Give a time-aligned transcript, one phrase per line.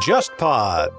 [0.00, 0.90] JustPod。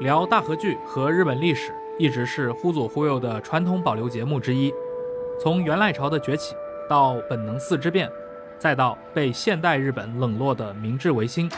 [0.00, 4.72] 聊大河剧和日本历史，一直是忽左忽右的传统保留节目之一。
[5.40, 6.54] 从元赖朝的崛起，
[6.88, 8.10] 到本能寺之变，
[8.58, 11.50] 再到被现代日本冷落的明治维新，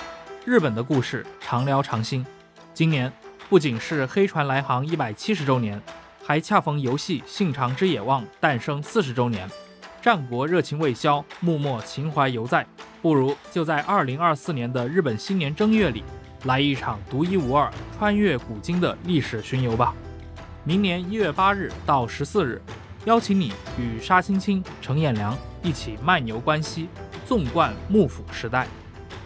[0.45, 2.25] 日本的故事常聊常新。
[2.75, 3.13] 今年
[3.49, 5.81] 不仅是黑船来航一百七十周年，
[6.31, 9.51] 还恰逢游戏《信长之野望》诞生四十周年。
[10.01, 12.65] 战国热情未消，幕末情怀犹在，
[13.03, 16.05] 不如就在二零二四年的日本新年正月里。
[16.45, 17.69] 来一场独一无二、
[17.99, 19.93] 穿越古今的历史巡游吧！
[20.63, 22.63] 明年一月八日到十四日，
[23.07, 26.89] 邀请你与沙青青、程彦良一起漫游关西，
[27.27, 28.69] 纵贯幕府时代。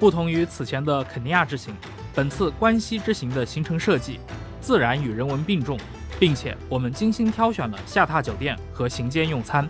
[0.01, 1.77] 不同于此前的肯尼亚之行，
[2.15, 4.21] 本次关西之行的行程设计
[4.59, 5.79] 自然与人文并重，
[6.19, 9.69] 并且我们精心挑选了下榻酒店和行间用餐，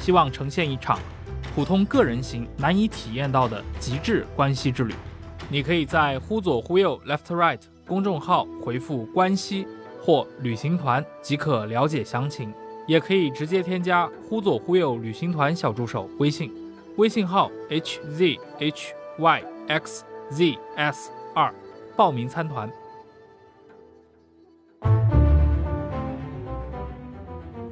[0.00, 0.98] 希望呈现一场
[1.54, 4.94] 普通个人行难以体验到的极致关西之旅。
[5.48, 9.66] 你可以在“忽左忽右 （Left Right）” 公众号回复“关西”
[10.02, 12.52] 或“旅行团”即可了解详情，
[12.86, 16.52] 也可以直接添加“忽左忽右旅行团”小助手微信，
[16.96, 18.40] 微信号 hzhyxzs
[21.32, 21.54] 二，
[21.96, 22.68] 报名参团。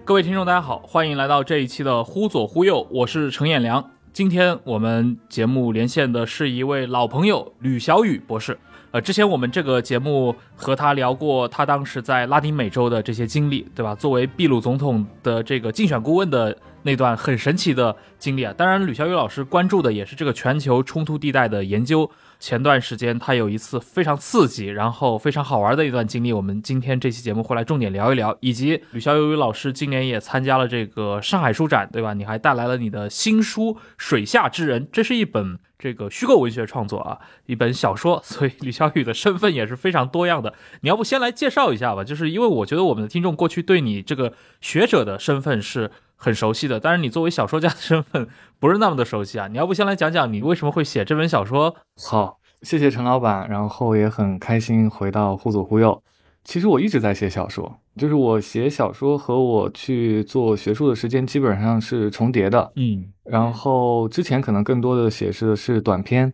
[0.06, 3.82] 各位听众，大家好，欢迎来到这一期的“忽左忽右”，我是程彦良。
[4.12, 8.58] 今天我们节目连线的是一位老朋友吕小雨博士。
[8.90, 13.94] 呃，之前我们这个节目和他聊过他当时在拉丁美洲的这些经历，对吧？
[13.94, 18.52] 作为秘鲁总统的这个竞选顾问的那段很神奇的经历啊。
[18.54, 22.08] 当然，吕小雨老师关注的也是这个全球冲突地带的研究。
[22.44, 28.36] 前段时间他有一次非常刺激，然后非常好玩的一段经历，我们今天这期节目会来重点聊一聊。
[28.40, 32.12] 以及吕小雨老师今年也参加了这个上海书展，对吧？
[32.12, 38.20] 你还带来了你的新书《水下之人》，这是一本这个虚构文学创作啊，一本小说。
[38.22, 40.52] 所以吕小雨的身份也是非常多样的。
[40.82, 42.04] 你要不先来介绍一下吧？
[42.04, 45.90] 就是因为我觉得我们的听众过去对你这个学者的身份是。
[46.16, 48.26] 很熟悉的，但是你作为小说家的身份
[48.58, 49.46] 不是那么的熟悉啊！
[49.48, 51.76] 你要不先来讲讲你为什么会写这本小说？
[52.00, 56.02] 好，谢谢陈老板，然后也很开心回到忽左忽右。
[56.44, 62.72] 其实我一直在写小说，就是我写小说和我去做学术的时间基本上是重叠的。
[62.76, 66.32] 嗯，然后之前可能更多的写的是短篇，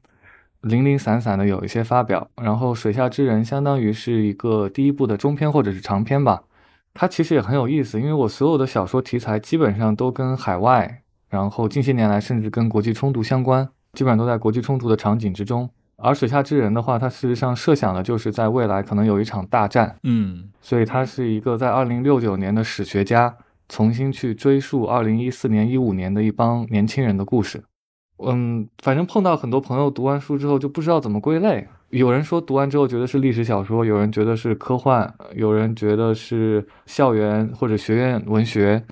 [0.61, 6.45] 零零散散的有一些发表，然后《水下之人》相当于是一个第一部的中篇或者是长篇吧。
[6.95, 15.69] 它其实也很有意思，因为我所有的小说题材基本上都跟海外，然后近些年来甚至跟国际冲突相关，基本上都在国际冲突的场景之中。
[16.03, 23.37] 而水下之人的话，它事实上设想的就是在未来可能有一场大战，嗯，所以他是一个在二零六九年的史学家
[23.69, 27.63] 重新去追溯二零一四年、一五年的一帮年轻人的故事。
[28.23, 31.67] 嗯，反正碰到很多朋友读完书之后就不知道怎么归类。
[31.89, 38.85] 有人说读完之后觉得是历史小说，有人觉得是科幻，有人觉得是校园或者学院文学，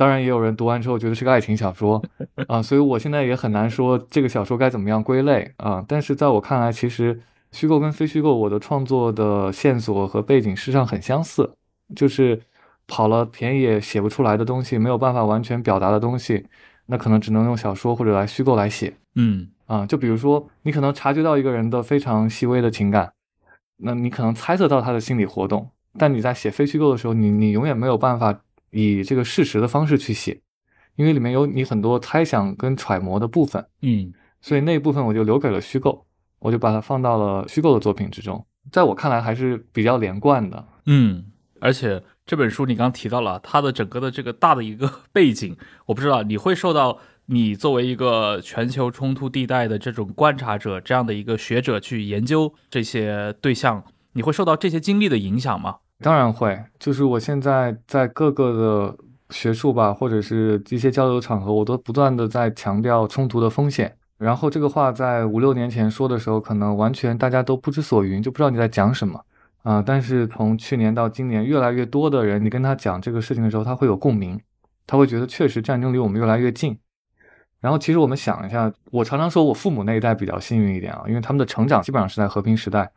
[0.00, 2.02] 当然也有人读完之后觉得是个爱情小说
[2.48, 2.62] 啊。
[2.62, 5.84] 所以我现在也很难说这个小说该怎么样归类啊。
[5.86, 7.20] 但是在我看来，其实
[7.52, 11.52] 虚构跟非虚构，我的创作的线索和背景事实上很相似，
[11.94, 12.40] 就是
[12.86, 16.46] 跑了田野写不出来的东西，没有办法完全表达的东西，
[16.86, 18.94] 那可能只能用小说或者来虚构来写。
[19.16, 19.48] 嗯。
[19.66, 23.12] 啊，就比如说，你可能察觉到一个人的非常细微的情感，
[23.76, 28.40] 那你可能猜测到他的心理活动，但你在写非虚构的时候，你你永远没有办法
[28.70, 30.40] 以这个事实的方式去写，
[30.96, 33.66] 因为里面有你很多猜想跟揣摩的部分。
[33.82, 36.06] 嗯，所以那一部分我就留给了虚构，
[36.38, 40.66] 我就把它放到了虚构的作品之中，在我看来还是比较连贯的。
[40.86, 41.24] 嗯，
[41.60, 45.56] 而且这本书你刚提到了它的整个的这个大的一个 背景，
[45.86, 46.98] 我不知道你会受到。
[47.32, 55.76] 你作为一个全球冲突地带的这种观察者，这样的一个学者去研究这些对象，你会受到这些经历的影响吗？
[56.02, 63.94] 当然会，就是我现在在各个的学术吧，或者是一些交流场合，我都不断的在强调冲突的风险。
[64.16, 69.24] 然后这个话在五六年前说的时候，可能完全大家都不知所云，就不知道你在讲什么
[69.62, 69.82] 啊。
[69.82, 74.40] 但是从去年到今年，越来越多的人，你跟他讲这个事情的时候，他会有共鸣，
[74.86, 76.78] 他会觉得确实战争离我们越来越近。
[77.60, 82.90] 然后，其实我们想一下，我常常说我父母那一代比较幸运一点啊，因为他们的成长基本上是在和平时代。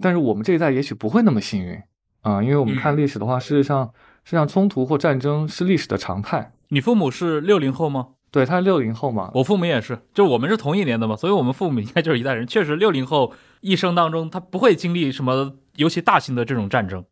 [0.00, 1.80] 但是我们这一代也许不会那么幸运
[2.28, 3.90] 啊，因为我们看历史的话，事实上，事
[4.24, 6.52] 实际上冲突或战争是历史的常态。
[6.68, 8.08] 你父母是六零后吗？
[8.30, 9.30] 对，他是六零后嘛。
[9.34, 12.46] 我父母也是，就我们是同一年的嘛，所以我们父母应该就是一代人。
[12.46, 13.32] 确实，六零后
[13.62, 17.02] 一生当中他不会经历什么尤其大型的这种战争。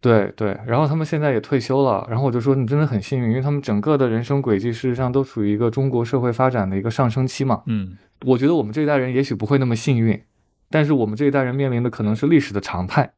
[0.00, 7.62] 对对，然后他们现在也退休了，然后我就说你真的很幸运，因为他们整个的人生轨迹事实上都处于一个中国社会发展的一个上升期嘛。
[7.66, 7.96] 嗯，
[8.26, 10.22] 我觉得我们这一代人也许不会那么幸运，
[10.68, 13.14] 但是我们这一代人面临的可能是历史的常态。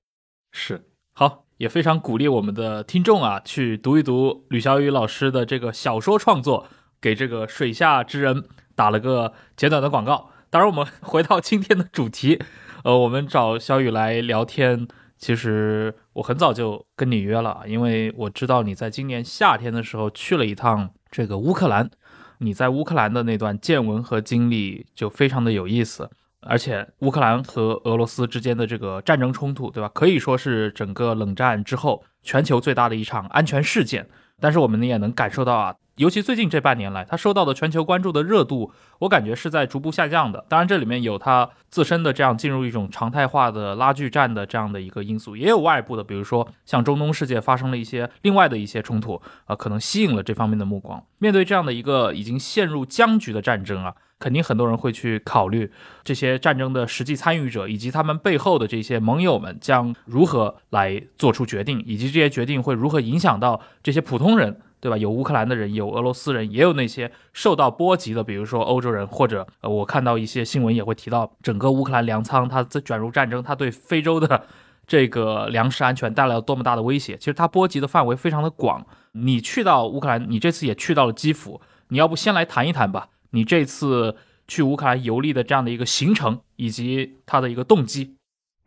[0.52, 6.66] 是好，也非常鼓励我们的听众啊，去读一读吕小雨老师的这个小说创作，
[7.00, 8.44] 给这个水下之人
[8.74, 10.30] 打了个简短的广告。
[10.50, 12.40] 当然，我们回到今天的主题，
[12.84, 14.86] 呃，我们找小雨来聊天。
[15.18, 21.90] 其实我很早就跟你约了，因为我知道你在今年夏天的时候去了一趟这个乌克兰，
[22.38, 26.10] 你在乌克兰的那段见闻和经历就非常的有意思。
[26.48, 29.90] 而且乌克兰和俄罗斯之间的这个战争冲突，对吧？
[29.92, 34.08] 可以说是整个冷战之后全球最大的一场安全事件。
[34.38, 40.44] 但是我们也能感受到啊，尤其最近这半年来，它受到的全球关注的热度，我感觉是在逐步下降的。
[40.46, 51.02] 当然，这里面有它自身的这样进入一种常态化的拉锯战的这样的一个因素，也有外部的，比如说像中东世界发生了一些另外的一些冲突，啊，可能吸引了这方面的目光。
[51.16, 53.94] 面对这样的一个已经陷入僵局的战争啊。
[54.18, 55.70] 肯定很多人会去考虑
[56.02, 64.96] 这些战争的实际参与者以及他们背后的这些盟友们将如何来做出决定，以及这些决定会如何影响到这些普通人，对吧？
[64.96, 74.46] 有乌克兰的人，有俄罗斯人，也有那些受到波及的，比如说欧洲人，或者呃，我看到一些新闻也会提到，整个乌克兰粮仓它在卷入战争，它对非洲的
[74.86, 77.16] 这个粮食安全带来了多么大的威胁。
[77.18, 78.86] 其实它波及的范围非常的广。
[79.12, 83.08] 你去到乌克兰，你这次也去到了基辅，你要不先来谈一谈吧？
[83.36, 84.16] 你这次
[84.48, 88.16] 去乌克兰游历的这样的一个行程，以及它的一个动机，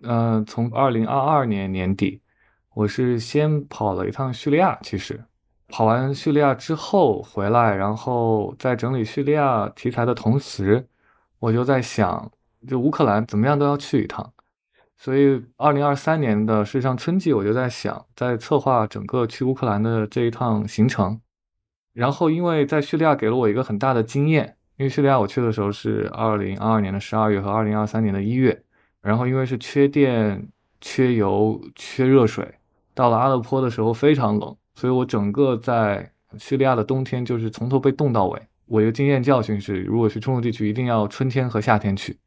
[0.03, 2.21] 嗯，从二零二二年年底，
[2.75, 4.77] 我是先跑了一趟叙利亚。
[4.83, 5.25] 其实
[5.69, 10.87] 跑完叙利亚之后回来，然后在整理叙利亚题材的同时，
[11.39, 12.31] 我就在想，
[12.67, 14.31] 就乌克兰怎么样都要去一趟。
[14.97, 21.19] 所以二零二三年的事实上春季，我就在想，在策划整个去乌克兰的这一趟行程。
[21.91, 28.63] 然后，因为在叙利亚给了我一个很大的经验，因为叙利亚我去的时候是二零二二年的十二月和二零二三年的一月，
[29.01, 30.47] 然后因为是缺电、
[30.79, 32.49] 缺油、缺热水，
[32.93, 38.41] 到了阿勒颇的时候非常冷，所以我整个在叙利亚的冬天就是从头被冻到尾。
[38.67, 42.17] 我一个经验教训是，如果去冲突地区，一定要春天和夏天去。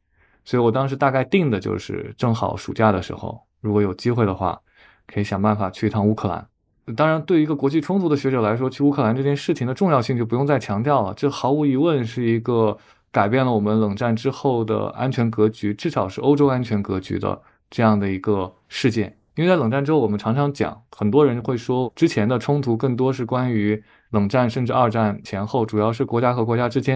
[0.45, 4.61] 所以我当时大概定的就是正好暑假的时候，如果有机会的话，
[5.07, 6.47] 可以想办法去一趟乌克兰。
[6.95, 11.13] 当然，对于一个国际冲突的学者来说，去乌克兰这件事情的重要性就不用再强调了。
[11.13, 12.77] 这毫无疑问是一个
[13.11, 19.17] 改变了我们冷战之后的安全格局，至少是欧洲安全格局的这样的一个事件。
[19.35, 23.81] 因为在冷战之后，我们常常讲，很多人会说，之前的冲突更多是关于
[24.11, 26.95] 冷战，甚至二战前后，主要是国家和国家之间。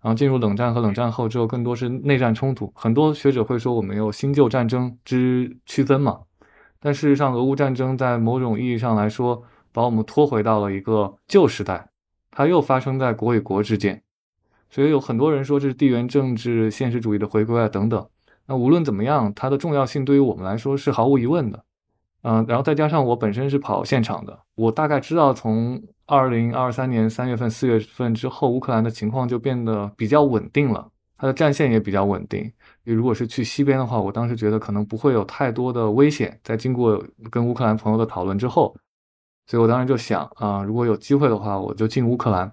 [0.00, 2.72] 然后进入冷战和冷战后之后，更多是内战冲突。
[2.74, 6.18] 很多学者会说，我们有新旧战争之区分嘛。
[6.84, 9.40] 但事实上，俄乌战争在某种意义上来说，
[9.70, 11.88] 把我们拖回到了一个旧时代，
[12.32, 14.02] 它又发生在国与国之间，
[14.68, 18.04] 所以有很多人说这是地缘政治现实主义的回归啊等等。
[18.46, 21.64] 那无论怎么样，它的重要性对于我们来说是毫无疑问的。
[22.22, 32.52] 嗯，然后再加上我本身是跑现场的，我大概知道从二零二三年三月份、四月份之后，乌克兰的情况就变得比较稳定了，它的战线也比较稳定。
[32.84, 36.38] 如果是去西边的话，我当时觉得可能不会有太多的危险。
[36.42, 38.74] 在经过跟乌克兰朋友的讨论之后，
[39.46, 42.52] 所以我当时就想啊，如果有机会的话，我就进乌克兰。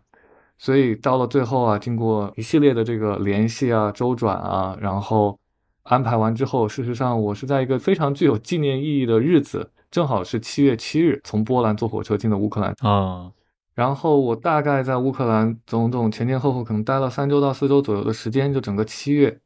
[0.58, 5.40] 所以到了最后啊，经过一系列的这个联系啊、周转啊，然后
[5.84, 13.32] 安排完之后，事实上我是在一个非常具有纪念意义的日子，正好是七月七日，从波兰坐火车进的乌克兰啊。
[13.74, 19.40] 然后我大概在乌克兰总总前前后后可能待了三周到四周左右的时间，就整个七月。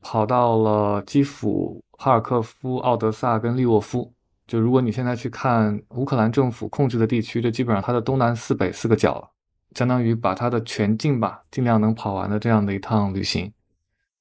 [0.00, 4.12] 跑到了基辅、哈尔科夫、奥德萨跟利沃夫。
[4.46, 9.28] 就如果你现在去看乌克兰政府控制的地区，这基本上它的东南四北四个角了，
[9.74, 13.52] 相当于把它的全境吧，尽量能跑完的这样的一趟旅行。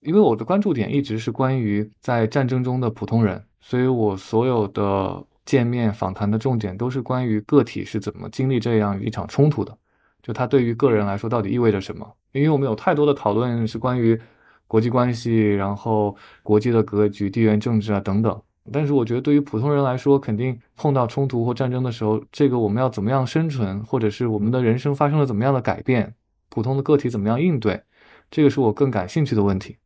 [0.02, 9.78] 因为我的关注点一直是关于在战争中的普通人，所以我所有的见面访谈的重点都是关于个体是怎么经历这样一场冲突的，
[10.22, 12.06] 就它对于个人来说到底意味着什么？
[12.34, 14.20] 因为我们有太多的讨论是关于。
[14.68, 18.42] 国际关系，然后国际的格局、地缘政治啊等等。
[18.70, 26.14] 但是我觉得，对于普通人来说，肯定碰到冲突或战争的时候，这个我们要怎么样生存，或者是我们的人生发生了怎么样的改变，
[26.50, 27.82] 普通的个体怎么样应对，
[28.30, 29.78] 这个是我更感兴趣的问题。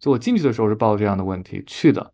[0.00, 2.12] 所以我进去的时候是抱着这样的问题去的。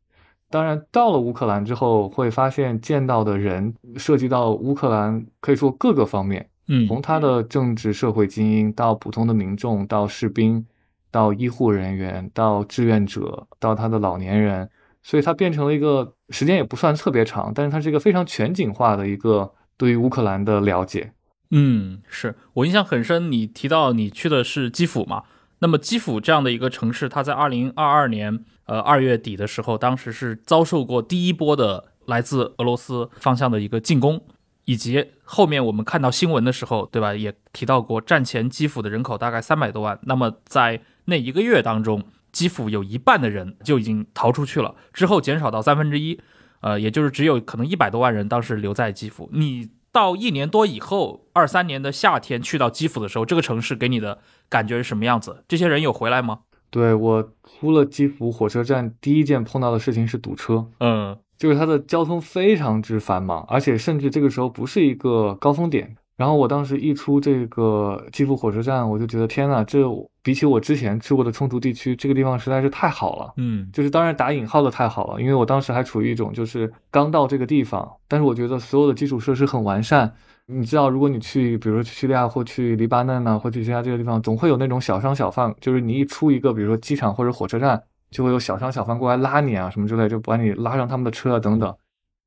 [0.51, 10.67] 当然，到了乌克兰之后，会发现见到的人涉及到乌克兰，可以说各个方面，嗯，从他的政治社会精英到普通的民众到士兵。
[11.11, 14.69] 到医护人员，到志愿者，到他的老年人，
[15.03, 21.13] 所以它变成了一个时间也不算特别长，但是它是一个非常全景化的一个对于乌克兰的了解。
[21.51, 23.33] 嗯，是我印象很深。
[23.33, 25.23] 你提到你去的是基辅嘛？
[25.61, 34.23] 那么基辅这样的一个城市，它在二零二二年呃二月底的时候，当时是遭受过第一波的来自俄罗斯方向的一个进攻，
[34.67, 37.15] 以及后面我们看到新闻的时候，对吧？
[37.15, 39.99] 也提到过战前基辅的人口大概三百多万。
[40.03, 46.19] 那么在那一个月当中，基辅有一半的人就已经逃出去了，之后减少到三分之一，
[46.61, 49.29] 呃，也就是只有可能一百多万人当时留在基辅。
[49.33, 49.71] 你。
[49.91, 55.43] 到一年多以后，二三年的夏天去到基辅的时候，这个城市给你的感觉是什么样子？
[55.49, 56.41] 这些人有回来吗？
[56.71, 60.69] 对我出了基辅火车站，第一件碰到的事情是堵车。
[60.81, 65.97] 嗯，就是它的交通非常之繁忙，而且甚至这个时候不是一个高峰点。
[66.19, 69.85] 然后我当时一出这个基辅火车站，我就觉得天呐，这
[70.21, 73.33] 比起我之前去过的冲突地区，这个地方实在是太好了。
[73.37, 80.13] 嗯，就是当然打引号的太好了，因为我当时还处于一种就是刚到这个地方，但是我觉得所有的基础设施很完善。
[80.47, 91.73] 你知道，如果你去，比如说去叙利亚或去黎巴嫩呢，或去其他这个地方，总会有那种小商小贩，就是你一出一个，比如说机场或者火车站，就会有小商小贩过来拉你啊什么之类，就把你拉上他们的车啊等等。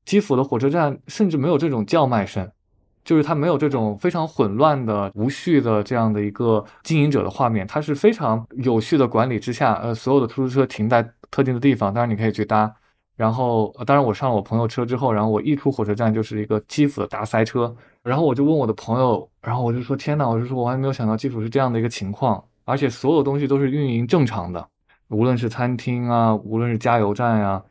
[0.05, 2.49] 基辅的火车站甚至没有这种叫卖声。
[3.03, 12.73] 就是它没有这种非常混乱的、无序的这样的一个经营者的画面，它是非常有序的管理之下，呃，所有的出租车停在特定的地方，当然你可以去搭。
[13.17, 24.65] 然后，当然我上了我朋友车之后，然后我一出火车站就是一个基辅的大塞车，然后我就问我的朋友，然后我就说：“天呐，我就说我还没有想到基辅是这样的一个情况，而且所有东西都是运营正常的，
[25.09, 27.61] 无论是餐厅啊，无论是加油站呀。”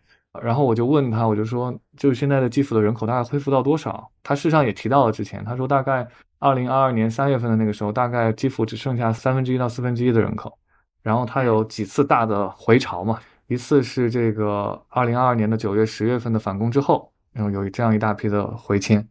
[0.40, 4.09] 然后我就问他，我就说，就是现在的基辅的人口大概恢复到多少？
[4.22, 6.06] 他事实上也提到了之前，他说大概
[6.38, 10.58] 二零二二年三月份的那个时候，大概基辅只剩下三分之一到四分之一的人口。
[11.02, 19.08] 然后他有几次大的回潮嘛，一次是这个二零二二年的九月、十月份的反攻之后，然后有这样一大批的回迁，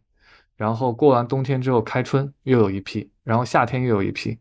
[0.56, 4.38] 然后过完冬天之后开春又有一批，然后夏天又有一批，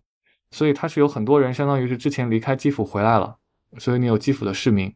[0.51, 3.37] 所以他是有很多人相当于是之前离开基辅回来了，
[3.79, 4.93] 所以你有基辅的市民。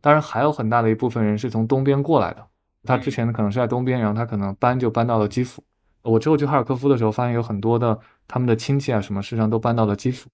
[0.00, 2.44] 当然，还有很大的一部分人是从东边过来的。
[2.84, 5.62] 他之前呢可能是在东边，然后他可能搬就搬到了基辅。
[6.02, 10.28] 我之后去哈尔科夫的时候，发现有很多的他们的亲戚啊，什么事上都搬到了基辅。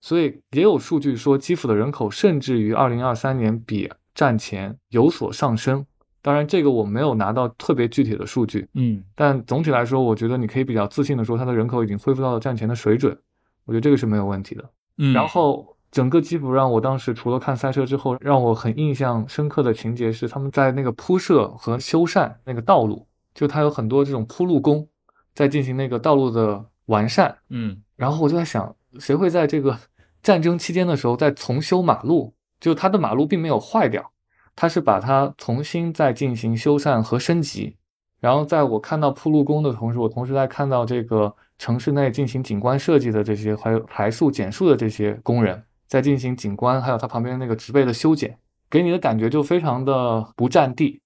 [0.00, 5.84] 所以也有数据说，基辅的人口甚至于二零二三年比战前有所上升。
[6.20, 8.68] 当然，这个我没有拿到特别具体的数据。
[8.74, 13.16] 嗯，但总体来说，我觉得你可以比较自信的说，它的人口已经恢复到了战前的水准。
[13.64, 14.70] 我觉得这个是没有问题的。
[14.98, 15.74] 嗯，然后。
[15.90, 24.86] 整个基辅让我当时除了看赛车之后，让我很印象深刻的情节是他们在那个铺设和修缮那个道路，就它有很多这种铺路工
[25.34, 27.34] 在进行那个道路的完善。
[27.48, 29.78] 嗯，然后我就在想，谁会在这个
[30.22, 32.34] 战争期间的时候在重修马路？
[32.60, 34.10] 就它的马路并没有坏掉，
[34.54, 37.76] 它是把它重新再进行修缮和升级。
[38.20, 45.62] 然后在我看到铺路工的同时，我同时在看到这个城市内进行景观设计的这些还有排树减树的这些工人。
[45.88, 48.38] 在进行景观，还有它旁边那个植被的修剪，
[48.70, 51.00] 给你的感觉就非常的不占地，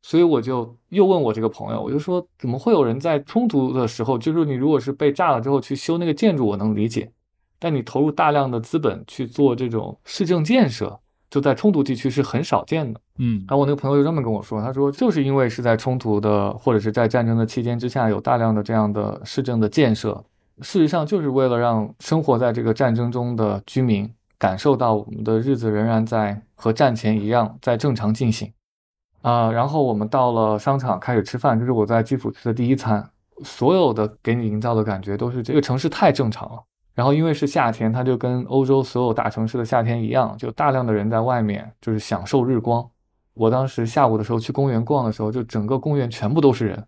[0.00, 7.10] 所以我就又问我这个朋友，我就说怎么会有人在冲突的时候，就是你如果是被炸了之后去修那个建筑，我能理解，
[7.58, 13.00] 但你投入大量的资本去做这种市政建设，就在冲突地区是很少见的。
[13.18, 20.24] 嗯，然后我那个朋友就这么跟我说，他说就是因为是在冲突的或者是在战争的期间之下，有大量的这样的市政的建设。
[20.62, 28.52] 事实上，就是为了让生活在这个战争中的居民感受到我们的日子仍然在和战前一样在正常进行
[29.22, 29.50] 啊。
[29.50, 33.08] 然后我们到了商场开始吃饭，这是我在基辅吃的第一餐。
[33.44, 36.62] 所有的给你营造的感觉都是这个城市太正常了。
[36.94, 42.82] 然后因为是夏天，它就跟欧洲所有大城市的夏天一样，就大量的人在外面就是享受日光。
[43.34, 46.86] 我当时下午的时候去公园逛的时候，就整个公园全部都是人。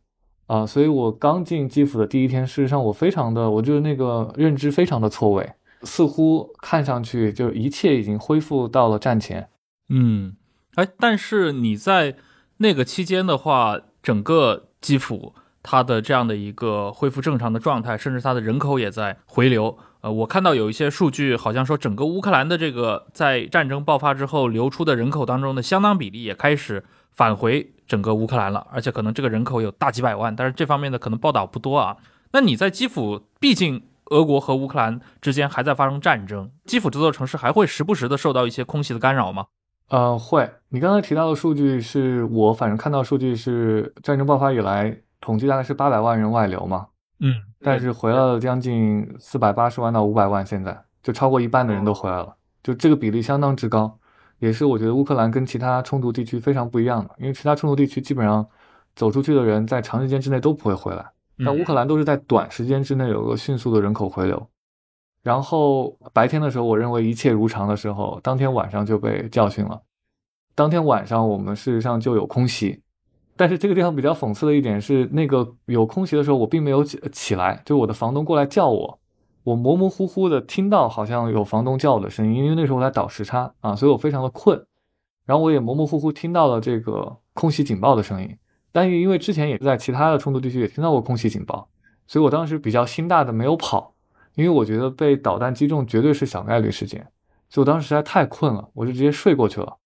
[0.49, 5.53] 啊，所以我刚进基辅的第一天，事实上我非常的，我就是那个认知非常的错位，
[5.83, 9.51] 似乎看上去就一切已经恢复到了战前。
[9.91, 10.35] 嗯，
[10.77, 12.17] 哎，但是你在
[12.57, 19.77] 那个期间的话，整个基辅它的这样的一个恢复正常的状态，甚至它的人口也在回流。
[20.01, 26.85] 呃，我看到有一些数据，好像说整个乌克兰的这个在战争爆发之后流出的人口当中的相当比例也开始
[27.19, 27.75] 返回。
[27.89, 31.97] 整个乌克兰了，而且可能这个人口有大几百万，但是这方面的可能报道不多啊。
[32.33, 39.47] 那你在基辅，毕竟俄国和乌克兰之间还在发生战争，基辅这座城市还会时不时的受到一些空袭的干扰吗？
[39.89, 40.51] 呃，会。
[40.69, 46.89] 你刚才提到的数据是我反正看到数据是战争爆发以来统计大概是八百万人外流嘛，
[47.21, 53.99] 嗯，但是回来了将近四百八十万到五百万，现在就超过一半的人都回来了，就这个比例相当之高。
[54.39, 58.47] 也是我觉得乌克兰跟其他冲突地区非常不一样的，因为其他冲突地区基本上
[58.95, 61.05] 走出去的人在长时间之内都不会回来，
[61.45, 64.49] 但乌克兰都是在短时间之内有个迅速的人口回流。
[65.23, 69.83] 然后白天的时候，我认为一切如常的时候，当天晚上就被教训了。
[70.55, 72.81] 当天晚上我们事实上就有空袭，
[73.37, 78.98] 但是这个地方比较讽刺的一点是，那个有空袭的时候，我并没有起起来，就我的房东过来叫我，
[79.49, 84.67] 我模模糊糊的听到好像有房东叫我的声音，因为那时候我在倒时差啊，所以我非常的困。
[85.25, 88.37] 然后我也模模糊糊听到了这个空袭警报的声音，
[88.73, 91.69] 但是因为之前也在其他的冲突地区也听到过空袭警报，
[92.07, 93.95] 所以我当时比较心大的没有跑。
[94.35, 97.09] 因为我觉得被导弹击中绝对是小概率事件，
[97.49, 99.79] 所以我当时实在太困了，我就直接睡过去了。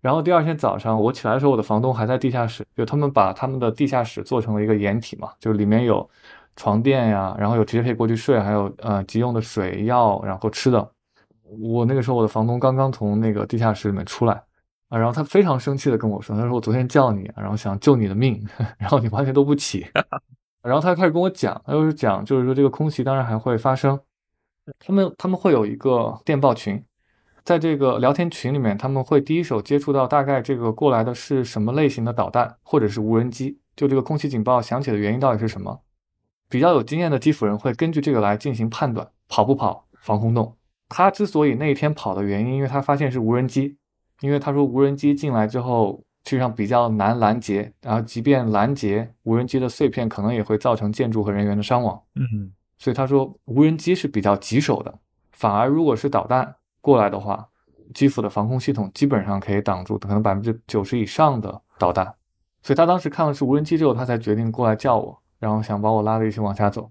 [0.00, 6.08] 然后第二天早上我起来的时候，我的房东还在地下室，就他们把他们的地下室做成了一个掩体嘛，就是里面有
[6.56, 10.90] 床垫呀，然后有直接可以过去睡，还有呃急用的水药，然后吃的。
[11.60, 14.34] 我那个时候我的房东刚刚从那个地下室里面出来
[14.88, 18.44] 啊，然后他非常生气的跟我说，他说我昨天叫你，然后想救你的命，
[18.78, 19.86] 然后你完全都不起。
[20.62, 24.00] 然后他开始跟我讲，他就是讲，就是说这个空袭当然还会发生，
[24.78, 26.82] 他们他们会有一个电报群，
[27.44, 35.78] 在这个聊天群里面，他们会第一手接触到大概这个过来的是什么类型的导弹或者是无人机，就这个空袭警报响起的原因到底是什么？
[36.48, 40.56] 比较有经验的基辅人会根据这个来进行判断，跑不跑防空洞。
[40.88, 43.76] 他之所以那一天跑的原因，因为他发现是无人机，
[44.20, 46.02] 因为他说无人机进来之后。
[46.26, 52.02] 实际上比较难拦截，然后即便拦截，无人机的碎片可能也会造成建筑和人员的伤亡。
[52.14, 54.98] 嗯，所以他说无人机是比较棘手的，
[55.32, 57.46] 反而如果是导弹过来的话，
[57.92, 62.06] 基辅的防空系统基本上可以挡住可能百分之九十以上的导弹。
[62.62, 66.90] 所以他当时看了是无人机之后，他才决定过来叫我，然后想把我拉着一起往下走。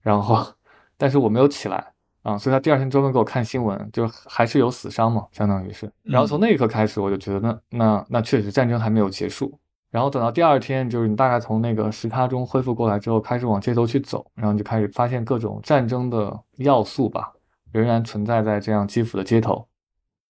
[0.00, 0.42] 然后，
[0.96, 1.92] 但是我没有起来。
[2.22, 5.90] 啊，所以他第二天专门给我看新闻，就还是有死伤嘛，相当于是。
[6.02, 9.58] 然后从那一刻开始，我就觉得那那那确实战争还没有结束。
[9.90, 17.32] 然后等到第二天，就是你大概从那个时差中恢复过来之后，开始往街头去走，然后你就开始发现各种战争的要素吧，
[17.72, 19.66] 仍然存在在这样基辅的街头。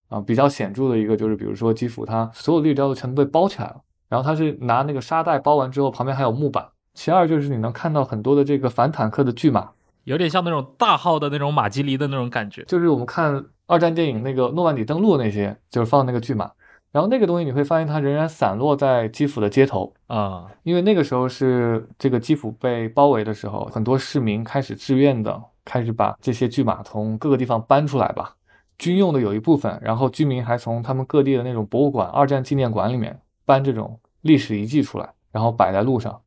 [0.08, 6.64] 啊，比较显著的一个就是，比如说基辅它所有立交都全都被包起来了，然后它是拿那个沙袋包完之后，旁边还有木板。
[6.94, 9.70] 其二就是你能看到很多的这个反坦克的巨马。
[10.04, 16.50] 有点像那种大号的那种马吉尼的那种感觉，就是我们看二战电影那个诺曼底登陆那些，就是放那个巨马，
[16.90, 19.92] 然后那个东西你会发现它仍然散落在基辅的街头。
[20.06, 28.34] 啊，因为那个时候是这个基辅被包围的时候，很多市民开始自愿的开始把这些巨马从各个地方搬出来吧，
[28.78, 36.20] 军用的有一部分，然后居民还从他们各地的那种博物馆、二战纪念馆里面搬这种历史遗迹出来，然后摆在路上。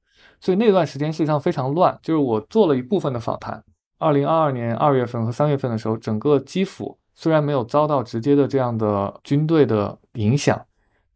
[0.44, 3.64] 所以那段时间实际上非常乱，就是我做了一部分的访谈。
[3.98, 10.62] 二零二二年二月份和三月份的时候，整个基辅虽然没有遭到直接的这样的军队的影响，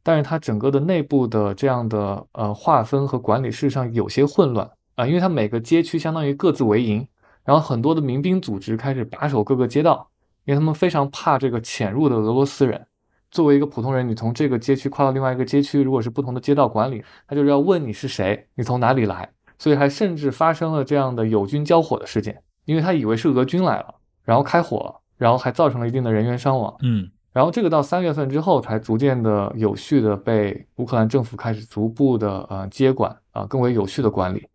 [0.01, 7.05] 但是它整个的内部的这样的呃划分和管理事实上有些混乱啊，因为它每个街区相当于各自为营，
[7.43, 10.07] 然后很多的民兵组织开始把守各个街道，
[10.45, 12.86] 因为他们非常怕这个潜入的俄罗斯人。
[13.29, 26.73] 作为一个普通人，你从这个街区跨到另外一个街区，如果是不同的街道管理，他就是要问你是谁，你从哪里来，所以还甚至发生了这样的友军交火的事件，因为他以为是俄军来了，然后开火，然后还造成了一定的人员伤亡。
[26.81, 34.47] 嗯，然后这个到三月份之后才逐渐的有序的被乌克兰政府开始逐步的呃接管啊，更为有序的管理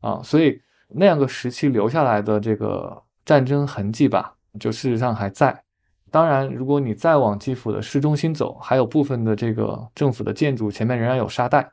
[0.00, 5.62] 啊，所以那样个时期留下来的这个战争痕迹吧，就事实上还在。
[6.12, 11.72] 当然，如果你再往基辅的市中心走，还有部分的这个政府的建筑前面仍然有沙袋，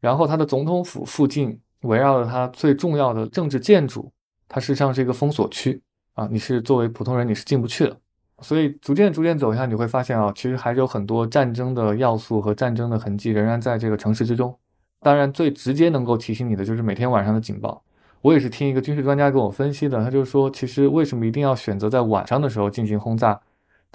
[0.00, 4.12] 然后它的总统府附近围绕着它最重要的政治建筑，
[4.46, 5.80] 它实际上是一个封锁区
[6.12, 7.96] 啊，你是作为普通人你是进不去的。
[8.40, 14.54] 所以逐渐逐渐走下，你会发现啊，其实还是有很多战争的要素和战争的痕迹仍然在这个城市之中。
[15.00, 17.82] 当然，最直接能够提醒你的就是每天晚上的警报。
[18.20, 23.40] 我也是听一个军事专家给我分析的，他就说，其实为什么一定要选择在晚上的时候进行轰炸？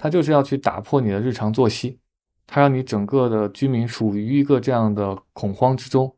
[0.02, 1.98] 它就是要去打破你的日常作息，
[2.46, 6.16] 它让你整个的居民处于一个这样的恐慌之中。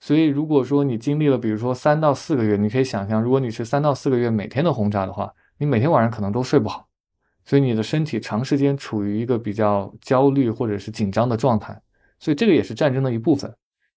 [0.00, 6.88] 所以，如果说你经历了，比如说三到四个月，你可以想象，如果你是三到四个月每天的轰炸的话，你每天晚上可能都睡不好，
[7.44, 11.80] 所以你的身体长时间处于一个比较焦虑或者是紧张的状态。
[12.18, 13.54] 所以，这个也是战争的一部分。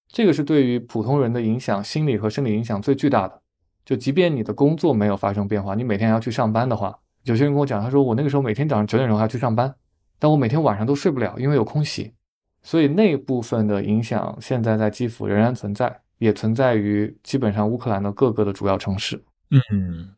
[0.07, 3.41] 这个是对于普通人的影响，心理和生理影响最巨大的。
[3.83, 6.99] 就即便你的工作没有发生变化，你每天要去上班的话。
[7.23, 9.73] 有些人跟我讲，他说我那个时候每天早上九点钟还要去上班，
[10.19, 12.13] 但我每天晚上都睡不了，因为有空袭，
[12.61, 19.23] 所以那部分的影响现在在基辅仍然存在，也存在于基本上乌克兰的各个的主要城市。
[19.51, 20.13] 嗯，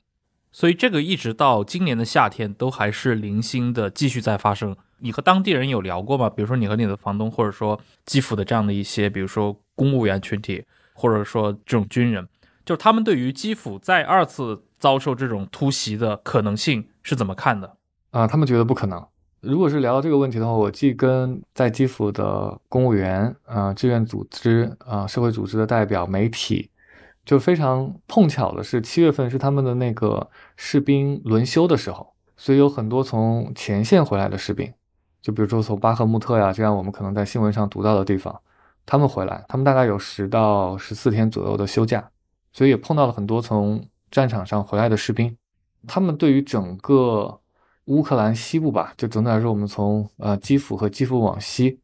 [0.51, 6.29] 所以这个一直到今年的夏天都还是零星的继续在发生，你和当地人有聊过吗？
[6.29, 10.63] 比如说你和你的房东，或者说基辅的这样的一些，比如说公务员群体，
[10.93, 12.27] 或者说这种军人，
[12.63, 17.77] 就是他们对于基辅再二次遭受这种突袭的可能性是怎么看的？
[18.09, 19.05] 啊，他们觉得不可能。
[19.41, 26.71] 如果是聊到这个问题的话，我既跟在基辅的公务员、啊志愿组织、啊社会组织的代表、媒体，
[27.23, 34.73] 就非常碰巧的是，七月份是他们的那个士兵轮休的时候，所以有很多从前线回来的士兵，
[35.21, 38.41] 就比如说从巴赫穆特呀，这样我们可能在新闻上读到的地方，
[38.83, 42.09] 他们回来，他们大概有十到十四天左右的休假，
[42.51, 45.37] 所以也碰到了很多从战场上回来的士兵，
[45.87, 47.39] 他们对于整个。
[47.87, 51.79] 乌克兰西部吧，就总体来说，我们从呃基辅和基辅往西，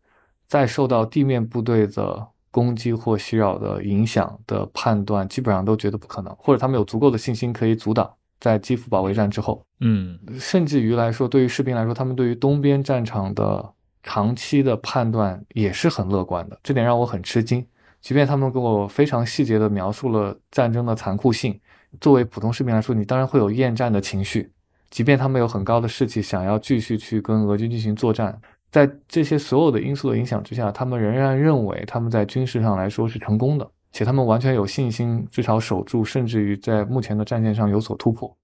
[0.47, 9.63] 再受到地面部队的攻击或袭扰的影响的判断，基本上都觉得不可能，或者他们有足够的信心可以阻挡在基辅保卫战之后。
[9.79, 17.63] 嗯，甚至于来说，对于士兵来说，他们对于东边战场的长期的判断也是很乐观的，这点让我很吃惊。
[18.01, 21.59] 即便他们给我非常细节的描述了战争的残酷性，
[21.99, 24.51] 作为普通士兵来说，你当然会有厌战的情绪。
[24.89, 38.35] 即便他们有很高的士气，想要继续去跟俄军进行作战，在这些所有的因素的影响之下，他们仍然认为他们在军事上来说是成功的，且他们完全有信心至少守住，甚至于在目前的战线上有所突破。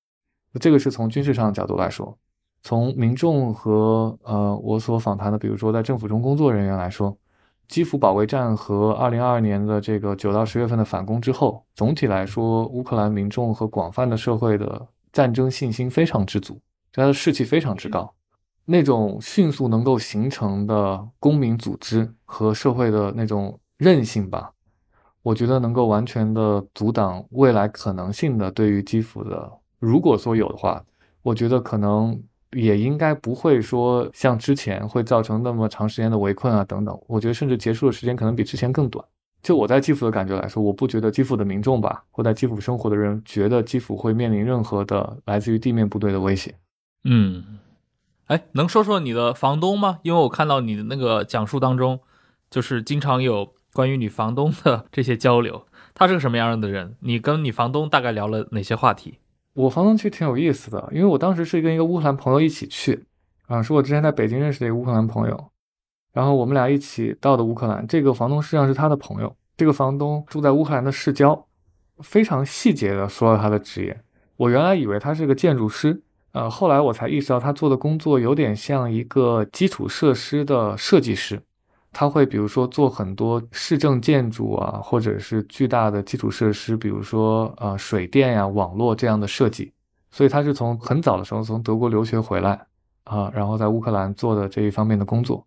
[0.59, 2.17] 这个是从军事上的角度来说，
[2.63, 7.15] 从民众和呃我所访谈的，比如说在政府中工作人员来说，
[7.67, 14.87] 基辅保卫战和二零二二年的这个九到十月份的反攻之后，总体来说，乌克兰民众和广泛的社会的。
[15.13, 16.59] 战争信心非常之足，
[16.93, 18.13] 他的士气非常之高，
[18.65, 24.51] 那种迅速能够形成的公民组织和社会的那种韧性吧，
[25.23, 30.83] 我觉得能够完全的阻挡未来可能性的对于基辅的，如果说有的话，
[31.23, 39.03] 我觉得可能也应该不会说像之前会造成那么长时间的围困啊等等，我觉得甚至结束的时间可能比之前更短。
[39.43, 46.55] 就我在基辅的感觉来说，我不觉得基辅的民众吧，或在基辅生活的人觉得基辅会面临任何的来自于地面部队的威胁。
[47.03, 47.59] 嗯，
[48.25, 49.99] 哎，能说说你的房东吗？
[50.01, 51.99] 因为我看到你的那个讲述当中，
[52.49, 55.65] 就是经常有关于你房东的这些交流。
[55.93, 56.95] 他是个什么样的人？
[57.01, 59.19] 你跟你房东大概聊了哪些话题？
[59.57, 63.03] 我房东其实挺有意思的，因为我当时是跟一个乌克兰朋友一起去，
[63.47, 65.51] 啊，是我之前在北京认识的一个乌克兰朋友。
[66.13, 69.35] 然后我们俩一起到的乌克兰，这个房东实际上是他的朋友。
[69.55, 71.47] 这个房东住在乌克兰的市郊，
[72.03, 73.99] 非常细节的说了他的职业。
[74.35, 81.41] 我原来以为他是个建筑师，呃，后来我才意识到他做的工作有点像一个基础设施的设计师。
[81.99, 89.73] 他会比如说做很多市政建筑啊，或者是巨大的基础设施，比如说呃水电呀、网络这样的设计。
[90.11, 92.51] 所以他是从很早的时候从德国留学回来
[93.05, 95.43] 啊，然后在乌克兰做的这一方面的工作。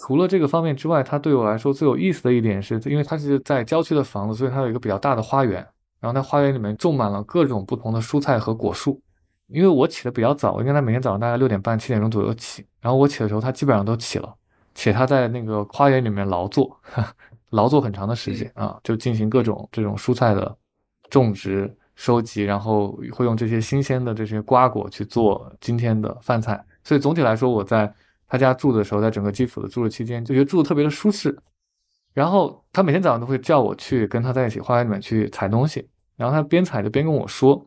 [0.00, 5.64] 除了这个方面之外，他对我来说最有意思的一点是，因为他是在郊区的房子，所以他有一个比较大的花园。
[6.00, 9.00] 然后它花园里面种满了各种不同的蔬菜和果树。
[9.46, 12.66] 因为我起的比较早，因为他每天早上大概六点半、七点钟左右起。
[12.80, 14.34] 然后我起的时候，他基本上都起了，
[14.74, 16.78] 且他在那个花园里面劳作，
[17.50, 20.56] 劳作很长的时间啊，就进行各种这种蔬菜的
[21.08, 26.64] 种植、收集，然后会用这些新鲜的这些瓜果去做今天的饭菜。
[26.84, 27.92] 所以总体来说，我在。
[28.32, 31.36] 他家住的时候，在整个基辅的住的期间，就觉得住的特别的舒适。
[32.14, 35.88] 然后他每天早上都会叫我去跟他在一起花园里面去采东西。
[36.16, 37.60] 然后他边采就边跟我说，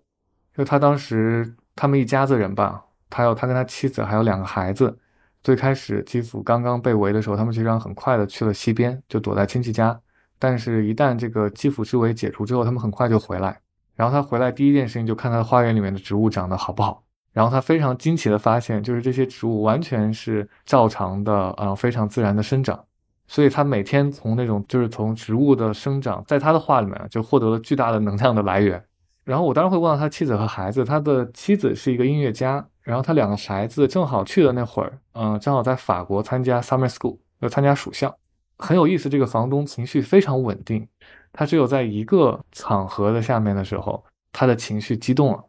[0.56, 4.98] 就他当时他们一家子人吧，他有他跟他妻子还有两个孩子。
[5.43, 9.99] 最开始基辅刚刚被围的时候，他们实际上很快的去了西边，就躲在亲戚家。
[10.39, 13.60] 但是，一旦这个基辅之围解除之后，他们很快就回来。
[13.95, 17.03] 然后他回来第一件事情就看他的花园里面的植物长得好不好。
[17.32, 22.84] 然后他非常惊奇的发现，就是这些植物完全是照常的，呃，非常自然的生长。
[23.27, 28.84] 所以他每天从那种就是从植物的生长，在他的话里面就获得了巨大的能量的来源。
[29.23, 38.15] 然后我当然会问到他妻子和孩子，他的妻子是一个音乐家，然后他两个孩子正好去的那会儿，嗯，正好在法国参加 summer school，要参加暑校。
[38.58, 40.88] 很有意思，这个房东情绪非常稳定，
[41.32, 45.43] 他只有在一个场合的下面的时候，他的情绪激动了。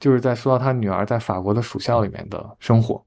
[0.00, 3.04] 就是在说到他女儿在法国的暑校里面的生活，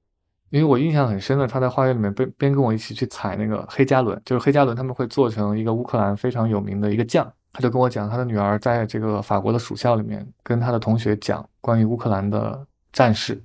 [0.50, 13.42] 因为我印象很深的，他在花园里面边边跟我一起去采那个黑加仑，就是黑加仑他们会做成一个乌克兰非常有名的一个酱，他就跟我讲他的女儿在这个法国的暑校里面跟他的同学讲关于乌克兰的战事，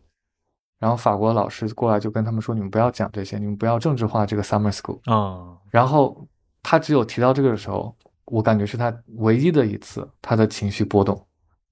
[0.86, 6.24] 然后法国老师过来就跟他们说你们不要讲这些，你们不要政治化这个 summer school 啊，然后
[6.62, 7.92] 他只有提到这个的时候，
[8.26, 11.26] 我感觉是他唯一的一次他的情绪波动，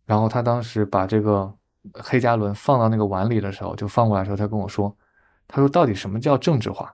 [0.04, 1.54] 然后他当时把这个。
[1.92, 4.96] 黑加仑放到那个碗里的时候，就放过来的时候，他跟我说
[5.46, 6.90] ：“他说：“到底什么叫政治化？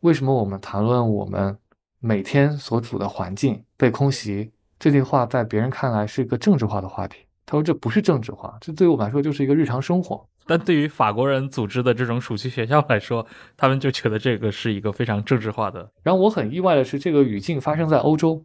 [0.00, 1.56] 为什么我们谈论我们
[2.00, 15.90] 每天所处的环境被空袭这句话，在别人看来是一个政治化的话题？”他说：“这不是政治化，这对于我们来说就是一个日常生活。”但对于法国人组织的这种暑期学校来说， 他们就觉得这个是一个非常政治化的。
[16.02, 18.44] 然后我很意外的是，这个语境发生在欧洲，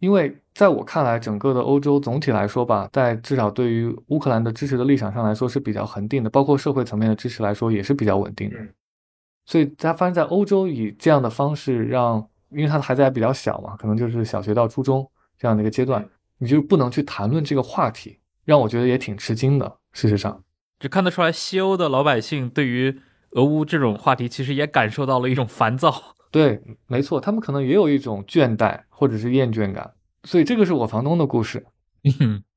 [0.00, 8.56] 因为在我看来，整个的欧洲总体来说吧，在至少对于乌克兰的支持的立场上来说是比较恒定的，包括社会层面的支持来说也是比较稳定的。
[9.44, 16.04] 所以它发生在欧洲，以这样的方式让，因为他的孩子还比较小嘛，可能就是小学到初中这样的一个阶段，
[16.38, 19.72] 你就不能去谈论这个话题，让我觉得也挺吃惊的。
[19.92, 20.42] 事实上。
[20.78, 26.14] 就看得出来，西欧的老百姓对于俄乌这种话题，其实也感受到了一种烦躁。
[26.30, 29.94] 对，没错，他们可能也有一种倦怠或者是厌倦感。
[30.24, 31.64] 所以这个是我房东的故事。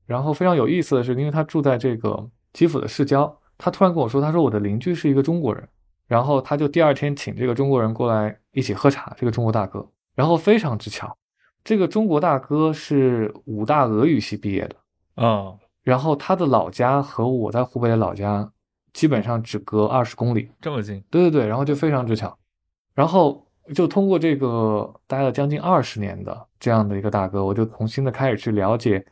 [0.05, 5.65] 然后非常有意思的是，因为他住在这个基辅的市郊，他突然跟我说，他说我的邻居是一个中国人，
[6.07, 9.15] 然后他就第二天请这个中国人过来一起喝茶。
[9.17, 11.15] 这个中国大哥，然后非常之巧，
[11.63, 14.75] 这个中国大哥是武大俄语系毕业的。
[15.23, 15.53] 啊。
[15.83, 18.51] 然后他的老家和我在湖北的老家
[18.91, 21.01] 基本上只隔二十公里，这么近？
[21.09, 22.37] 对对对，然后就非常之巧，
[22.93, 29.03] 然后就通过这个待了将近二十年的这样的一个大哥，我就重新的开始去了解，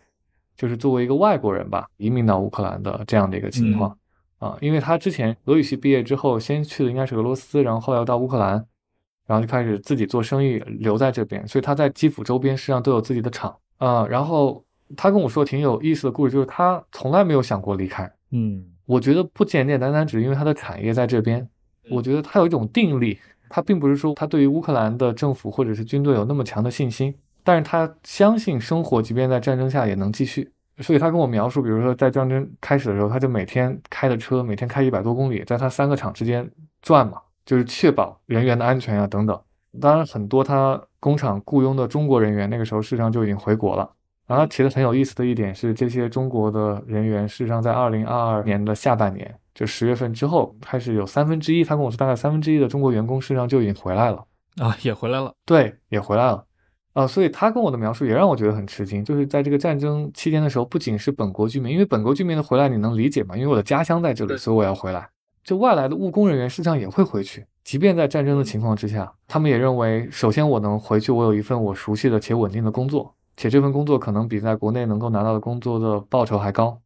[0.56, 3.97] 就是作为一个外国人吧，移民到乌克兰的这样的一个情况
[4.39, 8.65] 啊，因为他之前俄语系毕业之后，先去的应该是俄罗斯，然后后来又到乌克兰，
[9.25, 14.63] 然后就开始自己做生意，留在这边，所以他在基辅周边实际上都有自己的厂啊，然后。
[14.95, 18.10] 他跟我说挺有意思的故事，就是他从来没有想过离开。
[18.32, 21.47] 嗯，我觉得不简简单单只是因为他的产业在这边，
[21.89, 23.19] 我觉得他有一种定力。
[23.50, 30.52] 他并不是说他对于乌克兰的政府或者是军队有那么强的信心，但是他相信生活即便在战争下也能继续。
[30.80, 36.47] 所以他跟我描述，比如说在战争开始的时候，他就每天开的车，每天开一百多公里，在他三个厂之间
[36.82, 39.39] 转嘛，就是确保人员的安全啊等等。
[39.80, 43.89] 当然，很多他工厂雇佣的中国人员，那个时候事实上就已经回国了。
[44.27, 54.23] 然后他提的很有意思的一点是，这些中国的人员事实上在二零二二年的下半年，就十月份之后开始有三分之一，他跟我说大概三分之一的中国员工事实上就已经回来了
[54.57, 56.43] 啊，也回来了，对，也回来了
[56.93, 65.07] 啊，所以他跟我的描述也让我觉得很吃惊，就是在这个战争期间的时候，不仅是本国居民，因为本国居民的回来你能理解嘛，因为我的家乡在这里，所以我要回来。
[65.43, 73.15] 就外来的务工人员事实上也会回去，即便在战争的情况之下，他们也认为，首先我能回去，我有一份我熟悉的且稳定的工作。
[73.38, 76.82] 且这份工作可能比在国内能够拿到的工作的报酬还高，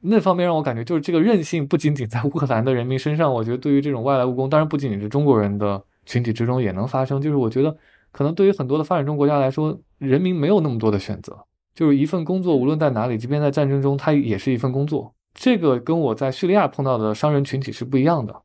[0.00, 7.18] 那方面让我感觉就是这个韧性不仅仅在乌克兰的人民身上，我觉得对于这种外来务工，当然不仅仅是中国人的群体之中也能发生。
[7.18, 7.74] 就是我觉得
[8.12, 11.34] 可能对于很多的发展中国家来说，人民没有那么多的选择，
[11.74, 15.14] 就是一份工作无论在哪里，即便在战争中，它也是一份工作。
[15.32, 18.42] 这个跟我在叙利亚碰到的商人群体是不一样的，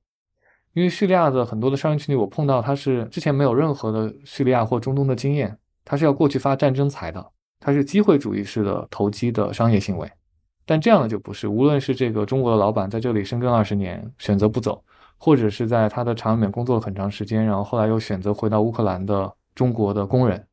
[0.73, 7.31] 因为叙利亚的很多的商人群体我碰到他是之前没有任何的叙利亚或中东的经验，他是要过去发战争财的。
[7.59, 10.09] 它是机会主义式的投机的商业行为，
[10.65, 11.47] 但这样的就不是。
[11.47, 14.83] 无论是这个中国的老板在这里深耕二十年，选择不走，
[15.17, 20.45] 或者是在他的厂里面工作了很长时间，然后后来又选择回到乌克兰的中国的工人，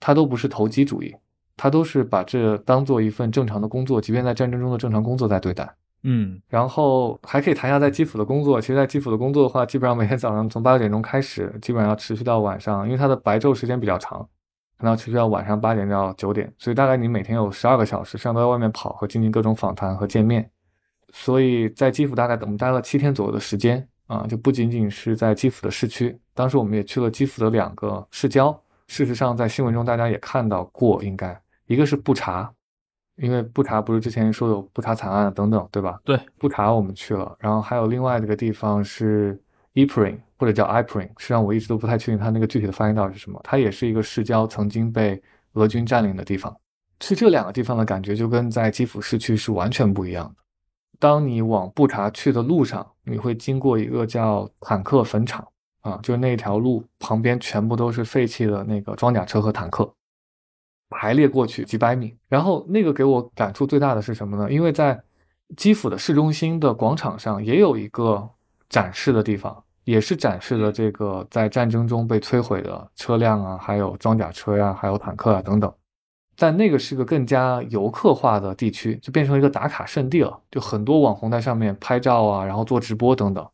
[0.00, 1.14] 他都不是投机主义，
[1.56, 5.72] 他都是把这当做一份正常的工作，即便在战争中的正常工作在对待。
[6.04, 8.60] 嗯，然后还可以谈一下在基辅的工作。
[8.60, 14.28] 其实，在基辅的工作的话，基本上每天早上从八九点钟开始，基本上要持续到晚上，因为它的白昼时间比较长。
[14.78, 20.48] 可能持续到晚上八点到九点，所以大概你每天有十二个小时，上都在外面跑和进行各种访谈和见面。
[21.12, 28.56] 所以在基辅大概我们待了七天左右的时间啊，就不仅仅是在基辅的市区，当时我们也去了基辅的两个市郊。
[28.86, 32.50] 事实上，在新闻中大家也看到过，应该一个是布查，
[33.16, 35.98] 因为布查不是之前说有布查惨案等等，对吧？
[36.04, 39.38] 对，布查我们去了，然后还有另外一个地方是
[39.80, 40.18] 伊普林。
[40.40, 43.40] 或者叫 Iprin，实际上我一直都不太确定它那个具体的发音到底是什么。
[43.42, 45.20] 它也是一个市郊，曾经被
[45.54, 46.56] 俄军占领的地方。
[47.00, 50.34] 去这两个地方的感觉就跟在基辅市区是完全不一样的。
[51.00, 55.44] 当你往布查去的路上，你会经过一个叫坦克坟场
[55.80, 59.92] 啊，就是那条路旁边全部都是废弃的那个装甲车和坦克，
[60.88, 62.16] 排列过去几百米。
[62.28, 64.48] 然后那个给我感触最大的是什么呢？
[64.52, 65.02] 因为在
[65.56, 68.30] 基辅的市中心的广场上也有一个
[68.68, 69.64] 展示的地方。
[69.88, 75.72] 也是展示了这个在战争中被摧毁的车辆啊，还有装甲车呀，还有坦克啊等等。
[76.36, 83.48] 但那个是个更加游客化的地区，就变成一个打卡圣地了，就很多网红在上面拍照啊，然后做直播等等。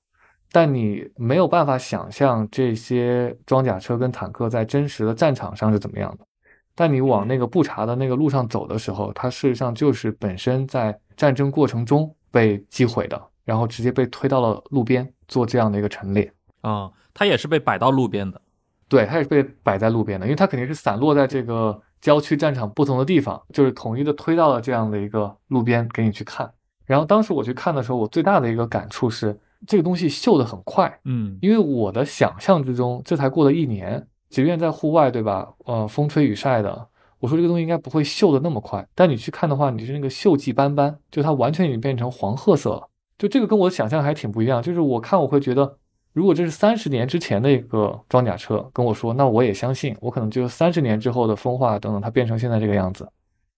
[0.51, 6.27] 但你没有办法想象这些装甲车跟坦克在真实的战场上是怎么样的。
[6.75, 13.23] 但你往那个布查的那个路上走的时候，它事实上就是本身在战争过程中被击毁的。
[13.45, 18.41] 然后直接被推到了路边做这样的一个陈列啊，它也是被摆到路边的。
[18.89, 26.53] 对，它也是被摆在路边的，因为它肯定是散落在这个郊区战场不同的地方，就是统一的推到了这样的一个路边给你去看。
[26.85, 31.01] 然后当时我去看的时候，我最大的一个感触是，这个东西锈得很快。
[31.05, 35.49] 嗯因为我的想象之中，这才过了一年，即便在户外，对吧？
[35.65, 36.87] 呃，风吹雨晒的，
[37.19, 38.87] 我说这个东西应该不会锈的那么快。
[38.95, 42.89] 但你去看的话，你是那个锈迹斑斑，就它完全已经变成黄褐色了。
[43.19, 44.63] 就这个跟我的想象还挺不一样。
[44.63, 45.79] 就是我看我会觉得，
[46.13, 53.09] 如果这是三十年之前的一个装甲车跟我说，那我也相信，我可能就三十年之后的风化等等，它变成现在这个样子。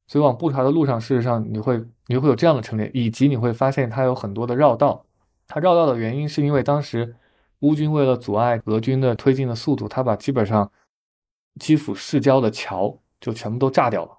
[0.08, 5.04] 所以往布查的路上，事实上你会你会有这样的陈列，以及你会发现它有很多的绕道。
[5.48, 7.16] 它绕道的原因是因为当时
[7.60, 10.70] 乌军为了阻碍俄军的推进的速度，他把基本上
[11.58, 14.10] 基辅市郊的桥就全部都炸掉了，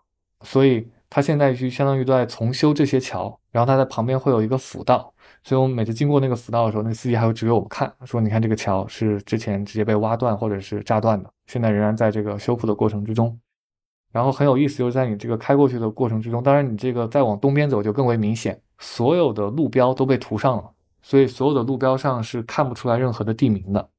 [0.42, 5.14] 所以他现在就相当于都在重修这些桥，然后他在旁边会有一个辅道，
[5.48, 13.40] 所以我们每次经过那个辅道的时候，那司机还会指给我们看，说你看这个桥是之前直接被挖断或者是炸断的，现在仍然在这个修复的过程之中。
[14.12, 20.70] 然后很有意思，就是在你这个开过去的过程之中，当然你这个再往东边走就更为明显，所有的路标都被涂上了，
[21.02, 23.90] 所以所有的路标上是看不出来任何的地名的。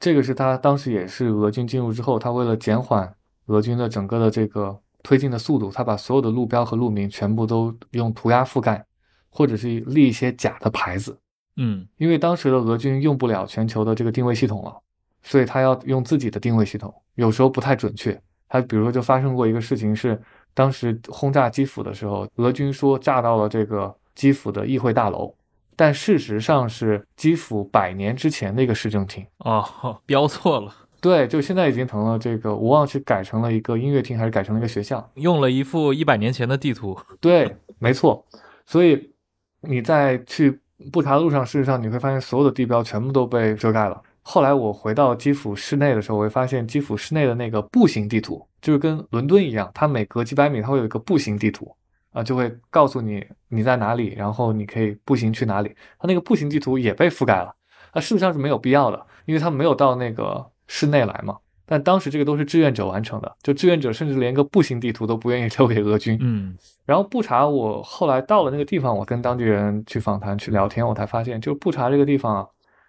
[0.00, 3.14] 这个是他当时也是俄军进入之后，他为了减缓
[3.46, 8.84] 俄军的整个的这个推进的速度，他把所有的路标和路名全部都用涂鸦覆盖，
[9.30, 11.18] 或者是立一些假的牌子。
[11.56, 14.76] 嗯因为当时的俄军用不了全球的这个定位系统了，
[15.22, 18.20] 所以他要用自己的定位系统，有时候不太准确。
[18.48, 20.18] 他比如说就发生过一个事情是，
[20.54, 25.34] 当时轰炸基辅的时候，俄军说炸到了这个基辅的议会大楼，
[25.76, 29.26] 但事实上是基辅百年之前的一个市政厅。
[29.38, 35.10] 哦，标错了，对，就现在已经成了这个，我忘了是改成了一个音乐厅还是改成了一个学校。
[35.16, 36.98] 用了一幅一百年前的地图。
[37.20, 38.24] 对，没错。
[38.64, 39.12] 所以
[39.60, 40.60] 你在去
[40.92, 44.00] 布查路上，事实上你会发现所有的地标全部都被遮盖了。
[44.22, 51.74] 后来我回到基辅市内的时候，我会发现基辅市内的那个步行地图，就是跟伦敦一样，它每隔几百米它会有一个步行地图
[52.12, 55.74] 啊，就会告诉你你在哪里，然后你可以步行去哪里。
[55.98, 57.54] 它那个步行地图也被覆盖了，
[57.94, 61.36] 那事实上是没有必要的，因为他们没有到那个市内来嘛。
[61.70, 66.16] 但当时这个都是志愿者完成的，就志愿者甚至连个步行地图都不愿意 留给俄军。
[66.22, 72.46] 嗯然后布查，我后来到了那个地方，我跟当地人去访谈、去聊天，我才发现，就是布查这个地方啊，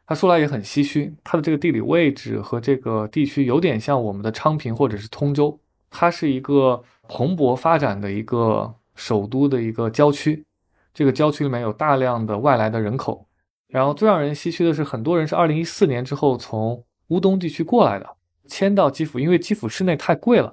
[0.08, 10.46] 他说来也很唏嘘，它的这个地理位置和这个地区有点像我们的昌平或者是通州，它是一个蓬勃发展的一个首都的一个郊区，
[10.94, 13.26] 这个郊区里面有大量的外来的人口，
[13.68, 18.08] 然后最让人唏嘘的是，很多人是二零一四年之后从乌东地区过来的，
[18.50, 20.52] 迁到基辅，因为基辅市内太贵了，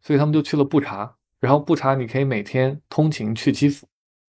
[0.00, 1.12] 所以他们就去了布查。
[1.40, 3.86] 然后布查你可以每天通勤去基辅，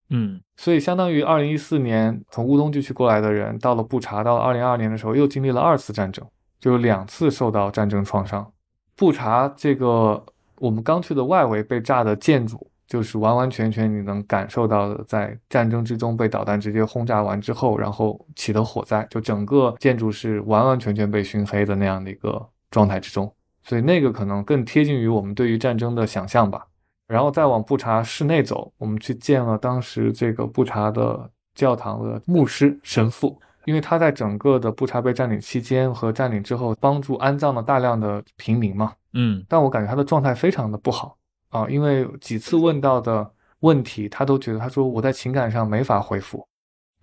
[0.10, 6.24] 嗯所以相当于二零一四年从乌东地区过来的人到了布查，到了二零二二年的时候又经历了二次战争，
[6.60, 8.52] 就是两次受到战争创伤。
[8.96, 10.24] 布查这个
[10.58, 23.32] 我们刚去的外围被炸的建筑，就是完完全全你能感受到的，在战争之中被导弹直接轰炸完之后，然后起的火灾，就整个建筑是完完全全被熏黑的那样的一个状态之中。
[23.64, 26.66] 所以那个可能更贴近于我们对于战争的想象吧。
[27.08, 38.94] 然后再往布查市内走，我们去见了当时这个布查的教堂的牧师神父，因为他在整个的布查被占领期间和占领之后，帮助安葬了大量的平民嘛。
[39.14, 41.18] 嗯但我感觉他的状态非常的不好
[41.50, 43.28] 啊，因为几次问到的
[43.62, 46.48] 问题，他都觉得他说我在情感上没法回复，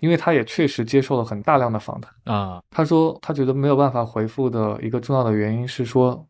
[0.00, 2.12] 因为他也确实接受了很大量的访谈。
[2.24, 6.26] 啊他说他觉得没有办法回复的一个重要的原因是说，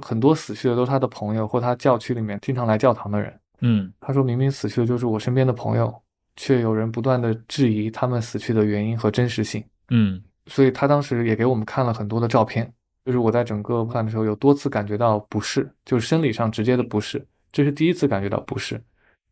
[0.00, 3.38] 很多死去的都是他的朋友或他教区里面经常来教堂的人。
[3.62, 5.94] 嗯他说明明死去的就是我身边的朋友，
[6.36, 9.64] 却有人不断的质疑他们死去的原因和真实性。
[9.90, 12.72] 嗯所以他当时也给我们看了很多的照片，
[13.04, 18.82] 就是我在整个看的时候有多次感觉到不适，就是生理上直接的不适，这是第一次感觉到不适。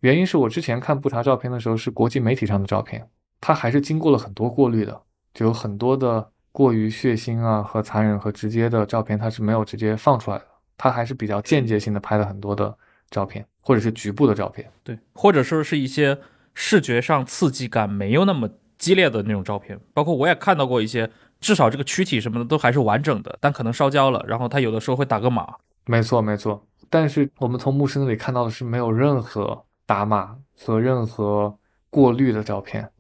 [0.01, 3.05] 原因是我之前看布查照片的时候是国际媒体上的照片，
[3.41, 5.01] 它还是经过了很多过滤的，
[5.35, 10.45] 就有很多的过于血腥啊和残忍和直接的照片，它是没有直接放出来的，
[10.77, 12.77] 它还是比较间接性的拍了很多的
[13.11, 14.71] 照片，或者是局部的照片。
[14.83, 16.19] 对，或者说是一些
[16.55, 21.11] 视觉上刺激感没有那么激烈的那种照片，包括我也看到过一些，
[21.41, 25.55] 至少这个躯体什么的都还是完整的，但可能烧焦了，然后它有的时候会打个码。
[25.87, 26.65] 没错，没错。
[26.91, 31.59] 但是我们从牧师那里看到的是没有任何打码和任何
[31.91, 32.91] 过滤的照片，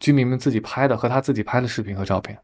[0.00, 2.38] 居民们自己拍的和他自己拍的视频和照片。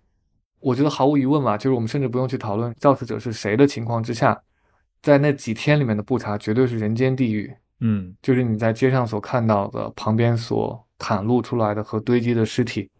[0.61, 4.41] 我觉得毫无疑问嘛，就是我们甚至不用去讨论肇事者是谁的情况之下，
[5.03, 7.55] 在那几天里面的布查绝对是人间地狱。
[7.81, 12.91] 嗯就是你在街上所看到的，旁边所袒露出来的和堆积的尸体。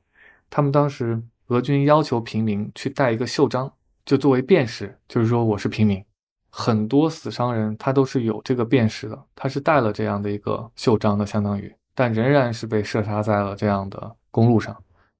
[0.51, 3.73] 他们当时俄军要求平民去带一个袖章，
[4.05, 6.05] 就作为辨识，就是说我是平民。
[6.51, 14.77] 很多死伤人他都是有这个辨识的，他是带了这样的一个袖章的，相当于，但仍然是被射杀在了这样的公路上。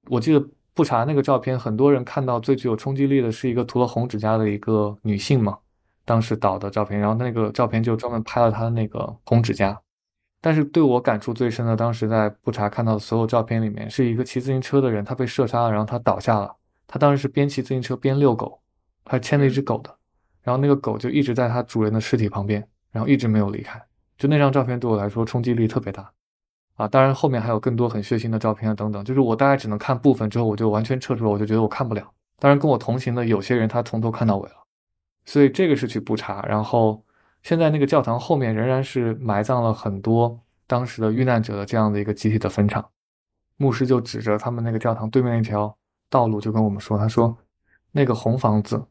[0.09, 5.57] 我记得布查那个照片，很多人看到最具有冲击力的是一个涂了红指甲的一个女性嘛，
[6.03, 9.79] 当时倒的照片，然后那个照片就专门拍了她的那个红指甲。
[10.41, 16.53] 但是对我感触最深的，当时在布查看到的所有照片里面，是一个骑自行车的人，他被射杀了，然后他倒下了，
[16.85, 18.59] 他当时是边骑自行车边遛狗，
[19.05, 19.95] 他牵了一只狗的。
[20.43, 23.81] 然后那个狗就一直在它主人的尸体旁边，然后一直没有离开。
[24.15, 26.11] 就那张照片对我来说冲击力特别大，
[26.75, 29.03] 啊，当然后面还有更多很血腥的照片啊等等。
[29.03, 32.09] 就是我大概只能看部分之后，我就完全撤出了，我就觉得我看不了。
[32.37, 34.55] 当然跟我同行的有些人他从头看到尾了，
[35.25, 36.41] 所以这个是去布查。
[36.43, 37.03] 然后
[37.43, 42.85] 现在那个教堂后面仍然是埋葬了很多当时的遇难者的这样的一个集体的坟场。
[43.57, 45.75] 牧师就指着他们那个教堂对面那条
[46.09, 47.35] 道路就跟我们说，他说
[47.91, 48.85] 那个红房子。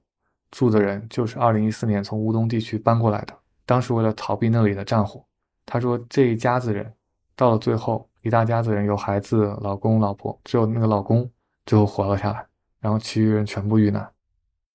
[0.51, 3.35] 住的人就是二零一四年从乌东地区搬过来的，
[3.66, 5.20] 当时为了逃避那里的战火。
[5.66, 6.95] 他说这一家子人
[7.37, 11.28] 到了最后，一大家子人有孩子、老公、老婆，只有那个老公
[11.66, 12.47] 最后活了下来，
[12.80, 14.09] 然后其余人全部遇难。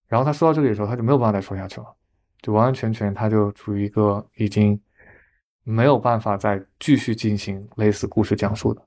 [0.07, 1.88] 然后他说到这里的时候，他就没有办法再说下去了，
[2.41, 4.80] 就完完全全他就处于一个已经
[5.64, 8.82] 没有办法再继续进行类似故事讲述的。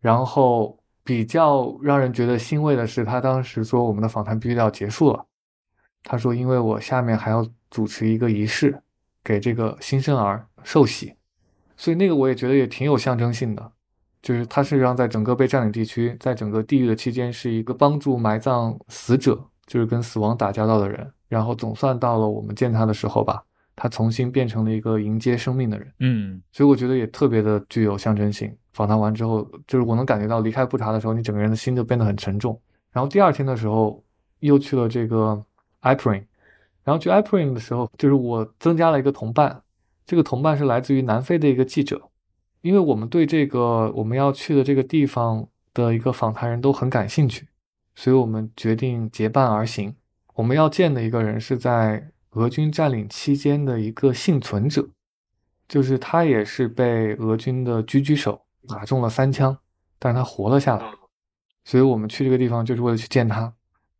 [0.00, 5.26] 然后比较让人觉得欣慰的是，他当时说我们的访谈必须要结束了。
[6.02, 8.82] 他说：“因为我下面还要主持一个仪式，
[9.22, 11.14] 给这个新生儿受洗，
[11.80, 13.72] 所以那个我也觉得也挺有象征性的。
[14.20, 21.10] 就是他实际上在整个被占领地区，在整个地狱的期间，是一个帮助埋葬死者，就是跟死亡打交道的人。
[21.26, 23.42] 然后总算到了我们见他的时候吧，
[23.74, 25.92] 他重新变成了一个迎接生命的人。
[26.00, 28.54] 嗯，所以我觉得也特别的具有象征性。
[28.74, 32.60] 访谈完之后，就是我能感觉到离开布查的时候，你整个人的心就变得很沉重。
[32.92, 34.04] 然后第二天的时候，
[34.40, 35.42] 又去了这个。”
[35.82, 36.26] i p r i n
[36.84, 39.62] 然后去 i p r i n 的时候，就是我增加了一个同伴，
[40.10, 42.10] 这个同伴是来自于南非的一个记者，
[42.62, 47.46] 因为我们对这个我们要去的这个地方的一个访谈人都很感兴趣，
[47.94, 49.94] 所以我们决定结伴而行。
[50.34, 54.88] 我们要见的一个人是在俄军占领期间的一个幸存者，
[55.68, 59.56] 就是他也是被俄军的狙击手打中了三枪，
[60.00, 60.90] 但是他活了下来，
[61.64, 63.54] 所以我们去这个地方就是为了去见他，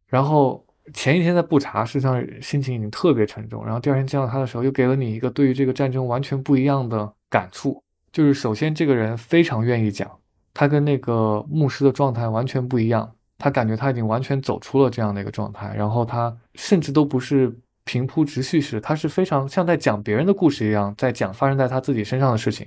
[0.08, 0.66] 然后。
[0.92, 3.64] 前一天在布查，实际上心情已经特别沉重。
[3.64, 7.82] 然后第二天见到他的时候，又给了你一个对于这个战争完全不一样的感触。
[8.12, 10.10] 就是首先，这个人非常愿意讲，
[10.52, 13.10] 他跟那个牧师的状态完全不一样。
[13.38, 15.72] 他感觉他已经完全走出了这样的一个状态。
[15.74, 22.66] 然后他甚至都不是平铺直叙式，他是非常像在讲别人的故事一样，在讲发生在他自己身上的事情。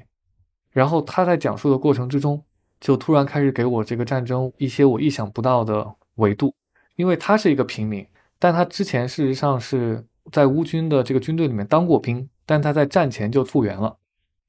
[0.71, 2.41] 然后他在讲述的过程之中，
[2.79, 6.55] 就突然开始给我这个战争一些我意想不到的维度，
[6.95, 8.03] 因为他是一个平民。
[8.43, 13.95] 但他之前事实上是在乌军的这个军队里面当过兵，但他在战前就复员了。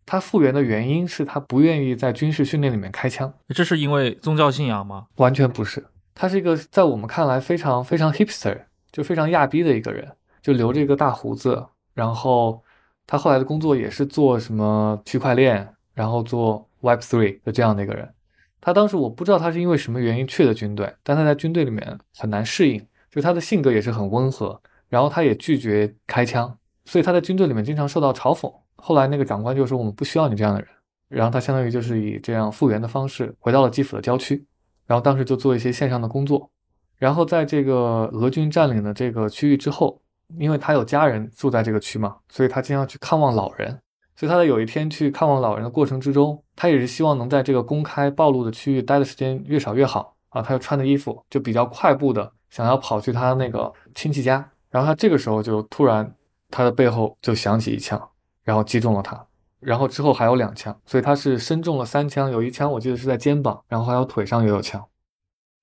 [0.04, 3.32] 他复原的原因是他不愿意在军事训练里面开枪。
[3.50, 5.06] 这是因为宗教信仰吗？
[5.18, 10.10] 完全不是，他是一个在我们看来非常非常 hipster，就非常亚逼的一个人，
[10.42, 11.64] 就留着一个大胡子。
[11.94, 12.60] 然后
[13.06, 18.12] 他后来的工作也是做什么区块链，然后做 Web Three 的这样的一个人。
[18.60, 22.84] 他当时我不知道他是因为什么原因去的军队，但他在军队里面很难适应。
[23.14, 28.52] 就他的性格也是很温和，然后他也拒绝开枪，所以他在军队里面经常受到嘲讽。
[28.74, 30.68] 后来那个长官就说：“我们不需要你这样的人。”
[31.08, 34.44] 然后他相当于就是以这样复员的方式回到了基辅的郊区，
[34.84, 36.50] 然后当时就做一些线上的工作。
[36.98, 40.02] 然后在这个俄军占领的这个区域之后，
[40.36, 43.78] 因为他有家人住在这个区嘛，所以他经常去看望老人。
[44.16, 50.42] 所以他在有一天去看望老人的过程之中，他也是希望能在这个公开暴露的区域待的时间越少越好啊。
[50.42, 52.32] 他又穿的衣服就比较快步的。
[52.54, 56.14] 想要跑去他那个亲戚家，然后他这个时候就突然，
[56.50, 58.00] 他的背后就响起一枪，
[58.44, 59.26] 然后击中了他，
[59.58, 64.80] 然后之后还有两枪，所以他是身中了三枪，有一枪我记得是在肩膀，然后还有腿上也有枪。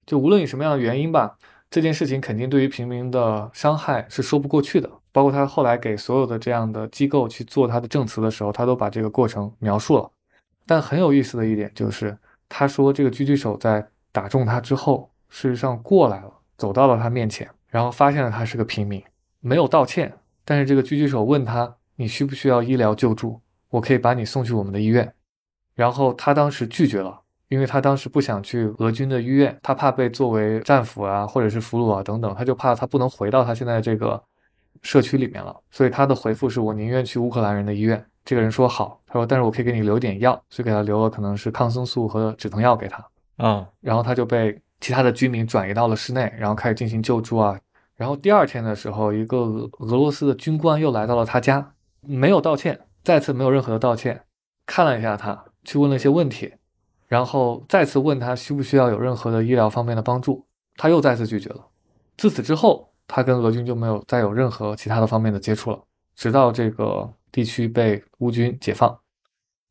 [0.06, 1.38] 就无论以什么样的原因吧，
[1.70, 4.89] 这件事情肯定对于平民的伤害是说不过去的。
[5.14, 10.12] 包括他后来给所有的这样的机构去做他的证词的时候，他都把这个过程描述了。
[10.66, 12.18] 但很有意思的一点就是，
[12.50, 16.34] 他说这个狙击手在打中他之后，事实上过来了。
[16.62, 19.03] 走到了他面前，然后发现了他是个平民，
[19.39, 20.14] 没有道歉。
[20.45, 23.41] 但是这个狙击手问他：“你需不需要医疗救助？
[23.72, 25.12] 我可以把你送去我们的医院。”
[25.74, 34.22] 然后他当时拒绝了，因为他当时不想去俄军的医院，他怕被作为战俘啊，或者是俘虏啊等等，他就怕他不能回到他现在这个
[34.84, 35.59] 社区里面了。
[35.72, 38.05] 所以他的回复是我宁愿去乌克兰人的医院。
[38.24, 43.03] 这个人说好，他说：“但是我可以给你留点药。”所以给他留了可能是抗生素和止疼药给他。
[43.38, 44.62] 啊，然后他就被。
[44.82, 47.58] 其他的居民转移到了室内，然后开始进行救助啊，
[47.96, 54.24] 然后第二天的时候，一个俄罗斯的军官又来到了他家，没有道歉，再次没有任何的道歉，
[54.66, 56.52] 看了一下他，去问了一些问题，
[57.08, 61.68] 然后再次问他需不需要有任何的医疗方面的帮助，他又再次拒绝了。
[62.18, 65.80] 自此之后，他跟俄军就没有再有任何其他的方面的接触了，
[66.16, 68.98] 直到这个地区被乌军解放。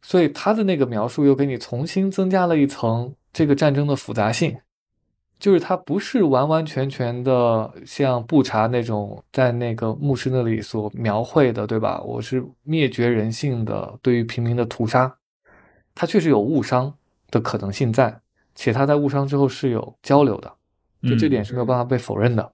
[0.03, 4.57] 所以他的那个描述又给你重新增加了一层这个战争的复杂性。
[5.41, 12.01] 就是它不是完完全全的像布查那种在那个牧师那里所描绘的，对吧？
[12.03, 15.17] 我是灭绝人性的对于平民的屠杀，
[15.95, 16.95] 它确实有误伤
[17.31, 18.21] 的可能性在，
[18.55, 20.53] 且他在误伤之后是有交流的，
[21.03, 22.53] 就这点是没有办法被否认的。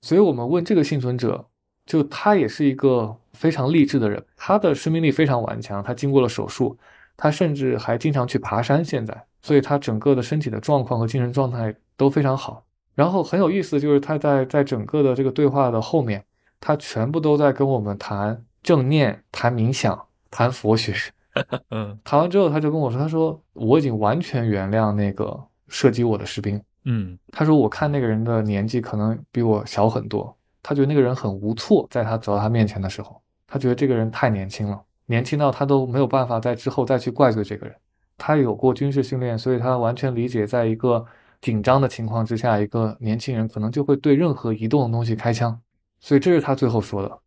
[0.00, 1.44] 所以我们问这个幸存者，
[1.84, 6.78] 就他也是一个非常励志的人，他的生命力非常顽强，他经过了手术，
[7.16, 11.74] 他甚至还经常去爬山，现在，所以他整个的身体的状况和精神状态。
[11.94, 12.64] 都非常好，
[12.96, 16.24] 然后很有意思，就是他在在整个的这个对话的后面，
[16.58, 20.92] 他全部都在跟我们谈正念、谈冥想、谈佛学。
[21.70, 25.38] 嗯，谈完之后，他就跟我说：“他说我已经完全原谅那个
[25.68, 26.60] 射击我的士兵。
[26.84, 37.74] 嗯，他说我看那个人的年纪可能比我小很多，他觉得那个人很无措，在他走到他面前的时候，他觉得这个人太年轻了，年轻到他都没有办法在之后再去怪罪这个人。
[38.16, 41.04] 他有过军事训练，所以他完全理解，在一个。”
[41.42, 45.60] 紧张的情况之下，一个年轻人可能就会对任何移动的东西开枪，
[45.98, 47.18] 所以这是他最后说的。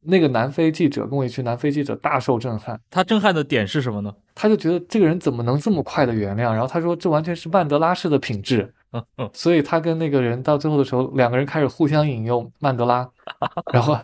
[0.00, 2.80] 那个南非记者跟我一群南非记者大受震撼。
[2.88, 4.14] 他震撼的点是什么呢？
[4.32, 6.52] 他就觉得这个人怎么能这么快的原谅？
[6.52, 8.72] 然后他说这完全是曼德拉式的品质。
[8.92, 9.28] 嗯嗯。
[9.32, 13.10] 所以他跟那个人到最后的时候，两个人开始互相引用曼德拉，
[13.72, 13.98] 然后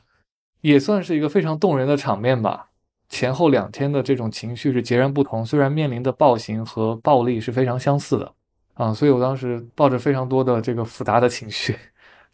[0.63, 2.71] 也算是一个非常动人的场面吧。
[3.15, 8.33] 前后两天的这种情绪是截然不同，虽然面临的暴行和暴力是非常相似的。
[8.75, 11.77] 啊，所以我当时抱着非常多的这个复杂的情绪，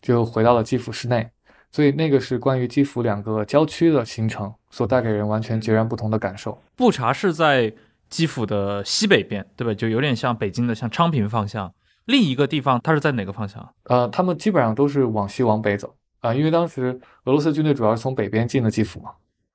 [0.01, 1.29] 就回到了基辅市内。
[1.71, 6.59] 所以那个是关于基辅两个郊区的行程所带给人完全截然不同的感受。
[6.75, 7.71] 布查是在
[8.09, 9.75] 基辅的西北边，对吧？
[9.75, 11.71] 就有点像北京的像昌平方向。
[12.07, 13.75] 另一个地方它是在哪个方向？
[13.85, 19.11] 呃，他们基本上都是往西往北走啊，因为当时俄罗斯军队主要是从北边进的基辅嘛。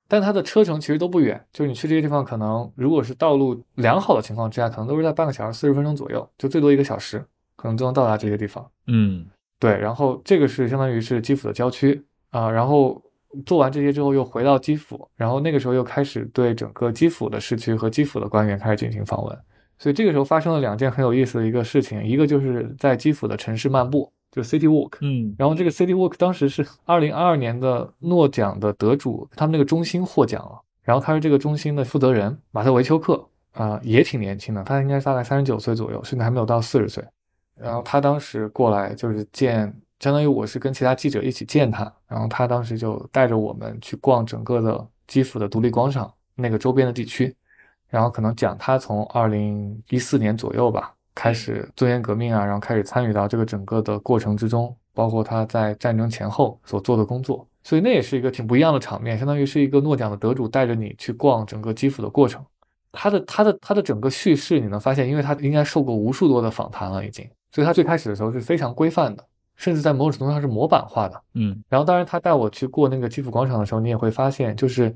[0.08, 7.24] 但它的车程其实都不远，就是你去这些地方，可能如果是道路良好的情况之下，可能都是在半个小时、四十分钟左右，就最多一个小时，
[7.56, 8.64] 可能就能到达这些地方。
[8.86, 9.26] 嗯，
[9.58, 9.76] 对。
[9.76, 12.00] 然后这个是相当于是基辅的郊区
[12.30, 12.50] 啊。
[12.50, 13.02] 然后
[13.44, 19.38] 做完这些之后，又回到基辅，然后那个时候又开始对整个基辅的市区和基辅的官员开始进行访问。
[19.78, 24.10] 所以这个时候发生了两件很有意思的一个事情，一个就是在基辅的城市漫步。
[24.36, 37.02] 就 City Walk，嗯，然后这个 City Walk 当时是二零二二年的诺奖的得主，他们那个中心获奖了，然后他是这个中心的负责人马特维丘克，啊，也挺年轻的，他应该是大概三十九岁左右，甚至还没有到四十岁。
[37.58, 47.34] 然后他当时过来就是见，相当于我是跟其他记者一起见他，然后他当时就带着我们去逛整个的基辅的独立广场那个周边的地区，
[47.88, 50.92] 然后可能讲他从二零一四年左右吧。
[51.16, 62.44] 开始尊严革命啊，然后开始参与到这个整个的过程之中，包括他在战争前后所做的工作，所以那也是一个挺不一样的场面，相当于是一个诺奖的得主带着你去逛整个基辅的过程。
[62.92, 69.24] 他的他的他的整个叙事，你能发现，因为他应该受过无数多的访谈了，已经，所以他最开始的时候是非常规范的，
[69.56, 71.20] 甚至在某种程度上是模板化的。
[71.34, 74.94] 嗯，然后当然他带我去过那个基辅广场的时候，你也会发现，就是。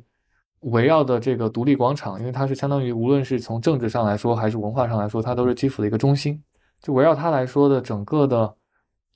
[0.61, 6.43] 围绕的这个独立广场，因为它是相当于无论是从政治上来说，还是文化上来说，它都是基辅的一个中心。
[6.83, 8.55] 就围绕它来说的整个的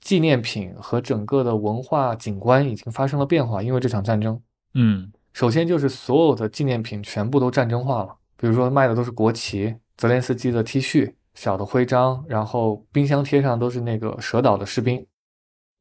[0.00, 4.40] 纪念品和整个的文化景观已经发生了变化，因为这场战争。
[4.74, 15.06] 嗯，首先就是所有的纪念品全部都战争化了，比如说卖的都是国旗、泽连斯基的 T 恤、小的徽章，然后冰箱贴上都是那个蛇岛的士兵，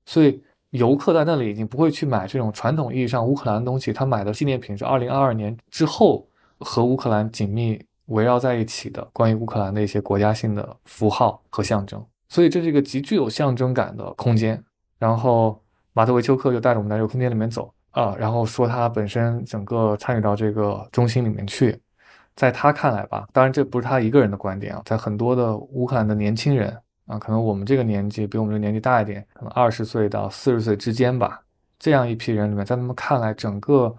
[0.05, 0.41] 所以。
[0.74, 6.28] 游客在那里已经不会去买这种传统意义上乌克兰的东西，他买的纪念品是二零二二年之后
[6.60, 14.60] 和乌克兰紧密围绕在一起的关于乌克兰的一些国家性的符号和象征，所以这是一个极具有象征感的空间。
[14.98, 15.62] 然后
[15.94, 21.80] 马特维丘克就带着我们在这个空间里面走啊，然后说他本身整个参与到这个中心里面去，
[22.36, 26.76] 在他看来吧，当然这不是他一个人的观点啊，在很多的乌克兰的年轻人。
[27.06, 31.41] 啊，可能我们这个年纪比我们这个年纪大一点，可能二十岁到四十岁之间吧。
[31.78, 33.93] 这样一批人里面，在他们看来，整个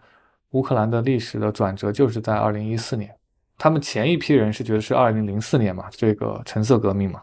[0.51, 3.15] 乌克兰的历史的转折就是在二零一四年。
[3.59, 7.21] 他们前一批人是觉得是二零零四年嘛，这个橙色革命嘛。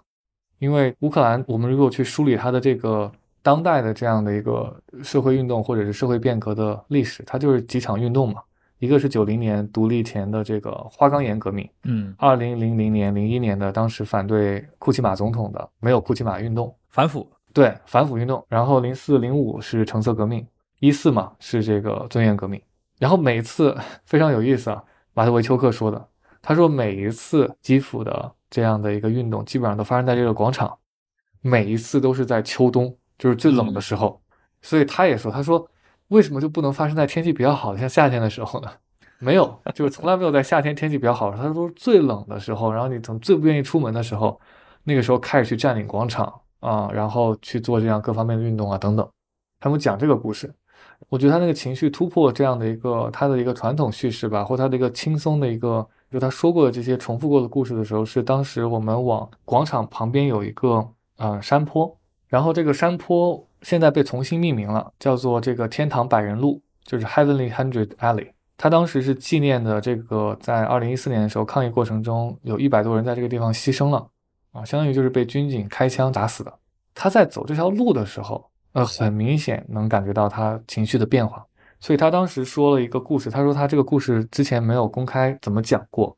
[0.59, 3.11] 因为乌克兰，我们如果去梳理它的这个
[3.41, 8.41] 当代的这样的一个社会运动或者是社会变革的历史，它就是几场运动嘛。
[8.81, 20.43] 一个是九零年独立前的这个花岗岩革命，嗯，二零零零年、零一年的当时反对库奇马总统的没有库奇马运动，反腐，对反腐运动，然后零四零五是橙色革命，
[20.79, 22.59] 一四嘛是这个尊严革命。
[22.97, 26.07] 然后每一次非常有意思啊，马特维丘克说的，
[26.41, 30.75] 他说每一次基辅的这样的一个运动，基本上都发生在这个广场，
[31.41, 34.19] 每一次都是在秋冬，就是最冷的时候。
[34.63, 35.67] 所以他也说，他说
[36.11, 38.69] 为什么就不能发生在天气比较好的，像夏天的时候呢？
[39.19, 44.39] 没有，就是从来没有在夏天天气比较好，他说最冷的时候，然后你从最不愿意出门的时候，
[44.83, 49.07] 那个时候开始去占领广场啊，然后去做这样各方面的运动啊等等。
[49.59, 50.53] 他们讲这个故事。
[51.09, 60.85] 我觉得他那个情绪突破这样的一个他的一个传统叙事吧，或他的一个轻松的一个，就他说过的这些重复过的故事的时候，是当时我们往广场旁边有一个
[61.17, 61.95] 呃山坡，
[62.27, 68.31] 然后这个山坡现在被重新命名了，叫做这个天堂百人路，就是 Heavenly Hundred Alley。
[68.57, 74.07] 他当时是纪念的这个在二零一四年的时候抗议过程中有一百多人在这个地方牺牲了
[74.51, 76.53] 啊，相当于就是被军警开枪打死的。
[76.93, 78.49] 他在走这条路的时候。
[78.73, 81.45] 呃，很明显能感觉到她情绪的变化，
[81.81, 83.29] 所以她当时说了一个故事。
[83.29, 86.15] 她说她这个故事之前没有公开怎么讲过。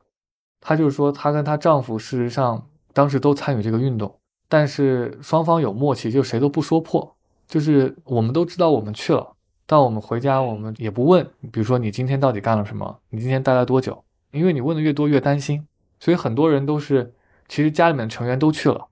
[0.62, 2.64] 她就是说，她跟她丈夫事实上
[2.94, 7.16] 当时都参与这个运动，但是双方有默契，就谁都不说破。
[7.48, 9.36] 就是我们都知道我们去了，
[9.66, 14.04] 但我们回家我们也不问，比如说你今天到底干了什么，你今天待了多久？
[14.32, 15.68] 因为你问的越多越担心，
[16.00, 17.14] 所以很多人都是
[17.48, 18.88] 其实家里面的成员都去了，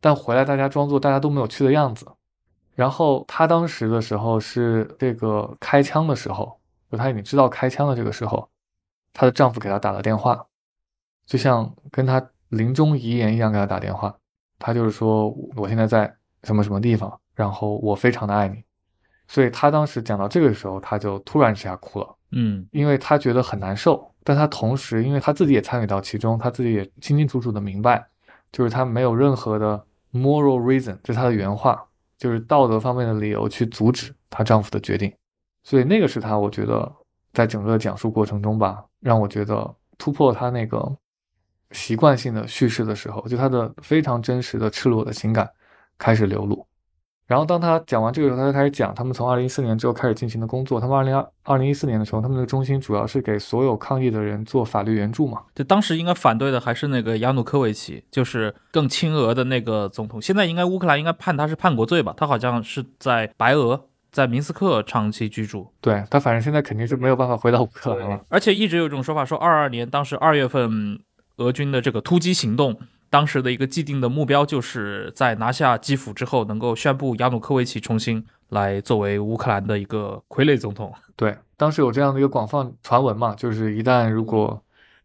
[0.00, 2.06] 但回来大家装作大家都没有去的样子。
[2.74, 6.58] 然后她当时的时候是这个开枪的时候，
[6.90, 8.48] 就她已经知道开枪的这个时候，
[9.12, 10.46] 她的丈夫给她打了电话，
[11.26, 14.14] 就像跟她临终遗言一样给她打电话。
[14.58, 18.60] 她就是说我现在在什么什么地方，然后我非常的爱你。
[19.28, 28.04] 所以她当时讲到这个时候，她就突然之下哭了，嗯，因为她觉得很难受，但她同时因为她自己也参与到其中，她自己也清清楚楚的明白，
[28.50, 31.86] 就是她没有任何的 moral reason，这是她的原话。
[32.18, 35.14] 就是道德方面的理由去阻止她丈夫的决定，
[35.62, 36.90] 所以那个是她，我觉得
[37.34, 40.96] 在整个讲述过程中吧，让我觉得突破她那个
[41.72, 45.46] 习惯性的叙事的时候，就她的非常真实的赤裸的情感
[45.98, 46.66] 开始流露。
[47.26, 50.80] 然后当他讲完这个时候，他就开始讲他们从二零一四年之后开始进行的工作。
[50.80, 55.42] 他们二零二二零一四年的时候，他们的中心主要是给所有抗议的人做法律援助嘛。
[55.52, 60.22] 就当时应该反对的还是那个亚努科维奇，就是更亲俄的那个总统。
[60.22, 62.14] 现在应该乌克兰应该判他是叛国罪吧？
[62.16, 63.80] 他好像是在白俄，
[64.12, 65.66] 在明斯克长期居住。
[65.80, 68.20] 对他，反正现在肯定是没有办法回到乌克兰了。
[68.28, 71.00] 而且一直有一种说法说，二二年当时二月份
[71.38, 72.78] 俄军的这个突击行动。
[73.10, 80.92] 当时的一个既定的目标，就是在拿下基辅之后，能够宣布亚努科维奇重新来作为乌克兰的一个傀儡总统。
[81.14, 84.62] 对，当时有这样的一个广泛传闻嘛，就是一旦如果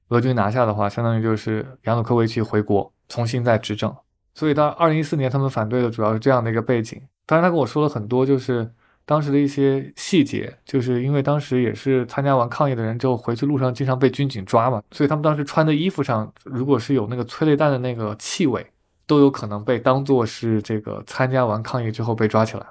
[0.10, 3.96] 俄军拿下的话，相当于就是亚努科维奇回国重新再执政。
[4.34, 7.02] 所以到二零一四年，他们反对的主要是这样的一个背景。
[7.26, 8.72] 当然，他跟我说了很多，就是。
[9.06, 18.66] 当时的一些细节，就是因为当时也是参加完抗议的人之后回去路上经常被军警抓嘛，所以他们当时穿的衣服上如果是有那个催泪弹的那个气味，
[19.06, 22.66] 都有可能被当做是这个参加完抗议之后被抓起来。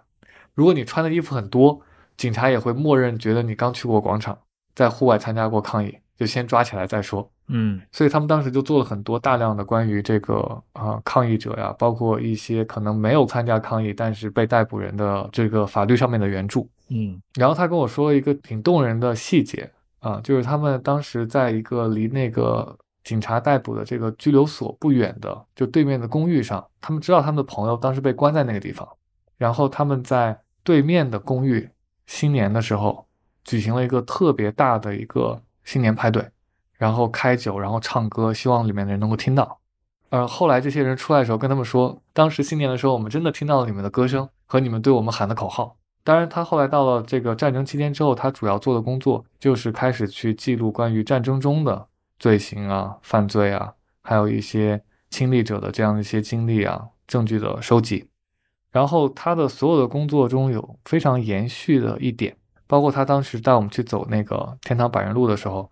[0.55, 1.81] 如果你穿的衣服很多，
[2.17, 4.39] 警察也会默认觉得你刚去过广场，
[4.75, 7.27] 在户外参加过抗议，就先抓起来再说。
[7.49, 16.69] 嗯，所以他们当时就做了很多大量的关于这个啊抗议者呀，包括一些可能没有参加抗议但是被逮捕人的这个法律上面的援助。
[16.91, 28.87] 嗯，然后他跟我说了一个挺动人的细节啊，就是他们当时在一个离那个警察逮捕的这个拘留所不远的就对面的公寓上，他们知道他们的朋友当时被关在那个地方，
[29.39, 31.67] 然后他们在对面的公寓
[32.07, 33.07] 新年的时候
[33.43, 36.31] 举行了一个特别大的一个新年派对。
[36.79, 39.61] 然后开酒，然后唱歌，希望里面的人能够听到。
[40.09, 45.77] 而后来这些人出来的时候，跟他们说，当时新年的时候，我们真的听到了你们的歌声和你们对我们喊的口号。
[46.03, 51.87] 当然，他后来到了这个战争期间之后，他主要做的工作就是开始去记录关于战争中的
[52.19, 58.09] 罪行啊、犯罪啊，还有一些亲历者的这样一些经历啊、证据的收集。
[58.73, 62.37] 然后他的所有的工作中有非常延续的一点，
[62.71, 65.69] 包括他当时带我们去走那个天堂百人路的时候。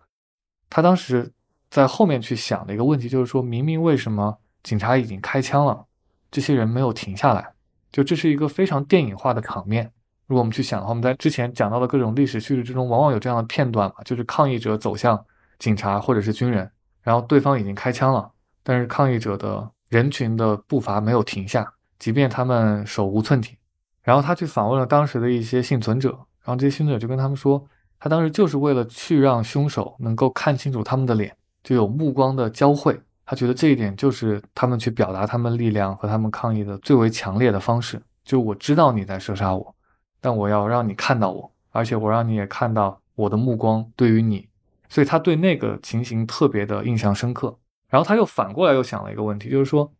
[0.69, 1.33] 他当时
[1.71, 5.87] 在后面去想的一个问题，就是说明明为什么警察已经开枪了，
[6.29, 7.53] 这些人没有停下来？
[7.93, 9.93] 就这是一个非常电影化的场面。
[10.27, 15.25] 如果我们去想的话，我们在之前讲到的各种历史叙事之中，往往有这样的片段嘛，就是抗议者走向
[15.61, 16.69] 警察或者是军人，
[17.01, 18.29] 然后对方已经开枪了，
[18.65, 23.57] 但是抗议者的人群的步伐没有停下，即便他们手无寸铁。
[24.03, 26.19] 然后他去访问了当时的一些幸存者，
[26.49, 27.63] 然后这些幸存者就跟他们说。
[28.01, 32.99] 他当时就是为了去让凶手能够看清楚他们的脸，就有目光的交汇。
[33.27, 39.75] 他觉得这一点就是他们去表达他们力量和他们抗议的最为强烈的方式，就我知道你在射杀我，
[40.23, 44.49] 但我要让你看到我，而且我让你也看到我的目光对于你，
[44.89, 47.59] 所以他对那个情形特别的印象深刻。
[47.91, 49.93] 然后他又反过来又想了一个问题，就是说，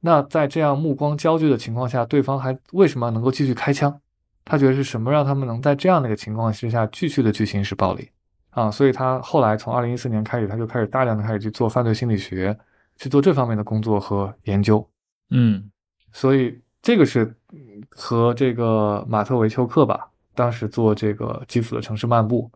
[0.00, 4.00] 那在这样目光焦距的情况下，对方还为什么能够继续开枪？
[4.46, 8.08] 他觉得是什么让他们能在这样的一个情况之下继续的去行使暴力
[8.50, 8.70] 啊？
[8.70, 12.56] 所以他后来从二零一四年开始，他就开始大量的开始去做犯罪心理学，
[12.96, 14.88] 去做这方面的工作和研究。
[15.30, 15.68] 嗯，
[16.12, 17.34] 所以这个是
[17.90, 22.48] 和这个马特维丘克吧，当时做这个基辅的城市漫步，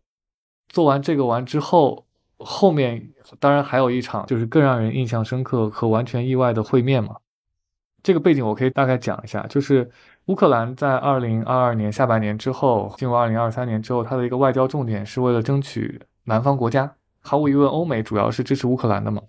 [0.69, 2.07] 做完这个完之后，
[2.39, 3.11] 后面
[3.41, 7.17] 当然还有一场就是更让人印象深刻和完全意外的会面嘛。
[8.03, 9.91] 这个背景我可以大概讲一下，就是
[10.31, 16.89] 乌克兰在二零二二年下半年之后，进入二零二三年之后，它的一个外交重点是为了争取南方国家。
[17.19, 19.21] 毫无疑问，欧美主要是支持乌克兰的嘛，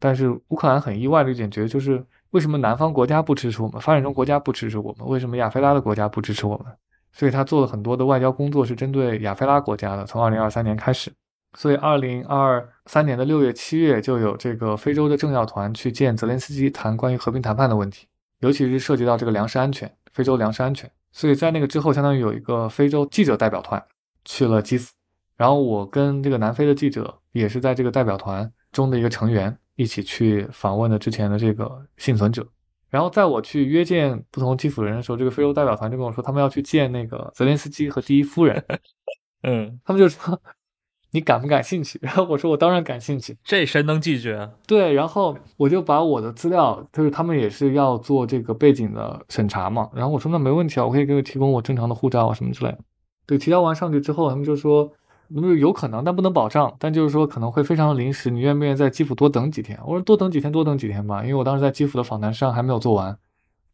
[0.00, 2.04] 但是乌克兰很意外的一点，觉得就是。
[2.32, 3.80] 为什么南方国家不支持我们？
[3.80, 5.08] 发展中国家不支持我们？
[5.08, 6.66] 为什么亚非拉的国家不支持我们？
[7.10, 10.04] 所以他做了很多的外交工作，是针对亚非拉国家的。
[10.04, 11.10] 从二零二三年开始，
[11.56, 18.06] 所以二零二三年的六月、七月就有这个非洲的政要团去见泽连斯基，谈关于和平谈判的问题，
[18.40, 20.90] 尤其是涉及到这个粮食安全、非洲粮食安全。
[21.12, 23.80] 所以在那个之后，相当于有一个非洲记者代表团
[24.24, 24.92] 去了基辅，
[25.36, 29.56] 然后我跟这个南非的记者也是在这个代表团中的一个成员。
[29.76, 32.44] 一起去访问的之前的这个幸存者，
[32.90, 38.60] 然后在我去约见不同基辅人的时候，这个非洲代表团就跟我说，他们要去见那个泽连斯基和第一夫人。
[39.44, 40.42] 嗯，他们就说
[41.12, 41.98] 你感不感兴趣？
[42.02, 44.50] 然后我说我当然感兴趣，这谁能拒绝？
[44.66, 52.78] 对，然后我就把我的资料，就是他们也是要做这个背景的审查嘛，然后我说那没问题啊，我可以给你提供我正常的护照啊什么之类的。
[53.26, 54.90] 对，提交完上去之后，他们就说。
[55.30, 56.74] 那么有可能，但不能保障。
[56.78, 59.78] 但就是说可能会非常临时，你愿不愿意在基辅多等几天？
[59.84, 63.14] 我说多等几天，多等几天吧，因为我当时在基辅的访谈上还没有做完。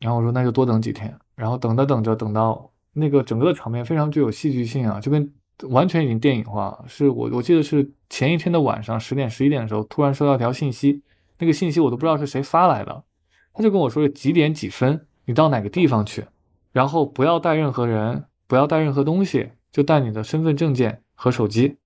[0.01, 1.17] 然后我说那就多等几天。
[1.37, 5.33] 然后等着等着，等到那个整个的场面非常具有戏剧性啊，就跟
[5.69, 6.85] 完全已经电影化了。
[6.87, 11.03] 是我我记得是前一天的晚上十点十一点的时候，突然收到一条信息，
[11.39, 13.05] 那个信息我都不知道是谁发来的，
[13.53, 16.25] 他就跟我说几点几分你到哪个地方去，
[16.73, 21.01] 然后不要带任何人，不要带任何东西，就带你的身份证件。
[21.17, 21.77] 和手机，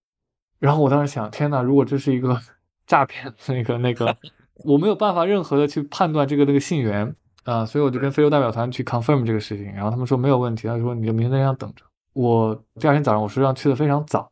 [0.58, 2.40] 然后我当时想，天呐，如果这是一个
[2.88, 4.16] 诈骗，那个那个，
[4.64, 7.14] 我没有办法任何的去判断这个那个信源
[7.44, 11.84] 啊，所以我就跟非洲代表团去 confirm 这个事情，然后他们说没有问题，他说你就明天在那等着。
[12.18, 14.28] 我第二天早上，我实际上去的非常早，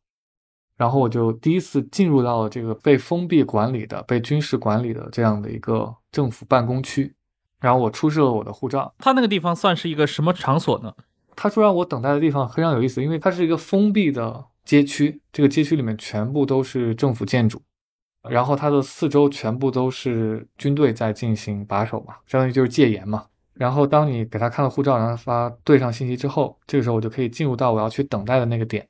[0.77, 7.15] 然后我就第一次进入到了这个被封闭管理的、被军事管理的这样的一个政府办公区，
[7.61, 8.93] 然后我出示了我的护照。
[8.99, 10.93] 他那个地方算是一个什么场所呢？
[11.37, 14.47] 他说让我等待的地方非常有意思，因为它是一个封闭的。
[14.65, 17.63] 街区，这个街区里面全部都是政府建筑，
[18.29, 23.27] 然后它的四周全部都是军队在进行把守嘛，相当于就是戒严嘛。
[23.59, 28.87] 然后当你给他看了护照，然后发对上信息之后，这个时候我就可以进入到我要去等待的那个点。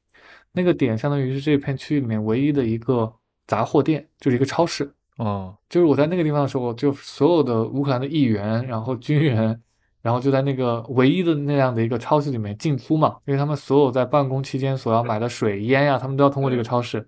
[0.52, 3.12] 那个点相当于是这片区域里面唯一的一个
[3.46, 4.92] 杂货店，就是一个超市。
[5.18, 9.60] 哦，就是我在那个地方的时候，就所有的乌克兰的议员，然后军人。
[10.02, 16.98] 然后就在那个唯一的那样的一个超市里面进出嘛，因为他们所有在办公期间所要买的水、烟呀，他们都要通过这个超市。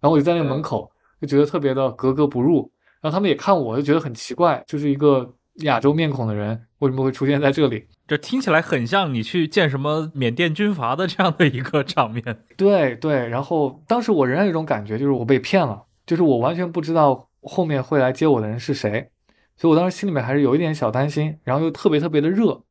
[0.00, 0.90] 然后我就在那个门口，
[1.20, 2.68] 就觉得特别的格格不入。
[3.00, 7.86] 然后他们也看我，就觉得很奇怪，就是一个亚洲面孔的人为什么会出现在这里？
[8.06, 12.44] 这听起来很像你去见什么缅甸军阀的这样的一个场面。
[12.56, 19.10] 对对，然后当时我仍然有一种感觉，就是我被骗了，就是我完全不知道后面会来接我的人是谁。
[19.56, 22.62] 所以我当时心里面还是有一点小担心，然后又特别特别的热，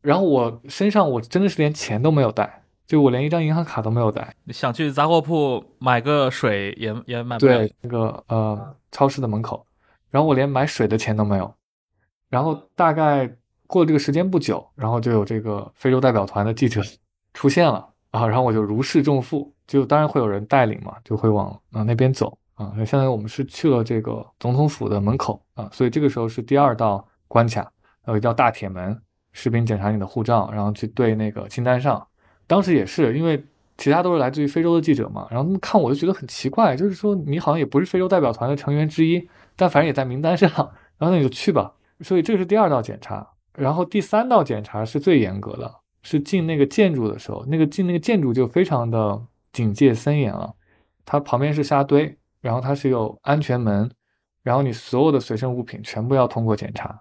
[0.00, 4.34] 然后我身上我真的是连钱都没有带，就我连一张银行卡都没有带。
[4.48, 7.58] 想去杂货铺买个水也也买不了。
[7.58, 9.66] 对，那个呃超市的门口，
[10.10, 11.54] 然后我连买水的钱都没有。
[12.28, 13.30] 然后大概
[13.66, 16.80] 过了这个时间不久，然后就有这个非洲代表团的记者
[17.34, 22.36] 出现了啊，然后我就如释重负，就当然会有人带领嘛，就会往啊那边走。
[22.54, 27.68] 啊，那相当于我们是去了这个总统府的门口啊，所以这个时候是第二道关卡，
[28.06, 28.96] 有一道大铁门，
[29.32, 32.06] 士兵检查你的护照，然后去对那个清单上。
[32.46, 33.44] 当时也是因为
[33.76, 40.48] 其他都是来自于非洲的记者嘛，然后他们看我就觉得很奇怪，就是说你好像也不是非洲代表团的成员之一，但反正也在名单上，
[40.96, 41.72] 然后那你就去吧。
[42.00, 49.22] 所以这是第二道检查，然后第三道检查是最严格的，是进那个建筑的时候，那个进那个建筑就非常的
[49.52, 50.54] 警戒森严了，
[51.04, 52.18] 它旁边是沙堆。
[52.44, 53.90] 然后它是有安全门，
[54.42, 57.00] 然后你所有的随身物品全部要通过检查，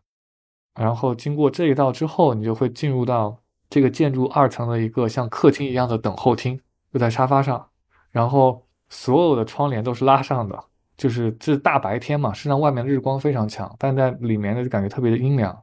[0.73, 3.37] 然后经过这一道之后，你就会进入到
[3.69, 6.57] 这个建筑二层的一个像客厅一样的等候厅，
[6.93, 7.67] 就在沙发上，
[8.09, 10.63] 然后所有的窗帘都是拉上的，
[11.03, 15.53] 就是这大白天嘛，身上外面的日光非常强，但在里面呢就感觉特别的阴凉，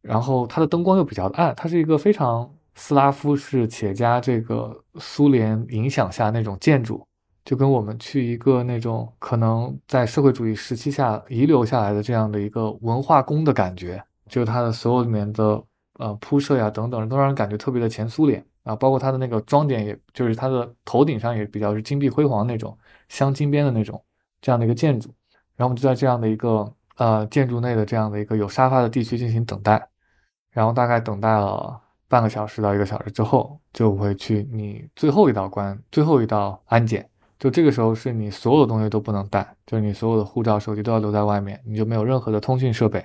[0.00, 7.04] 然后它的灯光又比较暗，它是一个非常斯拉夫式企业家这个苏联影响下那种建筑，
[7.44, 15.60] 就跟我们去一个那种可能在社会主义时期下遗留下来的这样的一个文化宫的感觉，就是它的所有里面的
[15.98, 18.40] 呃铺设呀等等，都让人感觉特别的前苏联。
[18.62, 22.74] 啊，包括它的那个装点，也就是它的头顶上也比较是金碧辉煌那种
[23.10, 24.02] 镶金边的那种
[24.44, 25.08] 这样的一个建筑。
[25.56, 29.88] 然后我们就在这样的一个呃建筑内的这样的一个有沙发的地区进行等待，
[30.50, 37.08] 然后大概等待了半个小时到一个小时之后，就会去你最后一道关，最后一道安检。
[37.38, 43.04] 就这个时候是你所有东西都不能带，就是你所有的护照、手机都要留在外面，你就没有任何的通讯设备。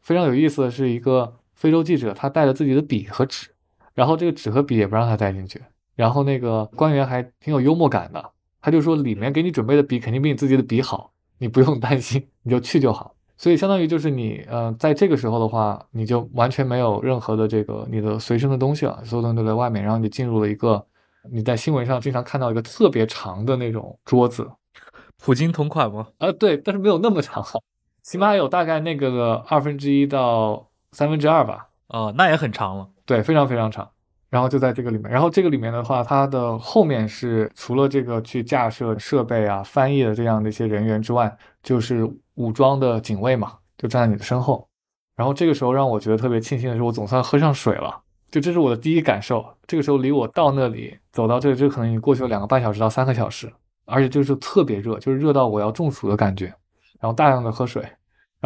[0.00, 3.48] 非常有意思的是，一个非洲记者他带着自己的笔和纸，
[3.94, 5.62] 然后这个纸和笔也不让他带进去。
[5.94, 8.30] 然后那个官员还挺有幽默感的，
[8.66, 11.12] 他就说里面给你准备的笔肯定比你自己的笔好。
[11.38, 13.14] 你不用担心，你就去就好。
[13.36, 19.84] 所以相当于就是你，呃，在这个时候的话，你就完全没有任何的这个你的随身的东西了，所有东西都在外面。
[19.84, 20.84] 然后你进入了一个
[21.30, 24.50] 你在新闻上经常看到一个特别长的那种桌子，
[25.22, 26.08] 普京同款吗？
[26.18, 27.46] 啊，对，但是没有那么长，
[28.02, 31.68] 起码有大概那个的二分之一到三分之二吧。
[31.86, 32.88] 哦，那也很长了。
[33.04, 33.88] 对，非常非常长。
[34.28, 44.68] 然后就在这个里面，然后这个里面的话，它的后面是除了这个去架设设备啊、翻译的这样的一些人员之外，就是武装的警卫嘛，就站在你的身后。
[45.14, 49.46] 然后这个时候让我觉得特别庆幸的是，我总算喝上水了，就这是我的第一感受。
[49.66, 53.50] 这个时候离我到那里走到这里，就可能已经过去了两个半小时到三个小时，
[53.86, 56.46] 而且就是特别热，就是热到我要中暑的感觉。
[56.98, 57.82] 然后大量的喝水，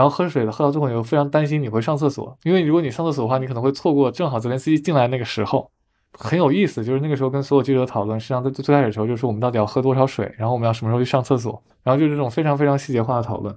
[0.00, 5.70] 然后喝水的喝到最后，你又非常担心你会上厕所，因为如果你上厕所的话，你可能会错过正好泽连斯基进来那个时候。
[6.12, 13.54] 很有意思，就是那个时候跟所有记者讨论，实际上在最开始的时候，就是我们到底要喝多少水，然后我们要什么时候去上厕所，然后就是这种非常非常细节化的讨论，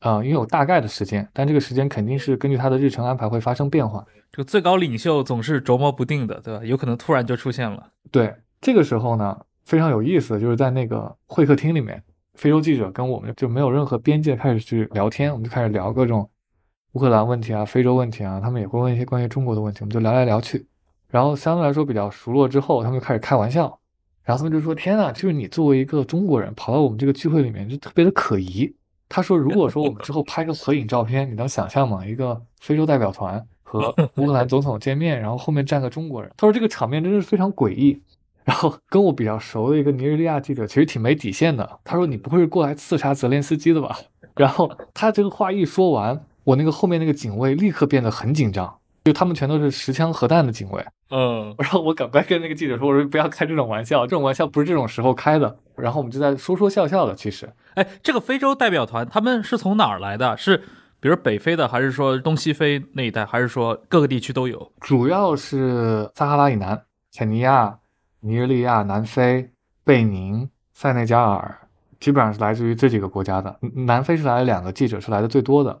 [0.00, 4.04] 啊，因为有大概的时间，但这个时间肯定是根据他的日程安排会发生变化。
[4.30, 6.62] 这个最高领袖总是琢磨不定的，对吧？
[6.62, 7.88] 有可能突然就出现了。
[8.10, 12.02] 对，这个时候呢，非常有意思，就是在那个会客厅里面，
[12.36, 16.28] 非洲记者跟我们就没有任何边界开始去聊天，我们就开始聊各种
[16.92, 20.66] 乌克兰问题啊、非洲问题啊，他们也会问一些关于中国的问题，我们就聊来聊去。
[21.08, 23.78] 然后相对来说比较熟络之后，他们就开始开玩笑，
[24.22, 28.74] 然后他们就说：“天呐，就是你作为一个中国人跑到我们这个聚会里面，就特别的可疑。”
[29.08, 32.04] 他说：“如果说我们之后拍个合影照片，你能想象吗？
[32.04, 38.02] 一个非洲代表团和乌克兰总统见面，然后后面站个中国人。”他说：“这个场面真的是非常诡异。”
[38.46, 41.80] 然后跟我比较熟的一个尼日利亚记者，其实挺没底线的。
[41.84, 43.96] 他说：“你不会是过来刺杀泽连斯基的吧？”
[44.36, 48.78] 然后他这个话一说完，我那个后面那个警卫立刻变得很紧张。
[49.04, 57.14] 就他们全都是持枪核弹的警卫，嗯， 然后我赶快跟那个记者说：“我说不要开这种玩笑，这种玩笑不是这种时候开的。”然后我们就在说说笑笑的。
[57.14, 60.36] 其实，哎，这个非洲代表团他们是从哪儿来的？
[60.36, 60.56] 是
[60.98, 64.72] 比如北非的，还是说东西非那一带，还是说各个地区都有？
[64.80, 66.82] 主要是撒哈拉以南，
[67.16, 67.78] 肯尼亚、
[68.26, 69.48] 尼日利亚、南非、
[69.84, 71.68] 贝宁、塞内加尔，
[72.00, 73.56] 基本上是来自于这几个国家的。
[73.86, 75.80] 南非是来了两个记者，是来的最多的。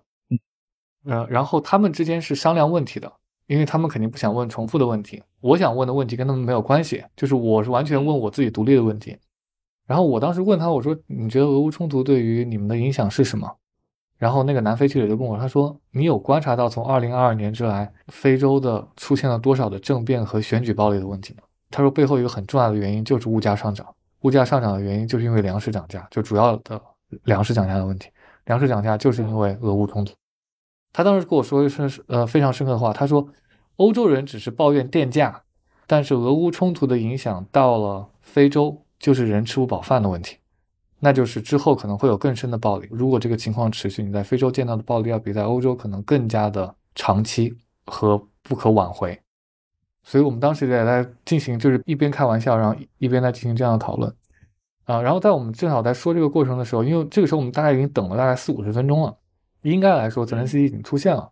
[1.06, 3.12] 呃，然后他们之间是商量问题的，
[3.48, 5.20] 因为他们肯定不想问重复的问题。
[5.40, 9.18] 我想问的问题跟他们没有关系，就是我是完全问我自己独立的问题。
[9.84, 13.56] 然后我当时问他，我说：“你觉得俄乌冲突对于你们的影响是什么？”
[14.18, 21.40] 然后那个南非记者就跟我他说：“你有观察到从二零二二年之来，非洲的出现了多少的政变和选举暴力的问题吗？”
[21.70, 23.86] 他说：“背后一个很重要的原因就是物价上涨，
[24.22, 26.80] 物价上涨的原因就是因为粮食涨价，就主要的
[27.24, 28.08] 粮食涨价的问题，
[28.44, 30.14] 粮食涨价就是因为俄乌冲突。”
[30.92, 33.28] 他当时跟我说一声呃非常深刻的话，他说，
[33.76, 35.42] 欧洲人只是抱怨电价，
[35.86, 40.38] 但是俄乌冲突的影响到了非洲，就是人吃不饱饭的问题，
[41.00, 42.88] 那就是之后可能会有更深的暴力。
[42.90, 47.54] 如果这个情况持续，你在非洲见到的暴力要比在欧洲可能更加的长期
[47.84, 49.20] 和不可挽回。
[50.06, 54.10] 所以我们当时也在进行，就是一边开玩笑，然后一边在进行这样的讨论
[54.84, 55.02] 啊。
[55.02, 59.14] 然后在我们正好在说这个过程的时候，因为这个时候我们大概已经等了大概四五十分钟了。
[59.62, 61.28] 应该来说，泽连斯基已经出现了，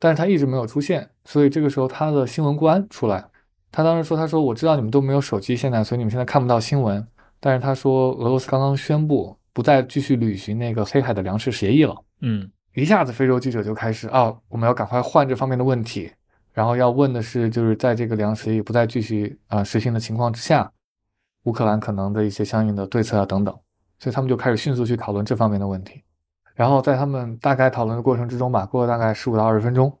[0.00, 3.24] 但是他一直没有出现，所以这个时候他的新闻官出来，
[3.70, 7.06] 他当时说：“他说我知道你们都没有手机，现在所以你们现在看不到新闻，
[7.38, 16.10] 但是他说俄罗斯刚刚宣布不再继续履行那个黑海的粮食协议了。”嗯，一下子非洲记者就开始啊，我们要赶快换这方面的问题，
[16.52, 20.70] 然后要问的是，就是在这个粮食也不再继续啊实行的情况之下，
[21.44, 23.56] 乌克兰可能的一些相应的对策啊等等，
[23.98, 26.02] 所以他们就开始迅速去讨论这方面的问题。
[26.54, 29.96] 然后在他们大概讨论的过程之中吧，过了大概十五到二十分钟，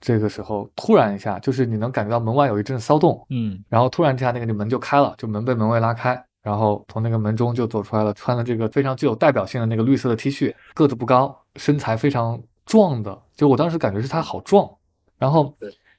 [0.00, 14.70] 这个时候突然一下，就是你能感觉到门外有一阵骚动，嗯，然后突然之下那个门就开了，就门被门卫拉开，然后从那个门中就走出来了，穿了这个非常具有代表性的那个绿色的 T 恤，个子不高，身材非常壮的，就我当时感觉是他好壮，
[15.18, 15.56] 然后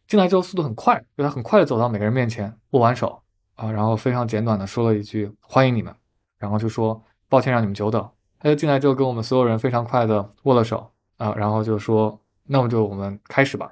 [0.08, 3.22] 进来之后速度很快，就他很快的走到每个人面前，握完手
[3.56, 5.94] 啊，然后非常简短的说了一句欢迎你们，
[6.38, 8.08] 然后就说抱歉让你们久等。
[8.40, 13.72] 他就进来之后跟我们所有人非常快的握了手啊，然后就说那么就我们开始吧。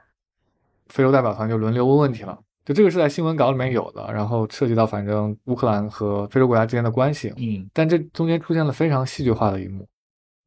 [0.88, 9.88] 非洲代表团就轮流问问题了，就这个是在新闻稿里面有的，然后涉及到反正乌克兰和非洲国家之间的关系，嗯，但这中间出现了非常戏剧化的一幕，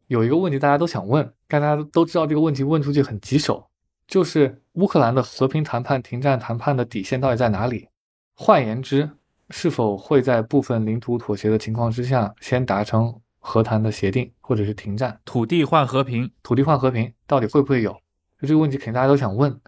[0.09, 3.67] 有一个问题大家都想问，但大家都知道这个问题问出去很棘手，
[4.09, 7.89] 就是乌克兰的和平谈判、停战谈判的底线到底在哪里？
[8.35, 9.11] 换言之，
[9.51, 15.19] 是否会在部分领土妥协的情况之下先达成和谈的协定，或者是停战？
[15.25, 17.93] 土地换和平，土地换和平到底会不会有？
[18.41, 19.59] 就这个问题肯定大家都想问。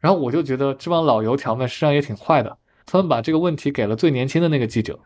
[0.00, 4.98] 然后我就觉得这帮老油条们实际上也挺坏的，他们把这个问题给了最年轻的那个记者，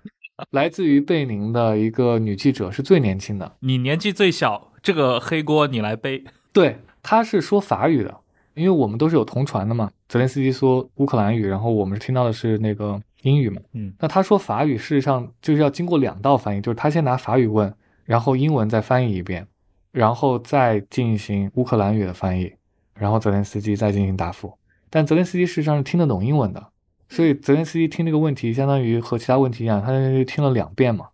[0.50, 3.56] 来自于贝宁的一个女记者，是最年轻的。
[3.60, 6.24] 你年纪最小，这个黑锅你来背。
[6.52, 8.20] 对，她是说法语的，
[8.60, 9.90] 因为我们都是有同传的嘛。
[10.06, 13.60] 泽连斯基说乌克兰语，然后我们是听到的是那个英语嘛。
[13.72, 17.72] 嗯，那他说法语，事实上就是要经过两道翻译，就是他先拿法语问，
[18.04, 19.46] 然后英文再翻译一遍，
[19.92, 22.52] 然后再进行乌克兰语的翻译，
[22.94, 24.52] 然后泽连斯基再进行答复。
[24.90, 26.66] 但泽连斯基事实际上是听得懂英文的，
[27.08, 29.92] 所以泽连斯基听这个问题，相当于和其他问题一样，他
[30.24, 31.09] 听了两遍嘛。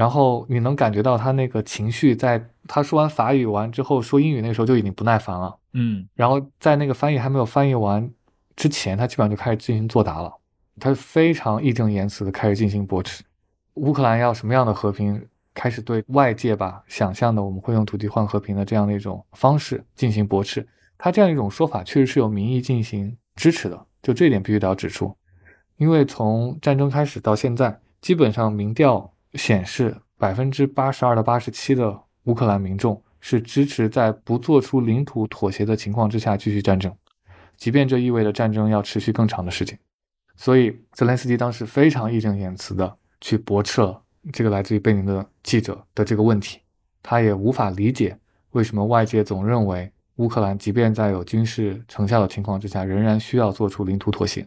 [0.00, 5.54] 然后你能感觉到他那个情绪，在他说完法语完之后，说英语那时候就已经不耐烦了。
[5.74, 8.10] 嗯，然后在那个翻译还没有翻译完
[8.56, 10.32] 之前，他基本上就开始进行作答了。
[10.78, 13.22] 他非常义正言辞的开始进行驳斥，
[13.74, 15.22] 乌克兰要什么样的和平，
[15.52, 20.66] 开始对外界吧想象的我们会用土地换和平的这样的一种方式进行驳斥。
[20.96, 23.14] 他这样一种说法确实是有民意进行。
[23.36, 25.14] 支持的，就这一点必须得要指出，
[25.76, 36.94] 因为从战争开始到现在，基本上民调显示百分之八十二到八十七的乌克兰民众是支持在不做出领土妥协的情况之下继续战争，
[37.56, 39.78] 即便这意味着战争要持续更长的时间。
[40.36, 44.02] 所以泽连斯基当时非常义正言辞的去驳斥了
[44.32, 46.60] 这个来自于贝宁的记者的这个问题，
[47.02, 48.18] 他也无法理解
[48.50, 49.92] 为什么外界总认为。
[50.16, 54.46] 乌克兰即便在有军事成效的情况之下，仍然需要做出领土妥协。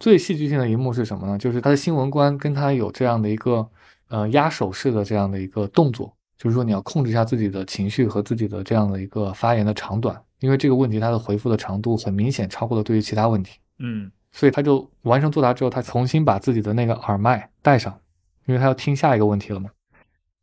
[0.00, 1.38] 最戏剧性的一幕是什么呢？
[1.38, 3.70] 就是他的新闻官跟他有这样的一个
[4.14, 13.58] 呃压手式的这样的一个动作，就是说你要控制一下自己的情绪和自己的这样的一个发言的长短，因为这个问题他的回复的长度很明显超过了对于其他问题。
[13.80, 17.98] 嗯，所以他就完成作答之后，他重新把自己的那个耳麦戴上，
[18.46, 19.68] 因为他要听下一个问题了嘛。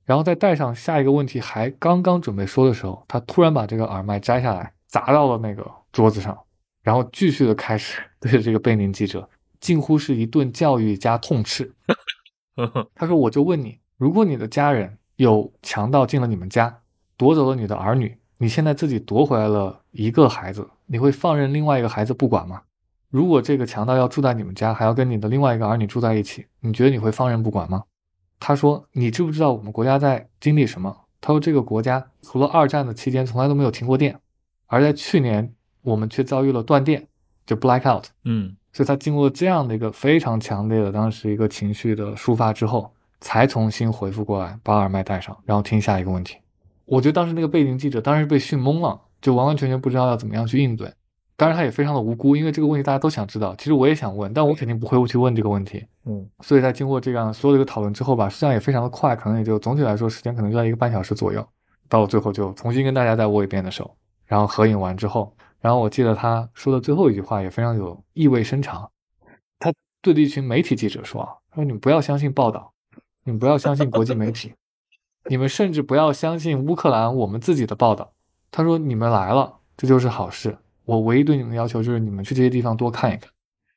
[0.04, 6.38] 然后在带上下一个问题还刚刚准备说的时候，他突然把这个耳麦摘下来砸到了那个桌子上，
[6.84, 9.30] 然后继续的开始 对着这个贝宁记者
[9.62, 11.72] 近乎是一顿教育加痛斥。
[12.96, 16.82] 他说：“我就问你，如果你的家人有强盗进了你们家，
[17.18, 22.62] 夺走了你的儿女，你现在自己夺回来了一个孩子，你会放任另外一个孩子不管吗？
[23.10, 27.84] 如果这个强盗要住在你们家，还要跟你的另外一个儿女住在一起，你觉得你会放任不管吗？”
[28.40, 34.20] 他说：“你知不知道我们国家在经历什么？”他说：“这个国家除了二战的期间从来都没有停过电，
[34.66, 35.54] 而在去年
[35.84, 37.08] 我们却遭遇了断电，
[37.46, 38.06] 就 blackout。
[38.24, 46.38] 嗯，所以他经过这样的一个非常强烈的当时一个情绪的抒发之后，才重新回复过来，把耳麦戴上，然后听下一个问题。
[46.86, 50.92] 我觉得当时那个背景记者当时被训懵了，就完完全全不知道要怎么样去应对。”
[51.38, 53.56] 当然，他也非常的无辜，因为这个问题大家都想知道。
[53.56, 55.84] 其实我也想问，但我肯定不会去问这个问题。
[56.06, 61.44] 嗯，所以在经过这样所有的一个讨论之后吧，实际上也非常的快，可能也就总体来说时间可能就在一个半小时左右。
[61.90, 63.90] 到了最后就重新跟大家再握一遍的手，
[64.28, 68.90] 然后合影完之后，然后我记得他说的最后一句话也非常有意味深长。
[69.60, 71.22] 他对着一群媒体记者说
[71.56, 72.74] ：“说你们不要相信报道，
[73.24, 74.54] 你们不要相信国际媒体，
[75.30, 78.12] 你们甚至不要相信乌克兰我们自己的报道。”
[78.52, 83.30] 他说：“你们来了，这就是好事。”我唯一对你们的要求就是你们去这些地方多看一看。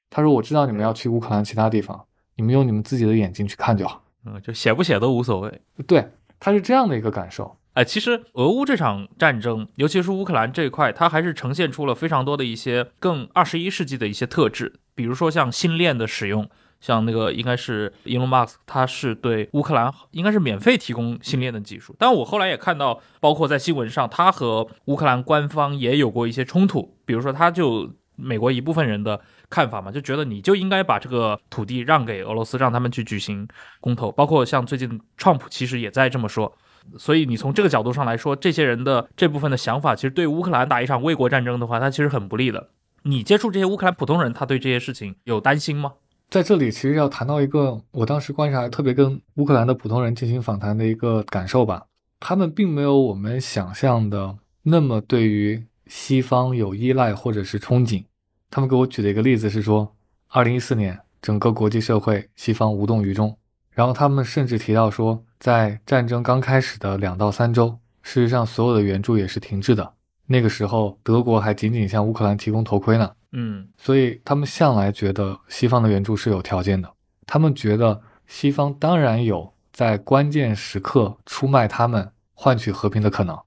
[0.08, 2.02] 他说：“我知道你们要去乌克兰其他地方，
[2.34, 5.60] 你们用你们自己的眼睛去看就好。”嗯，就写不写都无所谓。
[5.86, 6.08] 对，
[6.40, 7.54] 他是这样的一个感受。
[7.74, 16.48] 哎，其实俄乌这场战争，尤其是乌克兰这一块，它还是呈现出了非常多的一些更二十一世纪的一些特质，比如说像星链的使用。
[16.80, 21.96] 像那个应该是 Elon Musk，他是对乌克兰应该是免费提供星链的技术。
[21.98, 26.94] 但我后来也看到，包括在新闻上，他和乌克兰官方也有过一些冲突。
[27.06, 29.18] 比如说，他就美国一部分人的
[29.48, 33.48] 看法嘛，就觉得你就应该把这个土地让给俄罗斯，让他们去举行
[33.80, 34.12] 公投。
[34.12, 36.54] 包括像最近 Trump 其实也在这么说。
[36.98, 42.68] 所以你从这个角度上来说，这些人的这部分的想法，其实对乌克兰打一场卫国战争的话，他其实很不利的。
[43.02, 45.92] 你接触这些乌克兰普通人，他对这些事情有担心吗？
[46.30, 51.84] 在这里，其实要谈到一个我当时观察特别跟乌克兰的普通人进行访谈的一个感受吧。
[52.18, 58.04] 他们并没有我们想象的那么对于西方有依赖或者是憧憬。
[58.50, 59.94] 他们给我举的一个例子是说，
[60.28, 63.36] 二零一四年整个国际社会西方无动于衷，
[63.70, 69.92] 然后他们甚至提到说，在战争刚开始的两到三周，事实上所有的援助也是停滞的。
[70.24, 73.12] 那个时候，德国还仅仅向乌克兰提供头盔呢。
[73.32, 76.90] 嗯，所以他们向来觉得西方的援助是有条件的。
[77.26, 83.38] 他们觉得西方当然有在关键时刻出卖他们换取和平的可能。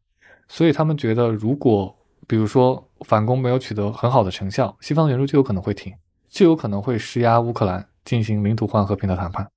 [0.47, 5.91] 所以他们觉得，如果比如说反攻没有取得很好的成效，西方的援助就有可能会停，
[6.29, 9.47] 就有可能会施压乌克兰进行领土换和平的谈判。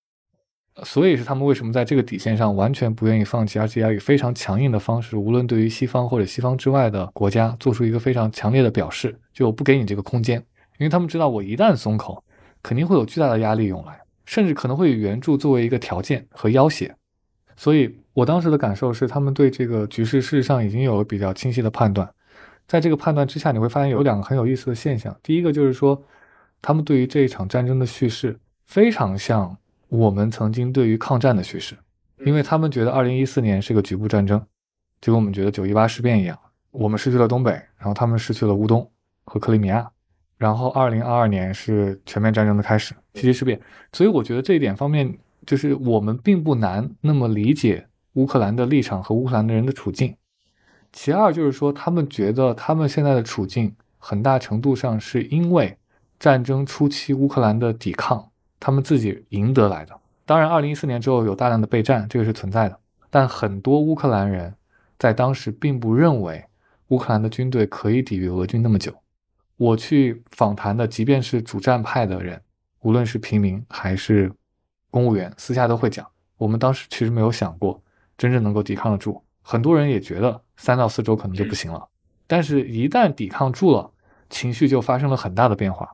[0.84, 10.38] 所以是他们为什么在这个底线上完全不愿意放弃，而且要以非常强硬的方式，无论对于西方或者西方之外的国家，做出一个非常强烈的表示，就我不给你这个空间，
[10.78, 12.24] 因为他们知道我一旦松口，
[12.62, 16.94] 肯定会有巨大的压力涌来，甚至可能会以援助作为一个条件和要挟。
[17.56, 22.08] 所以我当时的感受是，他们对这个局势事实上已经有了比较清晰的判断。
[22.66, 25.14] 在这个判断之下，你会发现有两个很有意思的现象。
[25.22, 26.02] 第一个就是说，
[26.62, 29.54] 他们对于这一场战争的叙事非常像。
[29.90, 31.76] 我们曾经对于抗战的叙事，
[32.24, 34.40] 因为他们觉得二零一四年是个局部战争，
[35.00, 36.38] 就跟我们觉得九一八事变一样，
[36.70, 38.88] 我们失去了东北，然后他们失去了乌东
[39.24, 39.90] 和克里米亚，
[40.38, 43.60] 然后二零二二年是全面战争的开始，七七事变。
[43.92, 50.14] 所以我觉得这一点方面，就是我们并不难那么理解乌克兰的立场和乌克兰的人的处境。
[50.92, 55.76] 其二就是说，他们觉得他们现在的处境很大程度上是因为
[56.20, 58.29] 战争初期乌克兰的抵抗。
[58.60, 62.78] 他们自己赢得来的，当然，二零一四年之后有大量的备战，这个是存在的。
[63.08, 64.54] 但很多乌克兰人
[64.98, 66.44] 在当时并不认为
[66.88, 68.94] 乌克兰的军队可以抵御俄军那么久。
[69.56, 72.40] 我去访谈的，即便是主战派的人，
[72.82, 74.30] 无论是平民还是
[74.90, 76.06] 公务员，私下都会讲，
[76.36, 77.82] 我们当时其实没有想过
[78.16, 79.22] 真正能够抵抗得住。
[79.42, 81.88] 很多人也觉得三到四周可能就不行了，
[82.26, 83.90] 但是一旦抵抗住了，
[84.28, 85.90] 情绪就发生了很大的变化。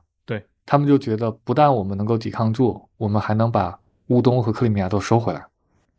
[0.67, 5.45] 他们就觉得，不但我们能够抵抗住，我们还能把乌东和克里米亚都收回来。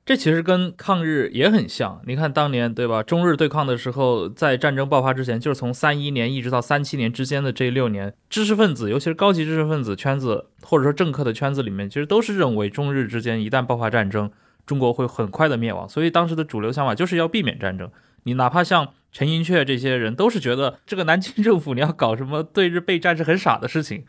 [0.04, 2.00] 这其实跟抗日也很像。
[2.06, 3.02] 你看当年，对吧？
[3.02, 14.30] 中日对抗的时候，在战争爆发之前，就是从三一年一直到三七年之间的这六年，知识分子，尤其是高级知识分子圈子，或者说政客的圈子里面，其实都是认为中日之间一旦爆发战争，
[14.64, 15.88] 中国会很快的灭亡。
[15.88, 17.90] 所以当时的主流想法就是要避免战争。
[18.24, 24.04] 你哪怕像陈寅恪这些人，都是觉得这个南京 政府你要搞什么对日备战是很傻的事情。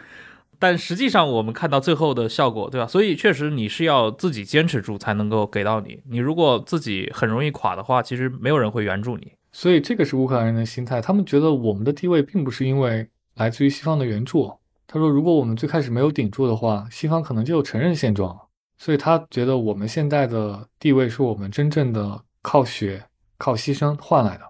[0.61, 2.85] 但实际上，我们看到最后的效果，对吧？
[2.85, 6.01] 所以确实你是要自己坚持住才能够给到你。
[6.09, 9.31] 你如果自己很容易垮的话，其实没有人会援助你。
[9.53, 14.53] 所以这个是乌克兰人的心态，他们觉得我们的地位并不是因为来自于西方的援助。
[14.85, 18.37] 他说，如果我们最开始没有顶住的话，西方可能就承认现状。
[18.77, 23.03] 所以他觉得我们现在的地位是我们真正的靠血、
[23.37, 24.43] 靠牺牲换来的。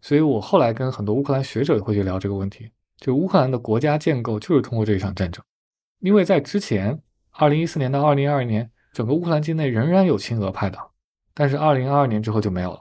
[0.00, 5.42] 所以我后来跟很多乌克兰学者也会去聊这个问题，就乌克兰的国家建构就是通过这一场战争。
[6.02, 6.98] 因为在之前，
[7.30, 10.76] 二零一四年到二零二二年，整个乌克兰境内仍然有亲俄派的，
[11.32, 12.80] 但是二零二二年之后就没有了。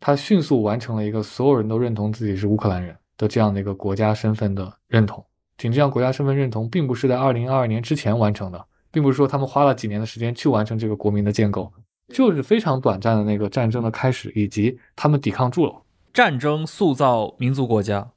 [0.00, 5.24] 他迅速完成了一个所有人都认同自己是乌克兰人的这样的一个国家身份的认同。
[5.56, 11.72] 仅这样国家身份认同，并不是在二零二二年之前完成的，并不是说他们花了几年的时间去完成这个国民的建构，
[12.08, 15.82] 就是非常短暂的那个战争的开始，以及他们抵抗住了
[16.12, 18.10] 战争，塑造民族国家。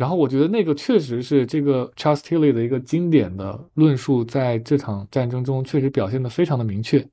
[0.00, 7.06] 然后我觉得那个确实是这个 Charles Tilly 的一个经典的论述，在这场战争中确实表现得非常的明确。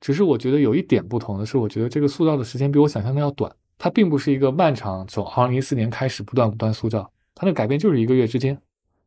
[0.00, 3.48] 只是我觉得有一点不同的是，我觉得这个塑造的时间比我想象的要短。
[3.78, 8.58] 它并不是一个漫长，从2014年开始不断不断塑造，它的改变就是一个月之间，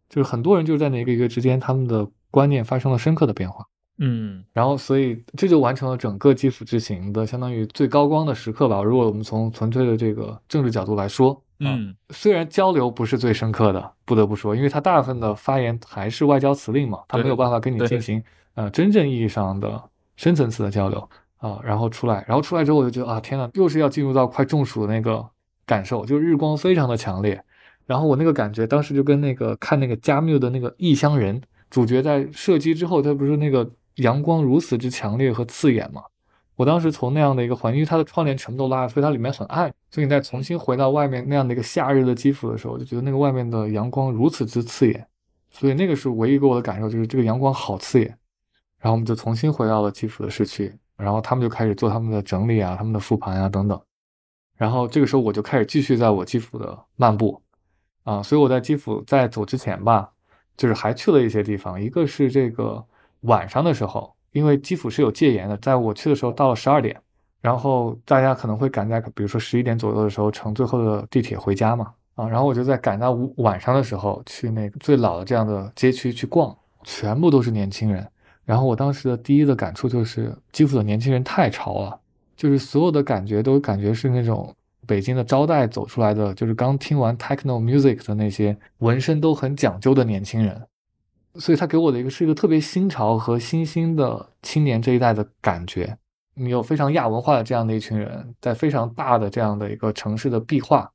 [0.07, 3.65] 就是很多人就是在那一个月之间，他们的观念发生了深刻的变化。
[3.97, 8.81] 嗯，然后所以这就完成了整个基辅之行的相当于最高光的时刻吧。
[8.81, 11.41] 如果我们从纯粹的这个政治角度来说。
[11.59, 18.21] 嗯，虽然交流不是最深刻的，不得不说，因为他大部分的发言还是外交辞令嘛，他没有办法跟你进行
[18.55, 19.81] 呃真正意义上的
[20.17, 21.59] 深层次的交流啊。
[21.63, 25.25] 然后出来，然后出来之后我就觉得啊，天呐，又是要进入到快中暑的那个
[25.65, 27.41] 感受，就日光非常的强烈。
[27.85, 36.01] 然后我那个感觉当时就跟那个看那个加缪的那个《异乡人》，主角在射击之后，他不是那个阳光如此之强烈和刺眼嘛？
[36.55, 39.71] 我当时从那样的一个环境，因为它的窗帘全部都拉，所以它里面很暗。
[39.95, 45.07] 所以你再重新回到外面那样的一个夏日的基辅的时候，就觉得那个外面的阳光如此之刺眼。
[45.49, 48.07] 所以那个是唯一给我的感受，就是这个阳光好刺眼。
[48.77, 53.81] 然后我们就重新回到了基辅的市区，然后他们就开始做他们的整理啊，他们的复盘啊等等。
[54.57, 57.41] 然后这个时候我就开始继续在我基辅的漫步
[58.03, 58.21] 啊。
[58.21, 60.11] 所以我在基辅在走之前吧，
[60.57, 62.85] 就是还去了一些地方，一个是这个
[63.21, 64.13] 晚上的时候。
[64.33, 67.01] 因为基辅是有戒严的，在我去的时候到了十二点，
[67.45, 78.03] 然后大家可能会赶在比如说十一点左右的时候乘最后的地铁回家嘛，啊，然后我就在赶到晚上的时候去那个最老的这样的街区去逛，全部都是年轻人。
[78.45, 81.99] 然后我当时的第一的感触就是基辅的年轻人太潮了，
[82.35, 84.51] 就是所有的感觉都感觉是那种
[84.87, 90.59] 北京的招待走出来的，就是刚听完 techno music 的那些纹身都很讲究的年轻人。
[91.35, 95.95] 所以他给我的一个是一个特别新潮和新兴的青年这一代的感觉。
[96.35, 100.91] 你有非常亚文化的这样的一群人，在非常大的这样的一个城市的壁画。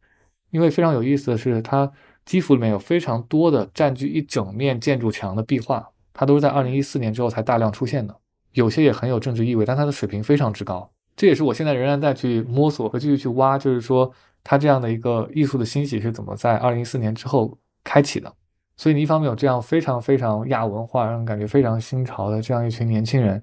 [0.50, 1.90] 因为非常有意思的是，它
[2.24, 8.14] 基辅里面有非常多的占据一整面建筑墙的壁画，它都是在二零一四年之后才大量出现的。
[8.52, 10.90] 有些也很有政治意味，但它的水平非常之高。
[11.16, 14.10] 这也是我现在仍然在去摸索和继续去挖，就是说
[14.42, 18.32] 它这样的一个艺术的兴起是怎么在二零一四年之后开启的。
[18.76, 23.40] 所以你一方面有这样非常非常亚文化，让人感觉非常新潮的这样一群年轻人，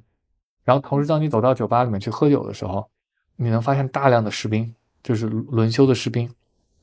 [0.67, 2.85] 然后同时当你走到酒吧里面去喝酒的时候，
[3.37, 6.29] 你能发现大量的士兵，就是轮休的士兵。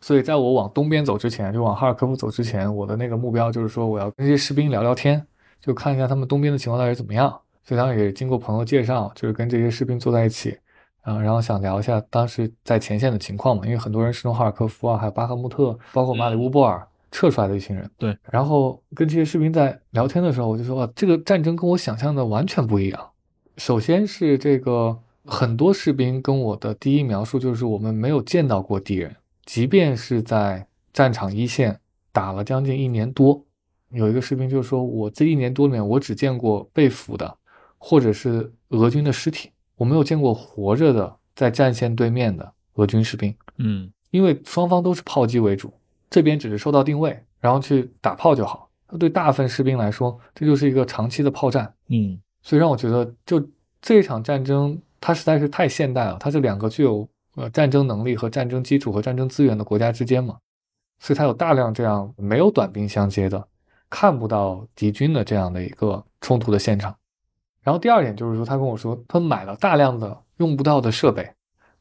[0.01, 5.23] 所以，在我往东边走之前，就往哈尔科夫走之前，我的那个目标就是说，我要跟这些士兵聊聊天，
[5.61, 7.29] 就看一下他们东边的情况到底怎么样。
[7.63, 10.59] 所以，当时也经过朋友介绍，就是跟这些士兵坐在一起，
[11.03, 17.91] 啊，然后想聊一下当时在前线的情况嘛，因为很多人是从哈尔科夫啊，还有巴赫穆特，包括马里乌波尔撤出来的一群人。
[17.99, 18.17] 对。
[18.31, 23.11] 然后跟这些士兵在聊天的时候，我就说，这个战争跟我想象的完全不一样。
[23.57, 29.15] 首先是这个很多士兵跟我的第一描述就是，我们没有见到过敌人。
[29.45, 31.79] 即便是在战场一线
[32.13, 33.45] 打了将近一年多，
[33.91, 37.37] 有一个士兵就说：“我这一年多里面，我只见过被俘的，
[37.79, 45.73] 或者是俄军的尸体，我没有见过活着的在战线对面的俄军士兵。”嗯，因为双方都是炮击为主，
[46.11, 48.69] 这边只是收到定位，然后去打炮就好。
[48.99, 51.75] 对大部分士兵来说，这就是一个长期的炮战。
[51.89, 53.45] 嗯，所以让我觉得，就
[53.83, 57.09] 这场战争，它实在是太现代了，它是两个具有。
[57.37, 60.37] 呃，战争能力和战争基础和战争资源的国家之间嘛，
[61.01, 63.45] 所以它有大量这样没有短兵相接的，
[63.91, 66.95] 看不到敌军的这样的一个冲突的现场。
[67.65, 71.29] 然后第二点就是说，他跟我说，他买了大量的用不到的设备，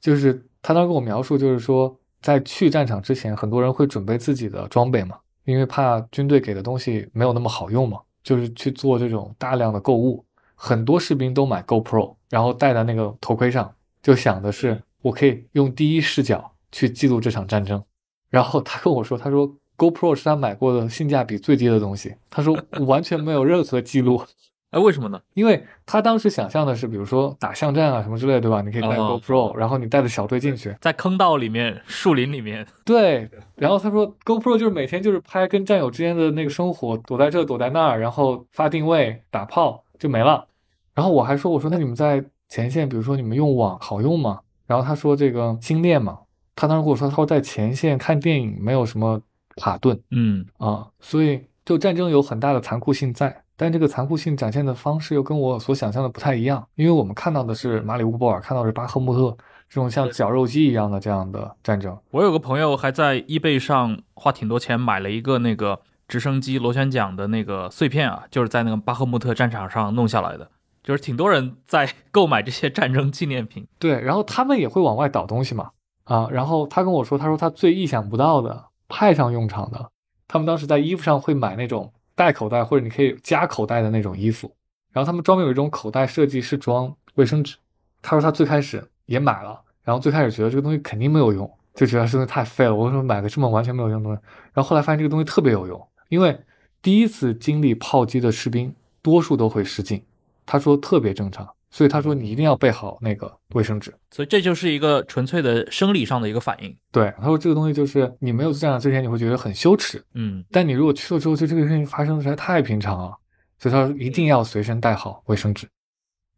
[0.02, 10.26] 就是他当时跟我描述，就是说在去战场之前，很多人会准备自己的装备嘛，因为怕军队给的东西没有那么好用嘛，就是去做这种大量的购物。
[10.66, 14.82] 很多士兵都买 GoPro，然后戴在那个头盔上，就想的是。
[15.02, 17.84] 我可以用第一视角去记录这场战争，
[18.30, 22.16] 然后他跟我说，他说 GoPro 是他买过的性价比最低的东西。
[22.30, 22.58] 他说
[22.88, 24.24] 完全没有任何记录，
[24.70, 25.20] 哎，为什么呢？
[25.34, 28.62] 因为他当时想象的是，比如说打巷战啊什么之类，对吧？
[28.62, 32.66] 你可以带 GoPro，然后你带着小队进去，在坑道里面、树林里面。
[32.86, 40.48] 对，然后他说 GoPro 就是每天就是拍跟战友之间的那个生活，躲在这躲在那儿，然后发定位、打炮就没了。
[40.94, 44.40] 然后我还说，我说那你们在前线，比如说你们用网好用吗？
[44.66, 46.18] 然后他说这个精炼嘛，
[46.56, 49.22] 他当时跟我说，他说在前线看电影没有什么
[49.58, 59.36] 卡顿，嗯啊，所以就战争有很大的残酷性在，但这个残酷性展现的方式又跟我所想象的不太一样，因为我们看到的是马里乌波尔，看到是巴赫穆特
[59.68, 61.98] 这种像绞肉机一样的这样的战争。
[62.12, 70.50] 我有个朋友还在 eBay 上花挺多钱买了一个那个直升机螺旋桨的那个碎片啊，就是在那个巴赫穆特战场上弄下来的。
[70.84, 75.72] 就是挺多人在购买这些战争纪念品，对，然后他们也会往外倒东西嘛，
[76.04, 79.90] 啊，然后他跟我说，他说他最意想不到的派上用场的，
[80.28, 84.54] 他们当时在衣服上会买那种带口袋或者你可以加口袋的那种衣服，
[84.92, 87.56] 然后他们专门有一种口袋设计是装卫生纸，
[88.02, 94.22] 他说他最开始也买了，然后最开始觉得这个东西肯定没有用，就觉得这东西太废了，我为什么买个这么完全没有用的东西？
[94.54, 96.38] 然后后来发现这个东西特别有用，因为
[96.82, 100.04] 第一次经历炮击的士兵多数都会失禁。
[100.46, 106.76] 他说特别正常，所以他说你一定要备好那个卫生纸，所以这就是一个纯粹的生理上的一个反应。
[106.92, 113.16] 对，他说这个东西就是你没有战场之前你会觉得很羞耻，嗯，但你如果去了之后，就这个事情发生的实在太平常了，
[113.58, 115.68] 所以他说一定要随身带好卫生纸。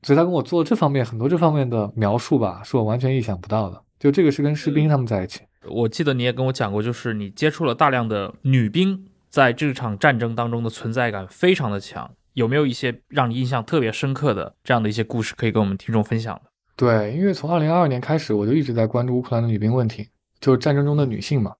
[0.03, 3.81] 所以他跟我做这方面很多这方面的描述吧，是我完全意想不到的。
[3.97, 12.11] 就这个是跟士兵他们在一起，我记得你也跟我讲过，就是你接触了大量的女兵，在这场战争当中的存在感非常的强。
[12.35, 16.51] 有没有一些让你印象特别深刻的这样的一些故事可以跟我们听众分享的？
[16.75, 20.09] 对，因为从二零二二年开始，我就一直在关注乌克兰的女兵问题，
[20.39, 21.55] 就是战争中的女性嘛。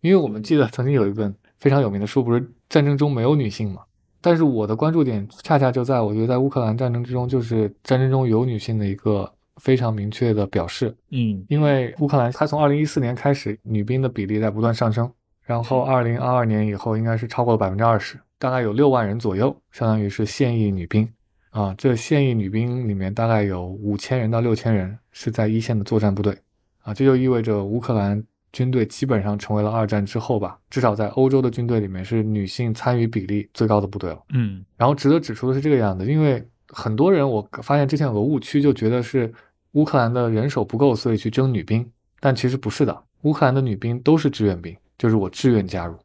[0.00, 3.82] 因为我们记得曾经有一本非常有名的书，不是战争中没有女性嘛？
[4.22, 10.96] 但是我的关注点恰恰就在我觉得在乌克兰战争之中，就是战争中有女性的一个非常明确的表示。
[11.10, 18.18] 嗯，因为乌克兰它从二零一四年开始，女兵的比例在不断上升，然后二零二二年以后应该是超过了百分之二十。
[18.44, 21.08] 大概有六万人左右，相当于是现役女兵
[21.48, 21.74] 啊。
[21.78, 26.36] 这现役女兵里面大概有五千人到六千人是在一线的作战部队
[26.82, 26.92] 啊。
[26.92, 28.22] 这就意味着乌克兰
[28.52, 34.22] 军队基本上成为了二战之后吧，至少在欧洲的军队里面是女性参与比例最高的部队了。
[34.34, 39.32] 嗯，然后值得指出的是这个样子，因为很多人我发现之前有个误区，就觉得是
[39.72, 41.90] 乌克兰的人手不够，所以去征女兵，
[42.20, 45.96] 但其实不是的，乌克兰的女兵都是志愿兵，就是我志愿加入。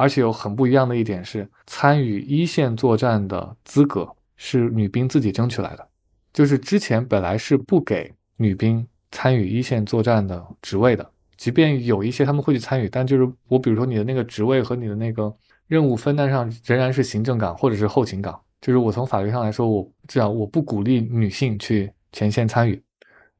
[0.00, 5.86] 而且有很不一样的一点是，参与一线作战的资格是女兵自己争取来的，
[6.32, 11.06] 就是之前本来是不给女兵参与一线作战的职位的，
[11.36, 15.30] 即便有一些他们会去参与，但就是我比如说你的那个职位和你的那个
[15.66, 22.82] 任务分担上仍然是行政岗或者是后勤岗，就是我从法律上来说，我至少我不鼓励女性去前线参与，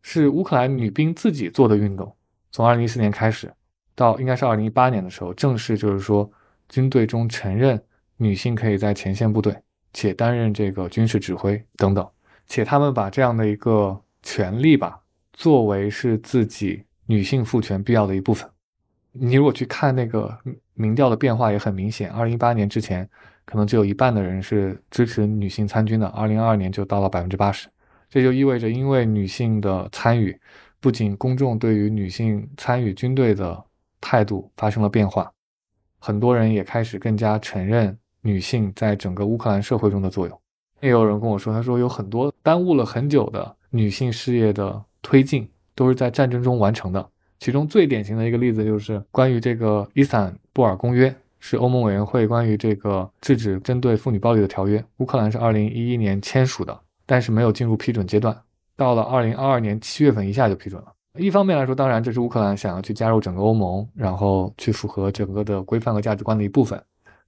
[0.03, 2.15] 是乌克兰女兵自己做的运动，
[2.53, 3.51] 从二零一四年开始
[3.95, 6.31] 到应该是二零一八年的时候，正式就是说。
[6.71, 7.79] 军队中承认
[8.17, 9.55] 女性可以在前线部队
[9.93, 12.09] 且担任这个军事指挥等等，
[12.47, 15.01] 且他们把这样的一个权利吧
[15.33, 18.49] 作为是自己女性赋权必要的一部分。
[19.13, 20.33] 你如果去看那个
[20.75, 23.09] 民调的变化也很明显，二零一八年之前
[23.45, 27.69] 可能只有一半的人是支持女性参军的，二零二二年就到了百分之八十。
[28.09, 30.39] 这就意味着，因为女性的参与，
[30.79, 33.61] 不仅公众对于女性参与军队的
[34.01, 35.33] 态度发生了变化。
[36.01, 40.41] 很多人也开始更加承认女性在整个乌克兰社会中的作用。
[40.81, 47.07] 也有人跟我说，他说有很多耽误了很久的女性事业的推进，都是在战争中完成的。
[47.39, 54.83] 其中最典型的一个例子就是关于这个伊斯坦布尔公约，是欧盟委员会关于这个制止针对妇女暴力的条约。
[54.99, 58.35] 乌克兰是二零一一年签署的，但是没有进入批准阶段，
[58.77, 60.93] 到了二零二二年七月份一下就批准了。
[61.19, 66.81] 一方面来说，当然这是乌克兰想要去加入整个欧盟，然后去符合整个的规范和价值观的一部分。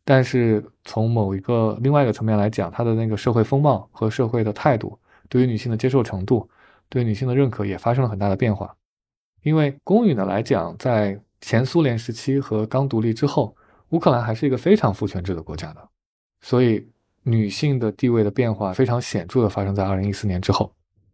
[0.04, 4.98] 但是从某一个另外一个层面来讲，它的那个社会风貌和社会的态度，
[5.28, 6.48] 对于女性的接受程度，
[6.88, 8.74] 对女性的认可也发生了很大的变化。
[9.42, 13.54] 因为公允的来讲，在前苏联时期和刚独立之后，
[13.90, 15.88] 乌克兰还是一个非常父权制的国家的，
[16.40, 16.88] 所以
[17.24, 20.72] 女性的地位的变化非常显著的发生在二零一四年之后。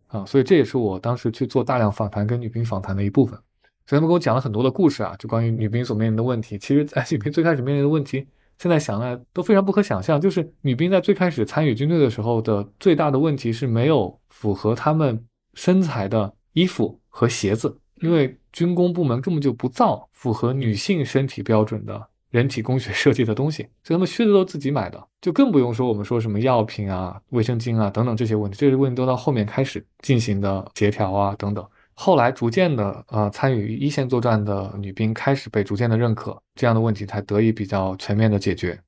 [0.08, 3.38] 啊，所以这也是我当时去做大量访谈跟女兵访谈的一部分。
[3.86, 6.58] 所以他们给我讲了很多的故事啊，就关于女兵所面临的问题。
[6.58, 8.26] 其实，在女兵最开始面临的问题，
[8.58, 10.20] 现在想来都非常不可想象。
[10.20, 15.24] 就是女兵在最开始参与军队的时候的最大的问题是没有符合她们
[15.54, 22.08] 身材的衣服和鞋子，因为军工部门根本就不造符合女性身体标准的。
[22.30, 31.66] 人体工学设计的东西，所以他们靴子都自己买的，就更不用说我们说什么药品啊、卫生巾啊等等这些问题，这些问题都到后面开始进行的协调啊等等。
[31.94, 38.78] 后来逐渐的，呃，参与一线作战的女兵开始被逐渐的认可，这样的问题才得以比较全面的解决。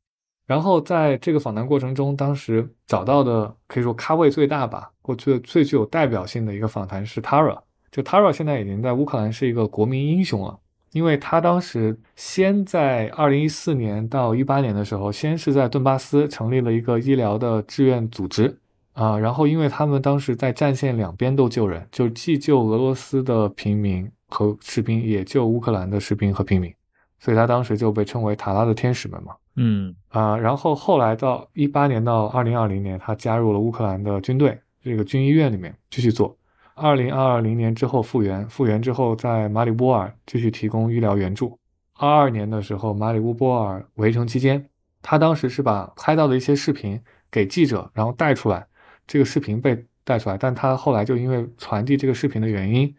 [0.47, 7.59] 然后在这个访谈过程中，当时找到的可以说咖位最大吧，我觉得最具有代表性的一个访谈是 Tara，
[7.91, 10.59] 就 Tara 现在已经在乌克兰是一个国民英雄了。
[10.93, 18.59] 因为他当时先在二零一四年到一八年的时候，先是在顿巴斯成立了一个医疗的志愿组织
[18.95, 26.75] 啊，然后因为他们当时在战线两边都救人，就既救俄罗斯的平民和士兵，也救乌克兰的士兵和平民，
[27.21, 29.33] 所以他当时就被称为塔拉的天使们嘛。
[29.57, 36.37] 嗯啊，然后后来到一八年到二零二零年，他加入了乌克兰的军队这个军医院里面继续做。
[36.81, 41.59] 二零二零年之后复员，复员之后在马里乌波尔继续提供医疗援助。
[41.93, 44.67] 二二年的时候，马里乌波尔围城期间，
[45.03, 46.99] 他当时是把拍到的一些视频
[47.31, 48.67] 给记者，然后带出来。
[49.07, 52.95] 这个视频被带出来，但他后来就因为传递这个视频的原因，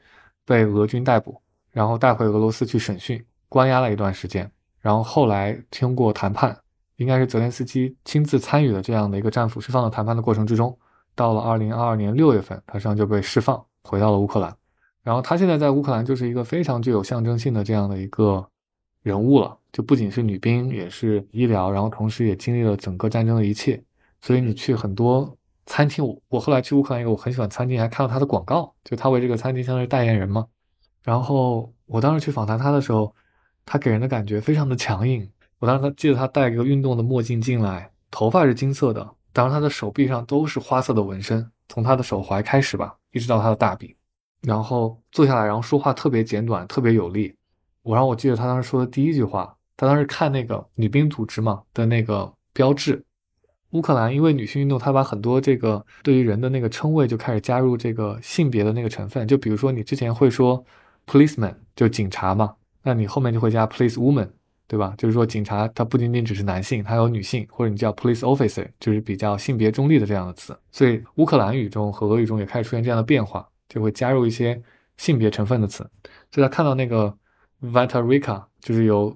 [0.46, 1.42] 被俄军逮捕，
[1.72, 4.48] 然后带回俄罗斯去审讯，关押了一段时间。
[4.80, 6.56] 然后后来经过谈判，
[6.98, 10.78] 应该是泽连斯基亲自参与的这样的一个战俘释放的谈判的过程之中，
[11.16, 13.60] 到了二零二二年六月份，他实际上就被释放。
[13.84, 14.56] 回到了乌克兰，
[15.04, 18.48] 然后他现在在乌克兰就是一个非常具有象征性的这样的一个
[19.04, 23.84] 人物了，就不仅是女兵，也是医疗，然后同时也经历了整个战争的一切。
[24.22, 25.36] 所以你去很多
[25.66, 30.46] 餐厅，我我后来去乌克兰一个我很喜欢餐厅，还看到他的广告，就他为这个餐厅相当于代言人嘛。
[31.04, 33.16] 然后我当时去访谈他的时候，
[33.66, 35.28] 他给人的感觉非常的强硬。
[35.58, 42.96] 我当时他记得他戴一个运动的墨镜进来，头发是金色的，当然他的手臂上都是花色的纹身，从他的手踝开始吧。
[43.14, 43.94] 一直到他的大臂，
[44.42, 47.36] 然后坐下来，然后说话特别简短，特别有力。
[47.84, 53.04] 我让我记得他当时说的第一句话，他当时看那个女兵组织嘛的那个标志，
[53.72, 60.64] 乌克兰因为女性运动，他把很多这个对于人的那个称谓就开始加入这个性别的那个成分，就比如说你之前会说
[61.06, 64.30] policeman 就警察嘛，那你后面就会加 police woman。
[64.72, 64.96] 对吧？
[64.98, 70.58] 就是说，警察他不仅仅只是男性，他有女性，或者你叫 police officer，就是比较性别中立的这样的词。
[70.72, 74.62] 所以乌克兰语中和俄语中也开始出现这样的变化，就会加入一些
[74.96, 75.80] 性别成分的词。
[76.32, 77.14] 所以他看到那个
[77.62, 79.14] Veterica，就是由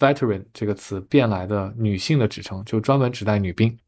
[0.00, 3.78] veteran 这个词变来的女性的指称，就专门指代女兵。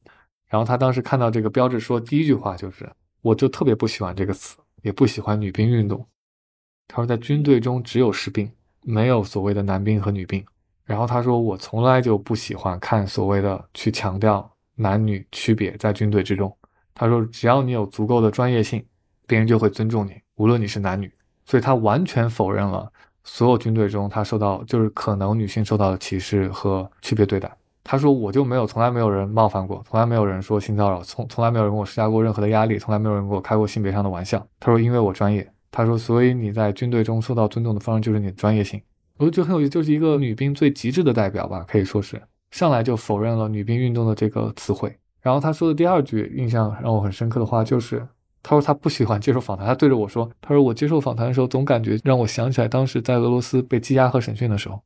[0.47, 2.89] 然后他当时看到这个标志，说第一句话就是
[3.21, 6.07] ：“我就特别不喜欢这个词，也不喜欢女兵运动。”
[6.87, 8.49] 他说，在军队中只有士兵，
[8.85, 10.47] 没有所谓的男兵和女兵。
[10.91, 16.53] 然后他说，我从来就不喜欢看所谓的去强调男女区别在军队之中。
[16.93, 18.85] 他说，只要你有足够的专业性，
[19.25, 21.09] 别人就会尊重你，无论你是男女。
[21.45, 22.91] 所以他完全否认了
[23.23, 27.49] 所有军队中他受到就是可能女性受到的歧视和区别对待。
[27.85, 34.45] 他说，我就没有从来没有人冒犯过，从来没有人说性骚扰，从从来没有人给我施加过任何的压力，从来没有人给我开过性别上的玩笑。
[34.59, 35.49] 他说，因为我专业。
[35.71, 38.83] 他说：“所以你在军队中受到尊重的方式就是你的专业性。”
[39.21, 42.21] 我就觉得很有意思，就是一个女兵最极致的代表吧，可以说是
[42.51, 44.97] 上来就否认了女兵运动的这个词汇。
[45.21, 48.09] 然后他说的第二句印象让我很深刻的话就是，
[48.43, 54.83] 他说他不喜欢接受访谈，他对着我说：“他说我接受访谈的时候总感觉让我想起来当时在俄罗斯被羁押和审讯的时候。”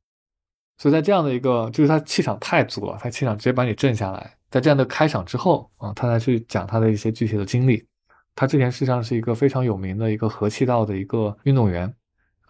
[0.76, 4.34] 所以在这样的一个，就是他气场太足了，他气场直接把你震下来。
[4.50, 7.86] 在这样的开场之后啊，他才去讲他的一些具体的经历。
[8.34, 11.94] 他之前实际上是一个非常有名的一个合气道的一个运动员，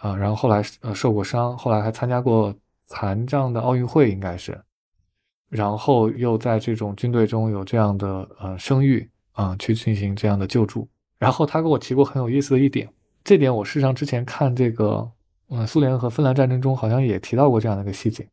[0.04, 2.54] 啊，然后后来呃受过伤，后来还参加过
[2.84, 4.60] 残障的奥运会，应该是，
[5.48, 10.86] 然后又在这种军队中有这样的呃声誉啊，去进行这样的救助。
[11.18, 12.86] 然后他跟我提过很有意思的一点，
[13.24, 15.10] 这点我事实上之前看这个
[15.48, 18.28] 嗯苏联和芬兰战争中好像也提到过这样的一个细节。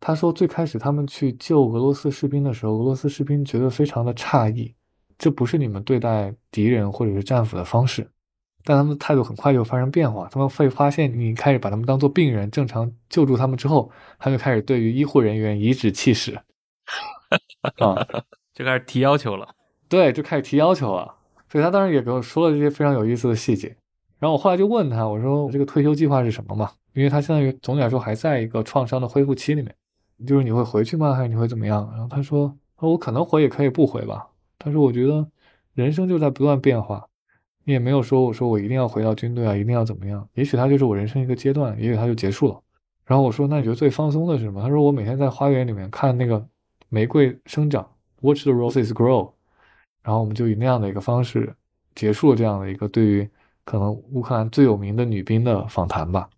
[0.00, 4.74] 他说最开始他们去救俄罗斯士兵的时候，俄罗斯士兵觉得非常的诧异。
[5.16, 8.10] 这不是你们对待敌人或者是战俘的方式，
[8.68, 10.28] 但他们的态度很快就发生变化。
[10.30, 16.38] 他们会发现你开始把他们当做病人，正常救助他们之后，他就开始对于医护人员颐指气使，
[17.80, 17.96] 啊，
[18.52, 19.48] 就开始提要求了。
[19.88, 21.14] 对，就开始提要求了。
[21.50, 23.74] 所以他当时也给我说了这些非常有意思的细节。
[24.18, 26.70] 然后我后来就问他，我说这个退休计划是什么嘛？
[26.92, 29.74] 因为他相当于总体来说还在一个创伤的恢复期里面，
[30.26, 31.14] 就是你会回去吗？
[31.14, 31.88] 还是你会怎么样？
[31.92, 34.28] 然后他说，我可能回也可以不回吧。
[34.58, 35.26] 他说：“我觉得
[35.72, 37.08] 人生就在不断变化，
[37.68, 40.26] 你也没有说我说我一定要回到军队啊，一定要怎么样？
[40.32, 42.58] 也许他就是我人生一个阶段，也许他就结束了。”
[43.04, 46.42] 然后我说：“那你觉得最放松的是什么？”他说：“我每天在花园里面看那个
[46.88, 47.86] 玫瑰生长
[48.22, 49.30] ，watch the roses grow。”
[50.02, 51.54] 然后我们就以那样的一个方式
[51.94, 53.28] 结束了这样的一个对于
[53.66, 56.30] 可能乌克兰最有名的女兵的访谈吧。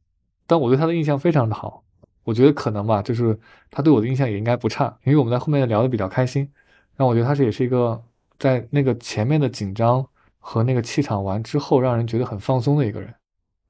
[0.48, 1.85] 但我对他的印象非常的好，
[2.24, 3.39] 我觉得可能吧，就是
[3.70, 6.51] 他对我的印象也应该不差，因为我们在后面聊得比较开心。
[6.97, 8.02] 那我觉得他是也是一个。
[8.40, 10.02] 在那个前面的紧张
[10.40, 13.14] 和那个气场完之后，让人觉得很放松的一个人，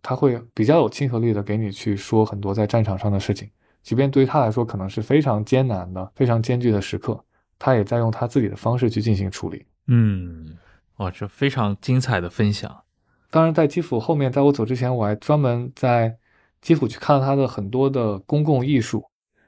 [0.00, 3.50] 他会比较有亲和力的给你去说很多在战场上的事情，
[3.82, 7.22] 即便对于他来说可能是非常艰难的、非常艰巨的时刻，
[7.58, 9.66] 他也在用他自己的方式去进行处理。
[9.88, 10.56] 嗯，
[10.96, 12.82] 哇，这非常精彩的分享。
[13.30, 16.16] 当然，在基辅后面，在我走之前，我还专门在
[16.60, 19.04] 基辅去看了他的很多的公共艺术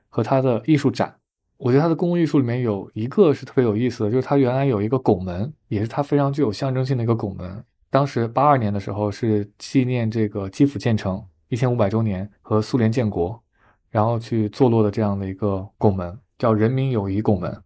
[0.09, 1.16] 和他的艺术展。
[1.63, 7.65] 我觉得他的公共艺术里面有一个是特别有意思的，就是他原来有一个拱门，也是他非常具有象征性的一个拱门。
[7.89, 13.41] 当时八二年的时候是纪念这个基辅建成一千五百周年和苏联建国，
[13.91, 17.57] 然后去坐落的这样的一个拱门，叫人民友谊拱门。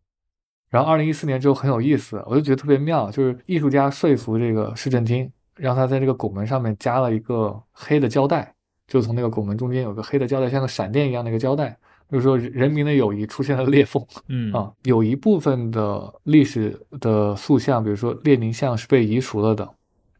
[0.68, 8.54] 然后二零一四年之后很有意思，我就觉得特别妙，就是艺术家说服这个市政厅，让他在这个拱门上面加了一个黑的胶带，
[8.86, 11.78] 就从那个拱门中间有个黑的胶带，像个闪电一样的一个胶带。
[12.08, 14.04] 就是说，人民的友谊出现了裂缝。
[14.28, 19.68] 嗯啊，有一部分的历史的塑像，比如说列宁像，是被移除了的，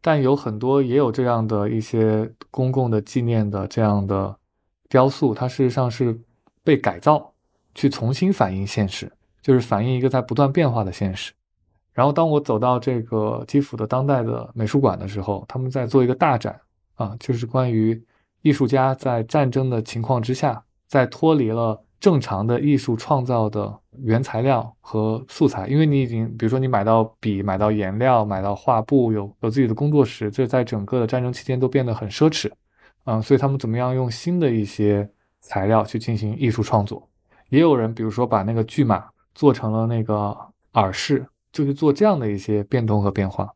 [0.00, 4.36] 但有很多也有这样的一些公共的纪念的这样的
[4.88, 6.18] 雕塑，它事实上是
[6.64, 7.32] 被改造，
[7.72, 9.10] 去重新反映现实，
[9.40, 11.32] 就是反映一个在不断变化的现实。
[11.92, 16.60] 然后，当我走到这个基辅的当代的美术馆的时候，他们在做一个大展
[16.96, 18.02] 啊，就是关于
[18.42, 20.60] 艺术家在战争的情况之下。
[20.86, 32.50] 在脱离了正常的艺术创造的原材料和素材，因为你已经，比如说你买到笔、买到颜料、买到画布，有有自己的工作室，这在整个的战争期间都变得很奢侈，
[33.04, 35.08] 嗯，所以他们怎么样用新的一些
[35.40, 37.08] 材料去进行艺术创作？
[37.48, 39.04] 也有人，比如说把那个巨马
[39.34, 40.36] 做成了那个
[40.74, 43.50] 耳饰，就是做这样的一些变动和变化。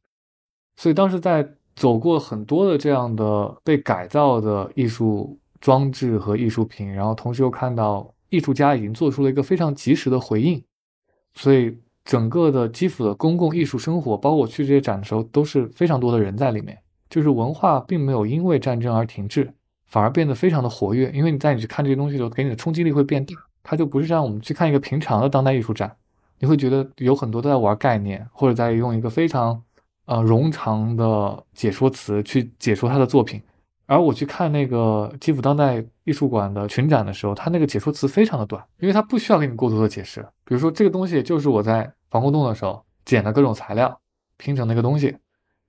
[0.76, 1.46] 所以当时在
[1.76, 5.38] 走过很多的这样的被改造的艺术。
[5.60, 10.62] 装置和艺术品，然后同时又看到艺术家已经做出了一个非常及时的回应，
[11.34, 16.78] 所以整个的基辅的公共艺术生活，包括我去这些展的时候，都是非常多的人在里面。
[17.08, 19.52] 就是文化并没有因为战争而停滞，
[19.86, 21.10] 反而变得非常的活跃。
[21.12, 23.34] 因为你在你去看这些东西的时候，给你的冲击力会变大。
[23.62, 25.94] 它就不是像我们去看一个平常的当代艺术展，
[26.38, 29.60] 你会觉得有很多都在玩概念，或者在用一个非常
[30.06, 33.42] 呃冗长的解说词去解说他的作品。
[33.90, 40.20] 而我去看那个基辅当代艺术馆的群展的时候，它那个解说词非常的短，因为它不需要给你过多的解释。
[40.44, 44.00] 比如说这个东西就是我在防空洞的时候捡的各种材料
[44.36, 45.16] 拼成那个东西，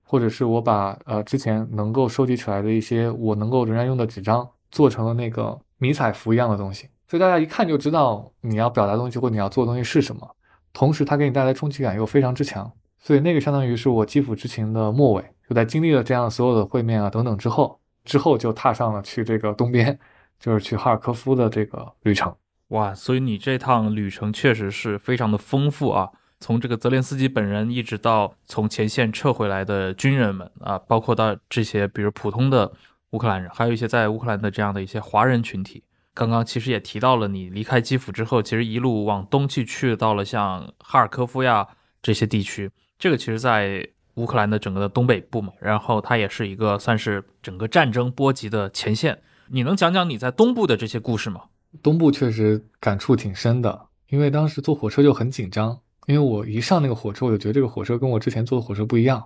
[0.04, 10.36] 或者是我把呃之前能够收集起来的一些我能够仍然用的纸张做成了那个迷彩服一样的东西，所以大家一看就知道你要表达东西或你要做的东西是什么。
[10.72, 12.70] 同时，它给你带来冲击感又非常之强，
[13.00, 15.24] 所以那个相当于是我基辅之行的末尾。
[15.48, 19.98] 就在经历了这样所有的会面啊等等之后，之后就踏上了去这个东边，
[20.38, 22.34] 就是去哈尔科夫的这个旅程。
[22.68, 26.08] 哇，所以你这趟旅程确实是非常的丰富啊！
[26.40, 32.72] 从这个泽连斯基本人，一直到从前线撤回来的军人们啊，包括到这些比如普通的
[33.10, 35.84] 乌克兰人，还有一些在乌克兰的这样的一些华人群体。
[36.14, 41.68] 刚刚其实也提到了，你离开基辅之后，其实一路往东去，去到了像哈尔科夫呀
[42.02, 42.70] 这些地区。
[42.98, 49.22] 这个其实，在乌克兰的整个的东北部嘛，然后它也是一个算是整个战争波及的前线。
[49.48, 51.42] 你能讲讲你在东部的这些故事吗？
[51.82, 59.24] 东部确实感触挺深的，因为当时坐火车就很紧张，因为我一上那个火车，我就觉得这个火车跟我之前坐的火车不一样，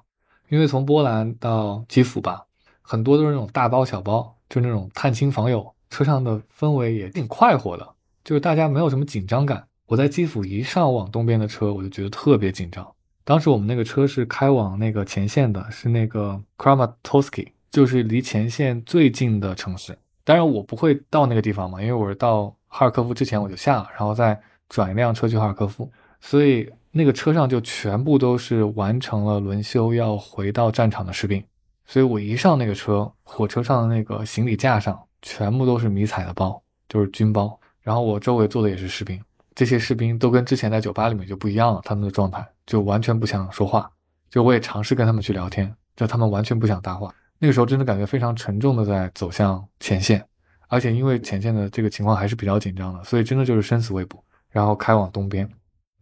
[0.49, 2.45] 因为从波兰到基辅吧，
[2.83, 5.73] 很多都是那种大包小包，就那种探亲访友。
[5.89, 7.89] 车上的氛围也挺快活的，
[8.25, 9.65] 就是大家没有什么紧张感。
[9.87, 12.85] 我在基辅一上往东边的车，我就觉得特别紧张。
[13.27, 19.99] 当时我们那个车是开往那个前线的，是那个 Kramatorsk，就是离前线最近的城市。
[20.23, 25.91] 当然我不会到那个地方嘛，因为我是到哈尔科夫之前我就下了，然后再转一辆车去哈尔科夫。
[26.21, 31.43] 所以那个车上就全部都是完成了轮休要回到战场的士兵。
[31.85, 34.99] 所以我一上那个车，火车上的那个行李架上。
[35.23, 37.59] 全部都是迷彩的包，就是军包。
[37.81, 39.21] 然后我周围坐的也是士兵，
[39.57, 43.91] 这些士兵都跟之前在酒吧里面就不一样了，他们的状态就完全不想说话。
[44.29, 47.15] 就我也尝试跟他们去聊天，就他们完全不想搭话。
[47.39, 50.27] 那个时候真的感觉非常沉重的在走向前线，
[50.69, 54.23] 而且因为前线的这个情况还是比较紧张的，所以真的就是生死未卜。
[54.51, 55.49] 然后开往东边，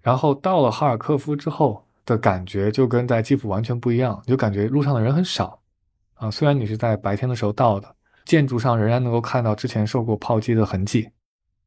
[0.01, 5.61] 然后到了哈尔科夫之后的感觉就跟在基辅完全不一样，就感觉路上的人很少
[6.15, 6.31] 啊。
[6.31, 7.95] 虽然你是在白天的时候到的。
[8.25, 11.11] 建筑上仍然能够看到之前受过炮击的痕迹。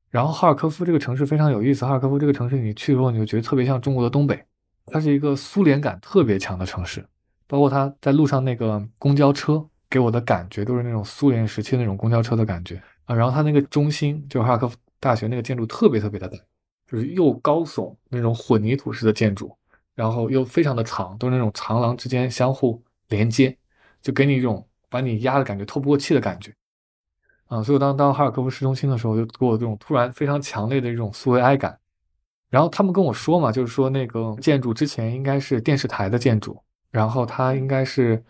[0.10, 1.86] 然后哈尔科夫这个城市非常有意思。
[1.86, 4.44] 哈尔科夫这个城市，你去过你就觉得特别像中国的东北，
[4.88, 7.06] 它是一个苏联感特别强的城市。
[7.46, 13.16] 包括它在路上那个公交车给我的感觉都是那种苏联时期那种公交车的感觉啊。
[13.16, 16.38] 然后它那个中心就是哈尔科夫大学那个建筑特别特别的大，
[16.88, 19.56] 就是又高耸那种混凝土式的建筑，
[19.96, 23.56] 然后又非常的长，都是那种长廊之间相互连接，
[24.02, 24.68] 就给你一种。
[24.90, 26.50] 把你压的感觉透不过气的感觉，
[27.48, 31.78] 啊，所以我当当哈尔科夫市中心的时候，就给我这种突然非常强烈的一种苏维埃感。
[32.50, 36.58] 然后他们跟我说嘛，就是说那个建筑之前应该是电视台的建筑，
[36.92, 38.24] 然后它应该是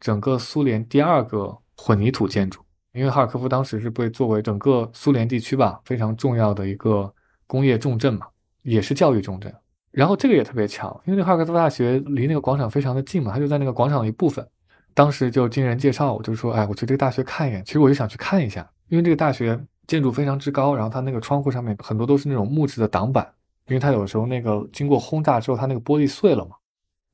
[0.00, 2.60] 整个苏联第二个混凝土建筑，
[2.92, 7.12] 因为哈尔科夫当时是被作为整个苏联地区吧非常重要的一个
[7.46, 8.26] 工业重镇嘛，
[8.62, 9.54] 也是教育重镇。
[9.90, 14.44] 然后这个也特别巧，因为那哈尔科夫大学离那个广场非常的近嘛，它就在那个广场的一部分。
[14.92, 17.64] 当时就经人介绍，我就说，哎，我去这个大学看一眼。
[17.64, 23.28] 其实我就想去看一下，因为这个大学建筑非常之高，然后它那个窗户上面很多都是那种木质的挡板，
[23.66, 26.56] 因为它有时候那个经过轰炸之后，它那个玻璃碎了嘛，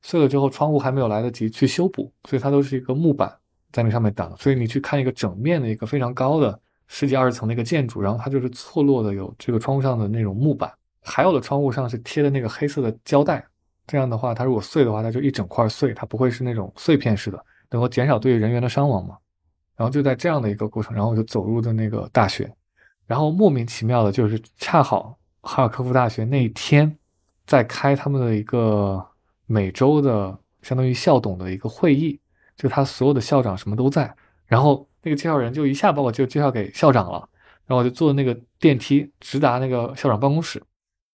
[0.01, 3.33] 碎了之后窗户还没有来得及去修补，所以它都是一个木板
[3.71, 4.35] 在那上面挡。
[4.37, 10.71] 所以你去看一个整面的一个非常高的十几二十层的一个建筑，然后它就是错落的有这个窗户上的那种木板，
[11.01, 13.45] 还有的窗户上是贴的那个黑色的胶带，
[13.87, 17.45] 这样的话它如果碎的话，它就一整块碎，它不会是那种碎片式的。
[17.69, 19.15] 能够减少对于人员的伤亡嘛？
[19.77, 22.53] 然后就在这样的一个过程，然后我就走入的那个大学，
[23.07, 26.97] 然后莫名其妙的就是恰好哈尔科夫大学那一天
[27.45, 29.03] 在开他们的一个
[29.45, 32.19] 每周的相当于校董的一个会议，
[32.55, 34.13] 就他所有的校长什么都在，
[34.45, 37.27] 然后那个介绍人就一下把我就介绍给校长了，
[37.65, 40.61] 然后我就坐那个电梯直达那个校长办公室，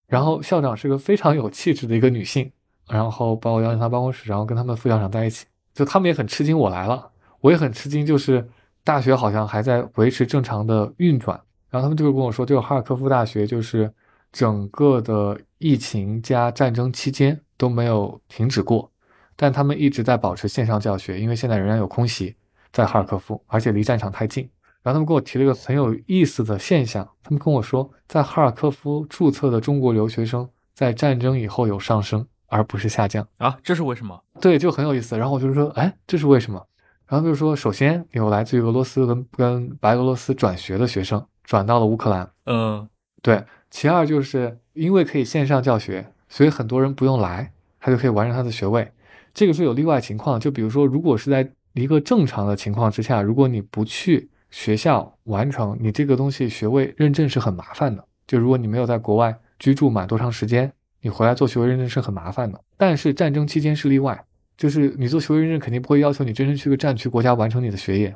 [0.08, 2.52] 然后校长是个非常有气质的一个女性，
[2.90, 5.46] 然后把我邀请到办公室，然后跟他们副校长在一起。
[5.74, 7.10] 就他们也很吃惊，我来了，
[7.40, 8.50] 我也很吃惊，就是
[8.84, 11.40] 大学好像还在维持正常的运转。
[11.70, 13.94] 然后他们就会跟我说，就是哈尔科夫大学，就是
[14.32, 18.92] 整个的疫情加战争期间都没有停止过，
[19.36, 22.36] 但他们一直在保持线上教学，因为现在仍然有空袭
[22.72, 24.50] 在哈尔科夫，而且离战场太近。
[24.84, 32.26] 然后他们跟我提了一个很有意思的现象，他们跟我说，在哈尔科夫注册的中国留学生在战争以后有上升。
[32.50, 34.24] 而不是下降啊，这是为什么？
[34.40, 35.18] 对，就很有意思。
[35.18, 36.66] 然后我就说，哎，这是为什么？
[37.06, 42.88] 然后就是说，首先有来自于俄罗斯跟跟白俄罗斯转学的学生转到了乌克兰，嗯，
[43.22, 43.44] 对。
[43.70, 48.92] 其二就是因为可以线上教学，所以很多人不用来，他就可以完成他的学位。
[49.34, 58.04] 这个是有例外情况，就比如说，如果是在一个正常的情况之下，如果你不去学校完成你这个东西学位认证是很麻烦的。
[58.26, 60.72] 就如果你没有在国外居住满多长时间，
[61.02, 62.60] 你回来做学位认证是很麻烦的。
[62.78, 64.26] 但是战争期间是例外，
[64.58, 68.16] 就是你做学位认证肯定不会要求你真正去个战区国家完成你的学业，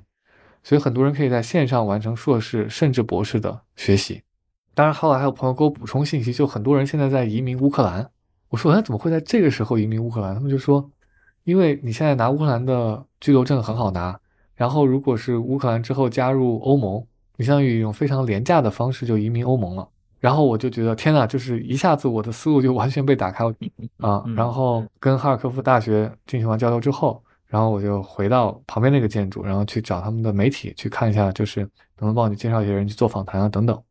[0.63, 4.23] 所以很多人可以在线上完成硕士甚至博士的学习。
[4.73, 8.09] 当然，后来还有朋友给我补充信息，就很多人现在在移民乌克兰。
[8.49, 10.33] 我说，哎，怎么会在这个时候移民乌克兰？
[10.33, 10.89] 他们就说，
[11.43, 14.19] 因为你现在拿乌克兰的居留证很好拿，
[14.55, 17.03] 然后如果是乌克兰之后加入欧盟，
[17.37, 19.87] 你相当于用非常廉价的方式就移民欧盟了。
[20.19, 23.51] 然后我就觉得，天呐，就是一下子我的思路就完全被打开了
[23.97, 24.23] 啊！
[24.35, 33.81] 然后跟哈尔科夫大学进行完交流之后，然后我就回到旁边那个建筑，然后去找他们的媒体去看一下，就是能不能帮你介绍一些人去做访谈啊等等。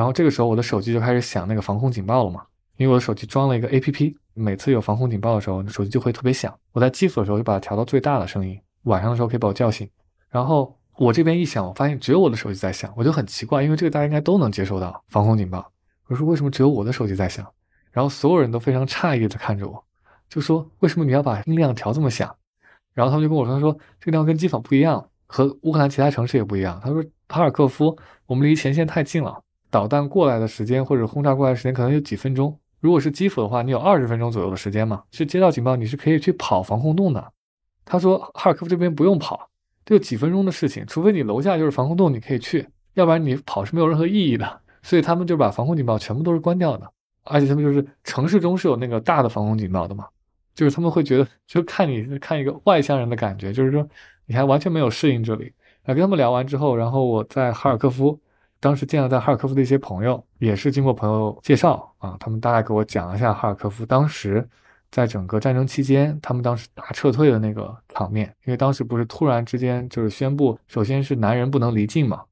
[0.00, 2.42] 然后这个时候我的手机就开始响那个防空警报了嘛，
[2.78, 6.58] 因为我的手机装了一个 APP，每次有防空警报的时候，手机就会特别响。
[6.72, 9.86] 我在机组的时候就把它调到最大的声音，晚上的时候可以把我叫醒。
[10.30, 15.70] 然后我这边一响，我发现只有我的手机在响，我就很奇怪，因为这个大家应该都能接收到防空警报。
[16.06, 17.46] 我说为什么只有我的手机在响？
[17.92, 19.84] 然后所有人都非常诧异的看着我，
[20.30, 22.34] 就说为什么你要把音量调这么响？
[22.94, 23.70] 然后他们就跟我说，他说
[24.00, 26.80] 这个地方跟机房不一样，和乌克兰其他城市也不一样。
[26.82, 27.94] 他说哈尔科夫
[28.24, 29.38] 我们离前线太近了，
[29.70, 32.58] 导弹过来的时间或者轰炸过来时间可能有几分钟。
[32.80, 37.32] 如果是基辅的话，你有二十分钟左右的时间嘛，是接到警报你是可以去跑防空洞的。
[37.84, 39.48] 他说哈尔科夫这边不用跑，
[39.84, 44.60] 就几分钟的事情，除非你楼下就是防空洞，你可以去，要不然你跑是没有任何意义的。
[44.82, 46.90] 所以他们就把防空警报全部都是关掉的，
[47.24, 50.06] 而且他们就是城市中是有那个大的防空警报的嘛，
[50.54, 53.86] 就是他们会觉得就看你看一个外乡人的感觉，就是说
[54.24, 55.52] 你还完全没有适应这里。
[55.82, 58.18] 啊，跟他们聊完之后，然后我在哈尔科夫，
[58.60, 64.46] 当时见了在哈尔科夫的一些朋友，也是经过朋友介绍啊，他们大概给我讲了一下哈尔科夫当时
[64.90, 72.22] 在整个战争期间，他们当时大撤退的那个场面，因为当时不是突然之间就是宣布，首先是男人不能离境嘛。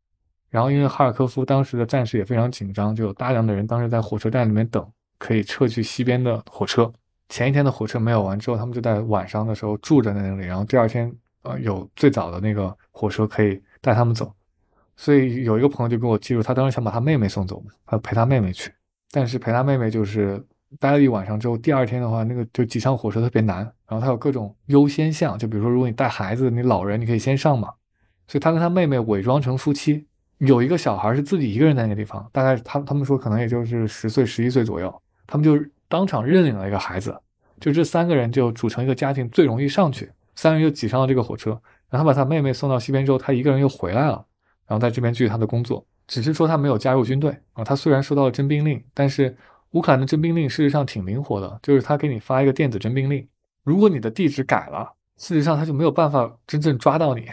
[0.50, 4.86] 然后，因为哈尔科夫当时的战事也非常紧张，就有大量的人当时在火车站里面等，
[5.18, 6.90] 可以撤去西边的火车。
[7.28, 14.32] 前一天的火车没有完之后，他们就在晚上的时候住在那里，然后第二天，呃，有最早的那个火车可以带他们走。
[15.00, 18.70] 所以有一个朋友就跟我记住，他当时想把他妹妹送走，他陪他妹妹去，
[19.12, 20.44] 但是陪他妹妹就是
[20.80, 23.58] 待了一晚上之后，第二天的话，那个就挤上火车特别难。
[23.86, 27.68] 然后他有各种优先项，就比如说如果你带孩子，你老人你可以先上嘛。
[28.26, 30.04] 所以他跟他妹妹伪装成夫妻。
[30.38, 35.58] 有一个小孩是自己一个人在那个地方，大概他他们说可能也就是十岁、十一岁左右，他们就
[35.88, 37.16] 当场认领了一个孩子，
[37.58, 40.10] 就这三个人就组成一个家庭，最容易上去。
[40.36, 41.50] 三人就挤上了这个火车，
[41.90, 44.24] 然后他把他妹妹送到西边之后，他一个人又回来了，
[44.69, 45.85] 然后在这边继续他的工作。
[46.07, 49.36] 只是说他没有加入军队啊，他虽然收到了征兵令，但是
[49.73, 53.27] 乌克兰的征兵令事实上挺灵活的，就是他给你发一个电子征兵令，
[53.65, 57.28] 如果你的地址改了，事实上他就没有办法真正抓到你。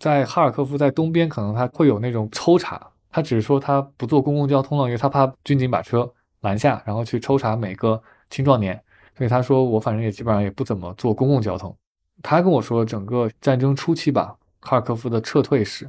[0.00, 8.80] 在哈尔科夫，在东边可能他会有那种抽查，他只是说他不坐公共交通了，因为他怕军警把车拦下，然后去抽查每个青壮年。
[9.16, 11.76] 所以他说我反正也基本上也不怎么坐公共交通。
[12.22, 15.88] 他跟我说整个战争初期吧，哈尔科夫的撤退史，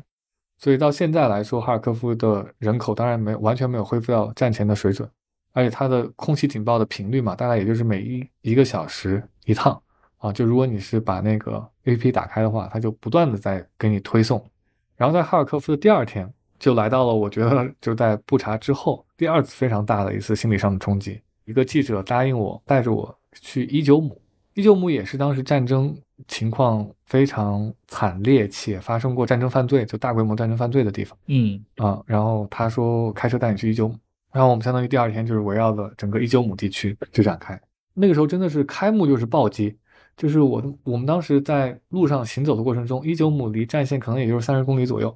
[0.65, 5.07] 所以到现在来说，哈尔科夫的人口当然没完全没有恢复到战前的水准，
[5.53, 9.79] 而且它的空袭警报的频率嘛，大概也就是每一一个小时一趟。
[10.17, 14.43] 啊，就如果你是把那个 APP 打开的话，它就不断的在给你推送。
[14.95, 16.27] 然后在哈尔科夫的第二天，
[16.57, 21.21] 就来到了我觉得就在布查之后第二次非常大的一次心理上的冲击。
[21.43, 24.19] 一个记者答应我带着我去伊久姆，
[24.55, 25.95] 伊久姆也是当时战争
[26.27, 31.17] 情况非常惨烈且发生过战争犯罪，就大规模战争犯罪的地方。
[31.27, 33.95] 嗯啊，然后他说开车带你去伊久姆，
[34.31, 37.59] 然后我们相当于第二天就是围绕着整个伊久姆地区去展开。
[37.93, 39.77] 那个时候真的是开幕就是暴击。
[40.17, 45.13] 就是我，我们当时在路上行走的过程中，伊久姆离战线可能也就是三十公里左右。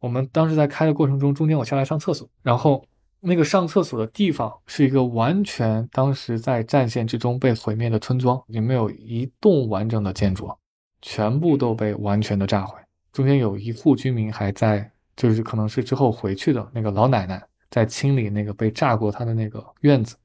[0.00, 2.82] 我们当时在开的过程中，中间我下来上厕所，然后
[3.24, 10.50] 那个上厕所的地方是一个完全当时在战线之中被毁灭的村庄，也没有一栋完整的建筑，
[11.00, 12.76] 全部都被完全的炸毁。
[13.12, 17.40] 中间有一户居民还在，就是可能是之后回去的那个老奶奶
[17.70, 20.16] 在清理那个被炸过她的那个院子。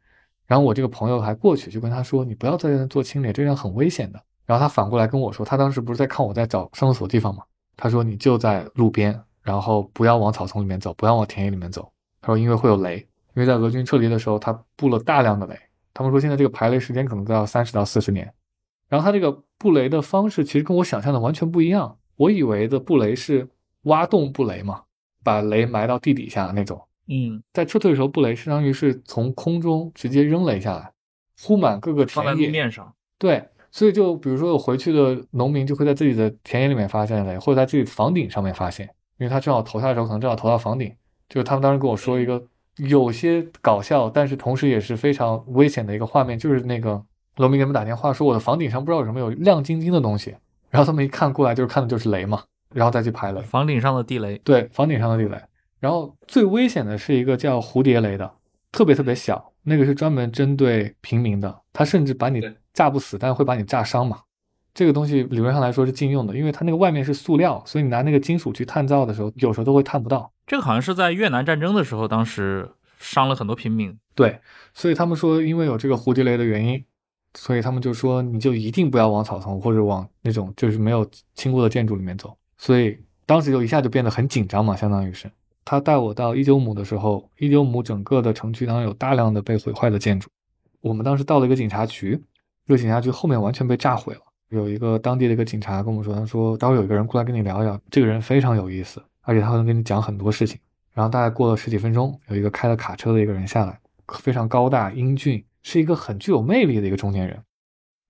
[0.47, 7.43] 然后我这个朋友还过去就跟他说：“你不要在这做清理，这样很危险的。”然后他反过来跟我说：“他当时不是在看我在找上厕所地方吗？”
[7.75, 11.91] 他说：“你就在路边，然后不要往草丛里面走，不要往田野里面走。”
[12.27, 12.97] 他说：“因为会有雷，
[13.35, 15.57] 因为在俄军撤离的时候，他布了大量的雷。
[15.93, 18.29] 他们说现在这个排雷时间可能都要三十到四十年。
[18.89, 21.97] 然后他这个布雷的方式其实跟我想象的完全不一样。
[22.17, 23.47] 我以为的布雷是
[23.83, 24.81] 挖洞布雷嘛，
[25.23, 30.91] 把雷埋到地底下那种。”嗯，在撤退的时候，布雷相当于是从空中直接扔雷下来，
[31.41, 32.49] 铺满各个田野。
[32.49, 32.93] 面上。
[33.17, 33.41] 对，
[33.71, 38.85] 所以就比如说有回去的农民就会在自己的田野里面发现雷，或者在自己房顶上面发现，
[39.17, 40.93] 因为他正好投下的时候可能正好投到房顶。
[41.29, 42.41] 就是他们当时跟我说一个
[42.77, 47.03] 有些搞笑，但是同时也是非常危险的一个画面，就是那个
[47.37, 50.35] 农民给他们打电话说我的房顶上不知道有什么有亮晶晶的东西，
[50.69, 52.43] 然后他们一看过来就是看的就是雷嘛，
[52.73, 53.41] 然后再去排雷。
[53.41, 55.37] 房顶上的地雷，对，房顶上的地雷。
[55.79, 58.31] 然后最危险的是一个叫蝴蝶雷的，
[58.71, 62.41] 特别特别小，那个是专门针对平民的，它甚至把你
[62.73, 64.19] 炸不死，但是会把你炸伤嘛。
[64.73, 70.31] 这个东西理论上来说是禁用的，因为它那个外面是塑料，所以你拿那个金属去探照的时候，有时候都会探不到。
[70.47, 73.95] 这个好像是在越南战争的时候，当时伤了很多平民。
[74.15, 74.39] 对，
[74.73, 76.83] 所以他们说，因为有这个蝴蝶雷的原因，
[77.35, 81.05] 所以他们就说，你就一定不要往草丛或者往那种就是没有
[81.35, 82.35] 清过的建筑里面走。
[82.57, 85.29] 所以当时就一下就变得很紧张嘛，相当于是。
[85.65, 90.29] 他带我到伊久姆的时候，伊久姆整个的城区当中有大量的被毁坏的建筑。
[90.79, 92.17] 我们当时到了一个警察局，
[92.65, 94.21] 这个警察局后面完全被炸毁了。
[94.47, 99.03] 有一个当地的一个警察跟我们说，他说，待会有一个人过来跟你聊聊，这个人非常有意思。
[99.27, 100.57] 而且他能跟你讲很多事情，
[100.93, 103.77] 然后大概过了十几分钟，有一个开了卡车的一个人下来，
[104.19, 107.37] 非常高大英俊，是一个很具有魅力的一个中年人。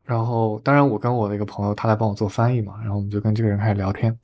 [0.03, 4.15] 然后，当然我跟我的一个朋友，他来帮我做翻译嘛，然后我们就跟这个人开始聊天。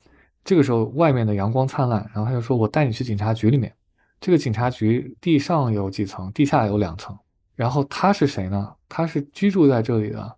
[0.44, 3.74] 这个时候，外面的阳光灿烂，然后他就说：“我带你去警察局里面。
[4.20, 7.18] 这个警察局地上有几层，地下有两层。
[7.56, 8.72] 然后他是谁呢？
[8.88, 10.36] 他是居住在这里的，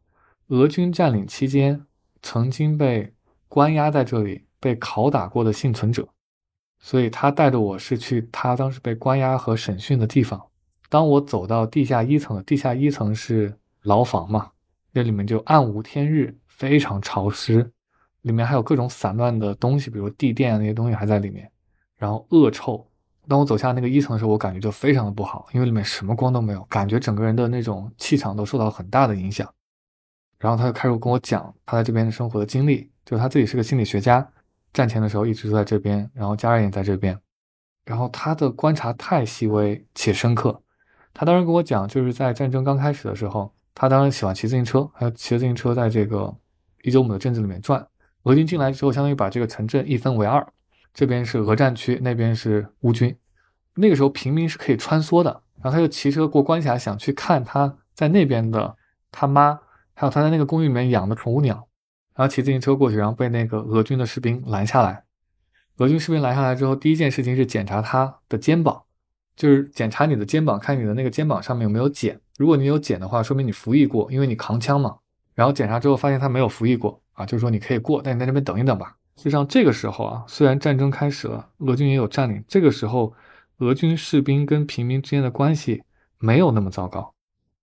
[0.48, 1.84] 俄军占领期间
[2.22, 3.12] 曾经被
[3.46, 6.08] 关押在这里、被拷打过的幸存者。”
[6.86, 10.40] 所以他带着我是去他当时被关押和审讯的地方。
[10.88, 13.52] 当我走到地下一层的，地下一层是
[13.82, 14.48] 牢房嘛，
[14.92, 17.68] 那里面就暗无天日，非常潮湿，
[18.22, 21.50] 里面还有各种散乱的东西，比如地垫那些东西还在里面，
[21.96, 22.86] 然后恶臭。
[23.26, 29.52] 当我走下那个一层的时候，我感觉就非常的不好，因为里面什么光都没有，感觉整个人的那种气场都受到很大的影响。
[30.38, 34.24] 然后他就开始跟我讲他在这边生活的经历，就他自己是个心理学家。
[34.76, 37.18] 战前的时候一直都在这边，然后家人也在这边，
[37.86, 40.60] 然后他的观察太细微且深刻。
[41.14, 46.36] 他当时跟我讲，就是在战争刚开始的时候，他当时喜欢骑自行车，还有骑着自行车在这个
[46.82, 47.86] 伊久姆的镇子里面转。
[48.24, 50.46] 俄军进来之后，相当于把这个城镇一分为二，
[50.92, 53.16] 这边是俄战区，那边是乌军。
[53.76, 55.30] 那个时候平民是可以穿梭的，
[55.62, 58.76] 然后他就骑车过关卡，想去看他在那边的
[59.10, 59.58] 他妈，
[59.94, 61.65] 还有他在那个公寓里面养的宠物鸟。
[62.16, 65.04] 然后骑自行车过去，然后被那个俄军的士兵拦下来。
[65.76, 68.82] 俄军士兵拦下来之后，第一件事情是检查他的肩膀，
[69.36, 72.18] 就是检查你的肩膀，看你的那个肩膀上面有没有茧。
[72.38, 74.96] 如果你有茧的话，说明你服役过，因为你扛枪嘛。
[75.34, 78.96] 然后检查之后发现他没有服役过啊，就是说你可以过，但你在那边等一等吧。
[79.16, 83.12] 实际上这个时候啊，虽然战争开始了，俄军也有占领，这个时候
[83.58, 85.82] 俄军士兵跟平民之间的关系
[86.18, 87.12] 没有那么糟糕，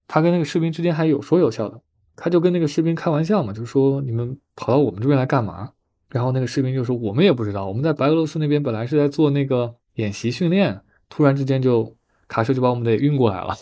[0.08, 1.82] 他跟那个士兵之间还有说有笑的。
[2.16, 5.72] 他就跟那个士兵开玩笑嘛，就说你们跑到我们这边来干嘛？
[6.10, 10.80] 然后那个士兵就说我们也不知道，我们在白俄罗斯那边本来是在做那个演习训练，
[11.10, 11.96] 突然之间就
[12.28, 13.56] 卡车就把我们给运过来了，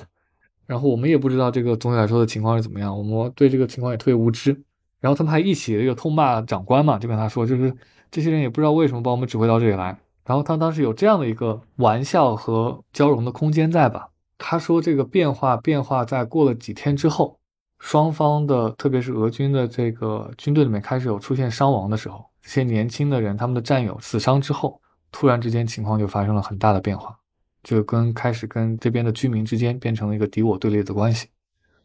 [0.66, 4.62] 然后我们也不知道这个总体来说的情况是怎么样，我们对这个情况也特别无知。
[5.00, 7.74] 然后他们还一起这个痛骂长官嘛，就跟他说，就是
[8.12, 9.98] 这些人也不知道为什么把我们指挥到这里来。
[10.26, 14.10] 然后他当时有这样的一个玩笑和交融的空间在吧？
[14.38, 17.40] 他说这个变化变化在过了几天之后。
[17.82, 24.80] 双方的，特别是俄军的这个军队里面开始有出现伤亡的时候，这些年轻的人，他们的战友死伤之后，
[25.12, 27.18] 突然之间情况就发生了很大的变化，
[27.64, 31.28] 就跟开始跟这边的居民之间变成了一个敌我对立的关系。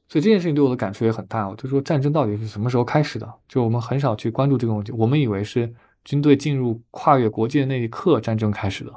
[0.07, 1.49] 所以这件事情对我的感触也很大。
[1.49, 3.35] 我就说战争到底是什么时候开始的？
[3.49, 5.73] 就我们很少去关注这个问题，我们以为是
[6.05, 8.93] 军队进入跨越国界的那一刻战争开始的，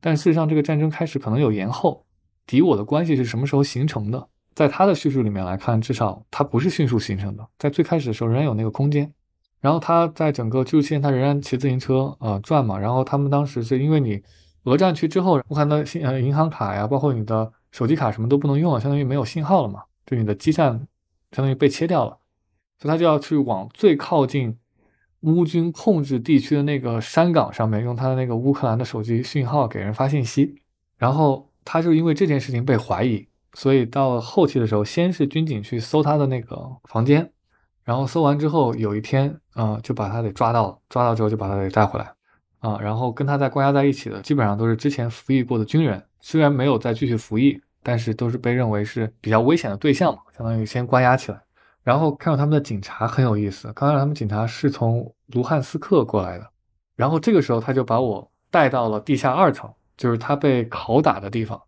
[0.00, 2.04] 但事实上这个战争开始可能有延后，
[2.46, 4.28] 敌我的关系是什么时候形成的？
[4.54, 9.12] 在他的叙述里面来看，至少他不是迅速形成的，在最开始的时候仍然有那个空间。
[9.60, 12.78] 然后他在整个居住期间，他仍然骑自行车呃转嘛。
[12.78, 14.20] 然后他们当时是因为你
[14.64, 20.72] 俄战区之后，乌克兰的信呃银行卡呀，包括你的手机卡什么都不能用了，相当于没有信号了嘛，就你的基站
[21.30, 22.18] 相当于被切掉了，
[22.78, 24.58] 所以他就要去往最靠近
[25.20, 30.56] 乌军控制地区的那个山岗上面，用他的那个乌克兰的手机信号给人发信息。
[30.98, 33.28] 然后他就因为这件事情被怀疑。
[33.54, 37.30] 所以到了后期的时候，先是军警去搜他的那个房间，
[37.84, 40.78] 然后搜完之后，有一天，啊，就把他给抓到了。
[40.88, 42.12] 抓到之后就把他给带回来，
[42.60, 51.40] 啊，然后跟他在关押在一起的，基本上都是之前服役过的军人，虽然没有再继续服役，但是都是被认为是比较危险的对象嘛，相当于先关押起来。
[51.82, 56.48] 然后看到他们的警察很有意思，刚才他们警察是从卢汉斯克过来的，
[56.94, 61.60] 然后这个时候他就把我带到了地下二层，就是他被拷打的地方。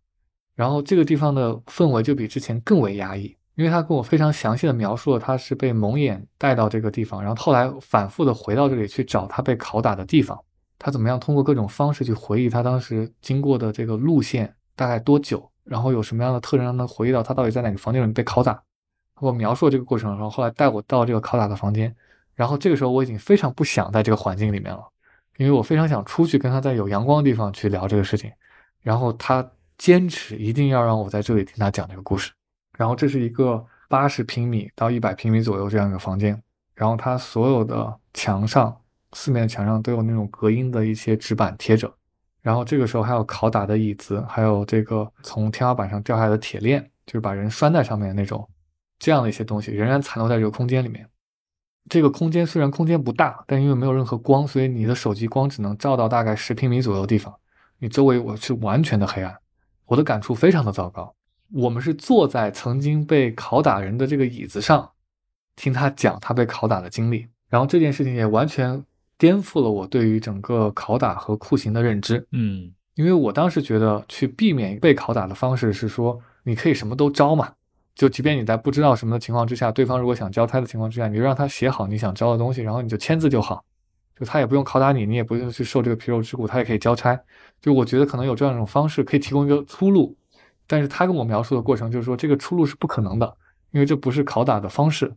[0.54, 10.38] 然后这个地方的氛围就比之前更为压抑，因为他跟我非常详细的描述了他是被蒙眼带到这个地方，然后后来反复的回到这里去找他被拷打的地方，
[10.78, 18.62] 他怎么样通过各种方式去回忆他当时经过的这个路线大概多久，然后有什么样的特征让他回忆到他到底在哪个房间里被拷打。
[19.20, 21.94] 我描述了这个过程，然后后来带我到这个拷打的房间，
[22.34, 24.82] 然后这个时候我已经非常不想在这个环境里面了，
[25.36, 28.30] 因为我非常想出去跟他在有阳光的地方去聊这个事情，
[28.82, 29.48] 然后他
[29.78, 32.32] 坚持一定要让我在这里听他讲这个故事。
[32.76, 36.40] 然后这是一个八十平米到一百平米左右这样一个房间，
[36.74, 38.76] 然后它所有的墙上
[39.12, 41.92] 四面墙上都有那种隔音的一些纸板贴着，
[42.42, 48.48] 然后这个时候还有拷打的椅子，还有这个从天花板上掉下来的铁链，就是把人拴在上面的那种，
[48.98, 51.08] 这样的一些东西仍然残留在这个空间里面。
[51.88, 57.32] 这个空间虽然空间不大，但因为没有任何光，所以你的手机光只能照到大概十平米左右的地方，
[57.78, 59.36] 你周围我是完全的黑暗，
[59.86, 61.14] 我的感触非常的糟糕。
[61.52, 64.90] 我们是坐在曾经被拷打人的这个椅子上，
[65.54, 68.82] 听他讲他被拷打的经历，然后这件事情也完全
[69.16, 72.26] 颠覆了我对于整个拷打和酷刑的认知。
[72.32, 77.52] 嗯，因为我当时觉得去避免被拷打的方式是说，你可以什么都招嘛，
[77.94, 83.64] 就即便你在不知道什么的情况之下，对方如果想交差的情况之下，你就让他写好你想招的东西，然后你就签字就好，
[84.18, 87.20] 就他也不用拷打你，你也不用去受这个皮肉之苦，他也可以交差。
[87.64, 90.14] 就我觉得可能有这样一种方式可以提供一个出路。
[90.66, 93.36] 但是他跟我描述的过程就是说，这个出路是不可能的，
[93.70, 95.10] 因为这不是拷打的方式。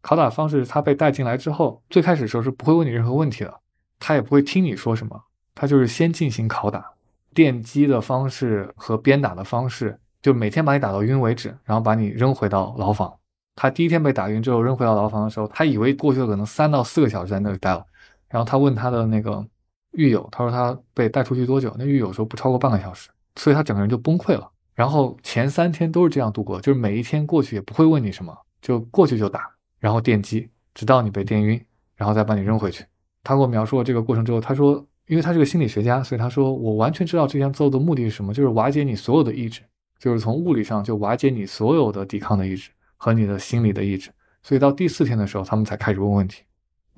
[0.00, 3.52] 拷打方式是他被带进来之后，最开始的时候是不会问你任何问题的，
[3.98, 5.20] 他也不会听你说什么，
[5.52, 6.92] 他就是先进行拷打，
[7.34, 13.12] 电击的方式和鞭打的方式，就每天把你打到晕为止，然后把你扔回到牢房。
[13.56, 17.84] 他第一天被打晕之后扔回到牢房的时候，他以为过去了可能三到四个小时在那里待了，
[18.28, 19.44] 然后他问他的那个
[19.92, 21.74] 狱友，他说他被带出去多久？
[21.78, 24.50] 那狱友说不超过半个小时，所以他整个人就崩溃了。
[24.74, 31.60] 然后前三天都是这样度过，就是每一天过去也不会问你什么，就过去就打，然后电击，直到你被电晕，
[31.96, 32.84] 然后再把你扔回去。
[33.22, 39.60] 他给我描述了这个过程之后，他说，因为他是个心理学家，所以他说我完全知道这样做的目的是什么，就是瓦解你所有的意志，
[39.98, 44.10] 就是从物理上就瓦解你所有的抵抗的意志和你的心理的意志。
[44.42, 46.42] 所以到第四天的时候，他们才开始问问题，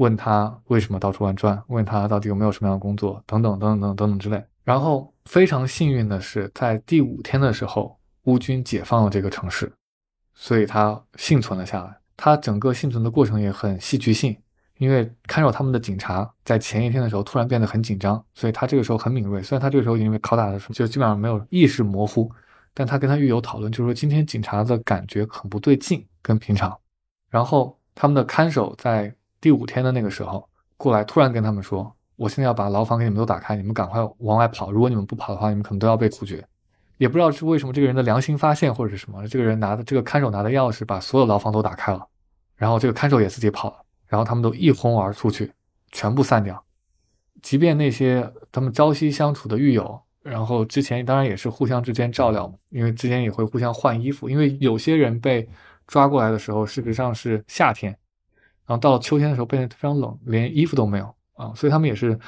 [0.02, 4.44] 问他为什么到处乱转，问他到底有没有什么样的工作，等等等等等等之类。
[4.64, 9.72] 然后非常幸运的是，在第五天的时候，乌军解放了这个城市，
[10.34, 11.96] 所以他幸存了下来。
[12.16, 14.36] 他整个幸存的过程也很戏剧性，
[14.78, 19.40] 因为看守他们的警察在前一天的时候突然变得很紧张，所以他这个时候很敏锐。
[19.40, 22.28] 虽然他这个时候因为拷打的时候就基本上没有意识模糊，
[22.74, 26.76] 但他跟他狱友讨论，就是说今天警察的感觉很不对劲，跟平常。
[27.30, 30.48] 然后他们的看守在第五天的那个时候
[30.78, 31.94] 过来，突然跟他们说。
[32.14, 34.70] 我现在要把牢房给你们都打开，你们赶快往外跑。
[34.70, 36.46] 如果你们不跑的话，你们可能都要被处决。
[36.98, 42.06] 也不知道是为什么，这个人的良心发现或者是什么，这个人拿的这个看守拿的钥匙，把所有牢房都打开了。
[42.54, 45.50] 然后这个看守也自己跑了，然后他们都一哄而出去，
[45.90, 46.62] 全部散掉。
[47.40, 55.48] 即便那些他们朝夕相处的狱友，然后之前当然也是互相之间照料嘛，因为之前也会互相换衣服，因为有些人被
[55.88, 57.98] 抓过来的时候事实上是夏天，
[58.66, 61.14] 然后到了秋天的时候变得非常冷，连衣服都没有。
[61.34, 62.18] 啊，所以他们也是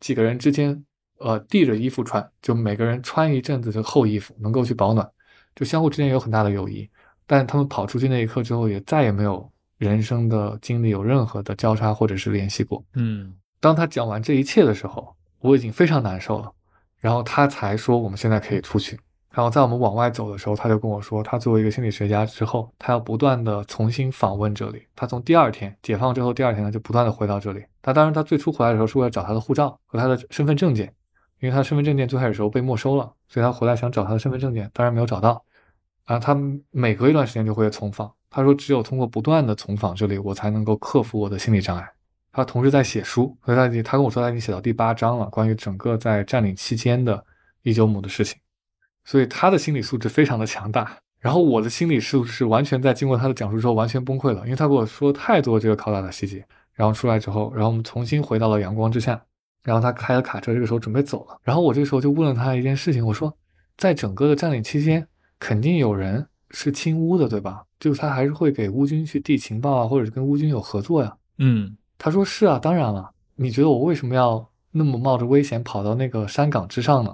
[0.00, 0.84] 几个人之间，
[1.18, 5.08] 呃，递着衣服穿，就每个人穿一阵子的厚衣服，能够去保暖，
[5.54, 6.88] 就相互之间有很大的友谊。
[7.26, 12.82] 但他们跑出去那一刻之后，也再也没有人生的经历有任何的交叉或者是联系过。
[12.94, 16.50] 嗯，当他讲完这一切的时候，我已经非常难受了，
[16.98, 18.98] 然后他才说我们现在可以出去。
[19.32, 24.82] 然后在我们往外走的时候，他就跟我说，他作为一个心理学家之后，他要不断的重新访问这里。
[24.96, 27.64] 他从第二天解放之后，第二天呢就不断的回到这里。
[27.80, 30.92] 他当然，他最初回来的时候是为了找他的护照和他的身份证件，
[31.38, 35.44] 因为他身份证件最开始时候被没收了，所以他回来想找他的身份证件，当然没有找到。
[36.06, 36.36] 啊，他
[36.72, 38.12] 每隔一段时间就会重访。
[38.28, 41.88] 他说，只有通过不断的重访这里，我才能够克服我的心理障碍。
[42.32, 47.24] 他同时在写书，所以他已经他跟我说他已经写到第八章了，关于整个在占领期间的
[47.62, 48.40] 伊久姆的事情。
[49.10, 56.46] 所以他的心理素质非常的强大，然后我的心理素质完全在经过他的讲述之后完全崩溃了，因为他跟我说太多这个拷打的细节。
[56.74, 59.20] 然后出来之后，然后我们重新回到了阳光之下，
[59.64, 61.36] 然后他开了卡车，这个时候准备走了。
[61.42, 63.36] 然后我这个时候就问了他一件事情，我说，
[63.76, 65.04] 在整个的占领期间，
[65.40, 67.64] 肯定有人是亲乌的，对吧？
[67.80, 71.12] 就是他还是会给乌军去递情报啊，或者是跟乌军有合作呀。
[71.38, 73.10] 嗯，他说是啊，当然了。
[73.34, 77.12] 你觉得我为什么要那么冒着危险跑到那个山岗之上呢？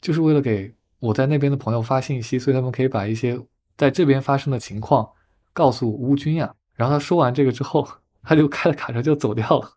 [0.00, 0.74] 就是为了给。
[1.04, 3.38] 我在那边的朋友发信息，所以他们可以把一些
[3.76, 5.08] 在这边发生的情况
[5.52, 6.54] 告诉乌军呀。
[6.74, 7.86] 然后他说完这个之后，
[8.22, 9.70] 他就开了卡车就走掉了。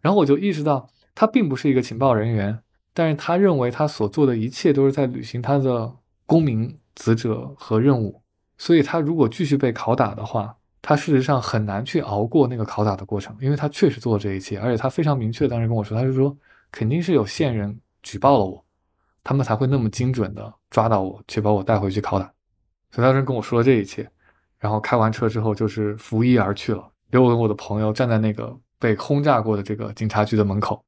[0.00, 2.58] 然后我就意识到，他并不是一个情报人员，
[2.92, 5.90] 但是他认为他所做的一切都是在履行他的
[6.26, 8.20] 公民职责和任务。
[8.58, 16.36] 所以他如果继续被拷打的话，他事实上很难去熬过那个拷打的过程，因为他确实做了这一切，而且他非常明确当时跟我说，他就说
[16.72, 18.64] 肯定是有线人举报了我，
[19.24, 22.32] 他们才会那么精准的抓到我，去把我带回去拷打。
[22.90, 24.08] 所以当时跟我说了这一切，
[24.58, 30.84] 然后开完车之后就是拂衣而去了，留我我的朋友站在那个被轰炸过的这个警察局的门口。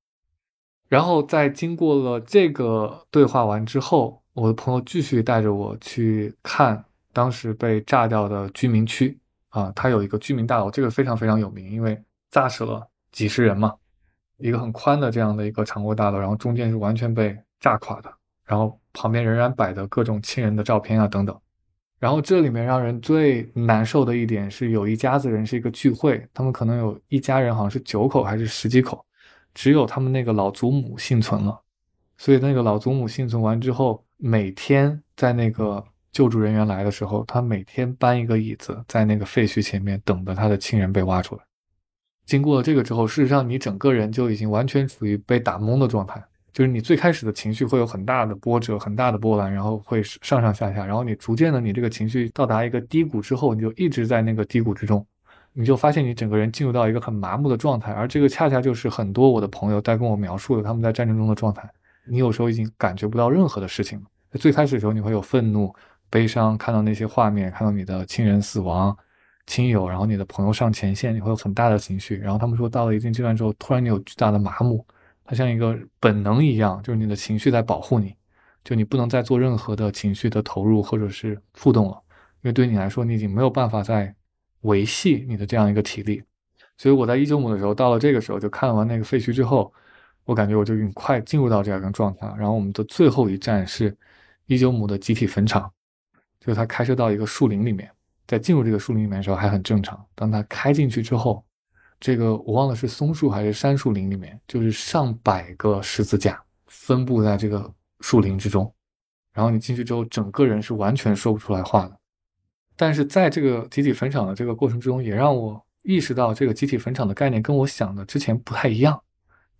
[0.88, 9.18] 然后在经过了这个对话完之后，我的朋友继续带着我去看当时被炸掉的居民区。
[9.48, 11.96] 啊，它有一个居民大楼，这个非常非常有名，因为
[12.32, 13.72] 炸死了几十人嘛。
[14.38, 18.12] 一个很宽的这样的一个长过大楼，然后中间是完全被炸垮的，
[18.44, 21.38] 然后旁边仍然摆的各种亲人的照片啊等等。
[21.98, 29.04] 然后这里面让人最难受的一点是，有一家子人是一个聚会，他们可能有一家人好像是九口还是十几口，
[29.54, 31.60] 只有他们那个老祖母幸存了。
[32.16, 35.84] 所以那个老祖母幸存完之后，每天在那个。
[36.14, 41.42] 救助人员来的时候，他每天搬一个椅子在那个废墟前面，等着他的亲人被挖出来。
[42.24, 46.22] 经过了这个之后，事实上你整个人就已经完全处于被打懵的状态，
[46.54, 55.06] 就是你最开始的情绪会有很大的波折、很大的波澜，然后会上上下下，然后你逐渐的你这个情绪到达一个低谷之后，你就一直在那个低谷之中，
[55.52, 61.68] 你就发现你整个人进入到一个很麻木的状态，而这个恰恰就是很多我的朋友在跟我描述的他们在战争中的状态。
[62.06, 64.06] 你有时候已经感觉不到任何的事情了，
[64.38, 65.74] 最开始的时候你会有愤怒。
[66.10, 68.96] 悲伤，看到那些画面，看到你的亲人死亡、
[69.46, 72.16] 亲友，然后你的朋友上前线，你会有很大的情绪。
[72.18, 74.86] 然后他们说，到了一定阶段之后，突然你有巨大的麻木，
[75.24, 78.14] 它像一个本能一样，就是你的情绪在保护你，
[78.62, 82.00] 就你不能再做任何的情绪的投入或者是互动了，
[82.42, 84.14] 因为对你来说，你已经没有办法再
[84.60, 86.22] 维系你的这样一个体力。
[86.76, 89.72] 所以我在伊久姆的时候，到了这个时候就看完那个废墟之后，
[90.24, 92.26] 我感觉我就已经快进入到这样一个状态。
[92.36, 93.96] 然后我们的最后一站是
[94.46, 95.70] 伊久姆的集体坟场。
[96.40, 97.90] 就是他开车到一个树林里面，
[98.26, 100.04] 在进入这个树林里面的时候还很正常。
[100.14, 101.42] 当他开进去之后，
[102.04, 108.70] 这个我忘了是松树还是杉树林里面，就是上百个十字架分布在这个树林之中。
[109.32, 111.98] 然后你进去之后，整个人是完全说不出来话的。
[112.76, 119.00] 但是在这个集体坟场的这个过程之中，也让我意识到这个集体坟场的概念跟我想的之前不太一样。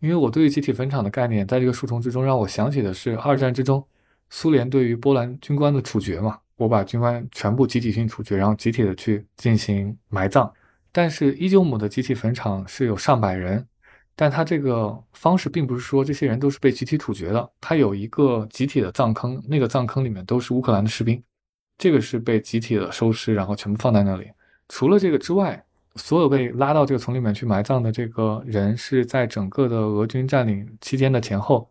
[0.00, 3.82] 因为我对于集体坟场的概念，在这个树丛之中，让我想起的是二战之中
[4.28, 6.38] 苏联对于波兰军官的处决嘛。
[6.56, 10.52] 我把军官全部集体性处决，然后集体的去进行埋葬。
[10.94, 13.66] 但是伊久姆的集体坟场是有上百人，
[14.14, 21.20] 但他这个方式并不是说这些人都是被集体处决的，他有一个集体的葬坑，那个葬坑里面都是乌克兰的士兵，
[21.76, 24.30] 这个是被集体的收尸，然后全部放在那里。
[24.68, 25.60] 除了这个之外，
[25.96, 31.68] 所有被拉到这个丛里面去埋葬的这个人，是在整个的俄军占领期间的前后，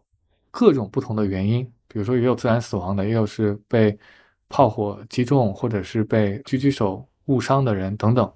[0.51, 3.97] 各种不同的原因，比如说也有自然死亡的，也有是被。
[4.49, 8.31] 炮火击中，或者是被狙击手误伤的人等等，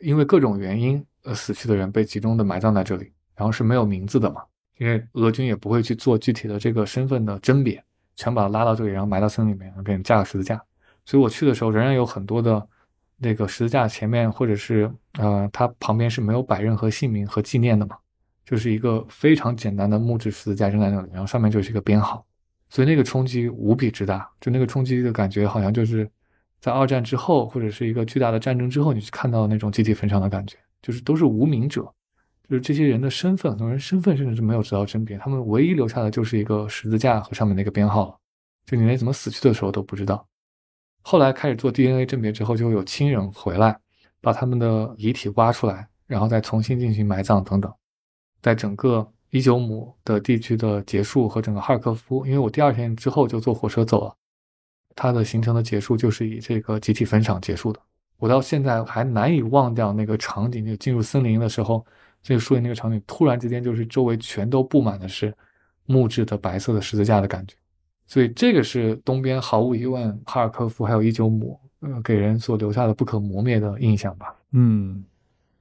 [0.00, 4.42] 因为各种原因而死去的人被集中的埋葬在这里，然后是没有名字的嘛，
[4.78, 7.82] 因为俄军也不会去做具体的这个身份的甄别，
[8.14, 10.62] 全把他拉到这里，然后埋到森林里面，然后给你架个十字架。
[11.04, 12.66] 所以我去的时候，仍然有很多的
[13.18, 17.96] 那个十字架前面，或者是呃，它旁边是没有摆任何姓名和纪念的嘛，
[18.44, 22.24] 就是一个非常简单的木质十字架扔在那里，然后上面就是一个编号。
[22.68, 26.10] 所以那个冲击无比之大，就那个冲击的感觉，好像就是
[26.60, 31.82] 在二战之后，或者是一个巨大的战争之后，你去看到那种集体坟场的感觉，就是都是无名者，
[32.48, 38.18] 就是这些人的身份，很多人身份甚至是没有得到甄别，他们唯一留下的就是一个十字架和上面那个编号，
[38.64, 40.26] 就你连怎么死去的时候都不知道。
[41.02, 43.78] 后来开始做 DNA 甄别之后，就会有亲人回来，
[44.20, 47.72] 把他们的遗体挖出来，然后再重新进行埋葬等等，
[48.42, 49.12] 在整个。
[49.30, 54.16] 伊久姆的地区的结束和整个哈尔科夫，因为我第二天之后就坐火车走了，
[54.96, 57.78] 它的行程的结束就是以这个集体坟场结束的。
[58.18, 61.86] 我到现在还难以忘掉那个场景，就进入森林的时候，
[62.22, 65.32] 这个树林那个场景，突然之间就是周围全都布满的是
[65.84, 67.54] 木质的白色的十字架的感觉。
[68.08, 74.34] 所以这个是东边毫无疑问，哈尔科夫还有伊久姆，呃，给人所留下的不可磨灭的印象吧。
[74.52, 75.04] 嗯，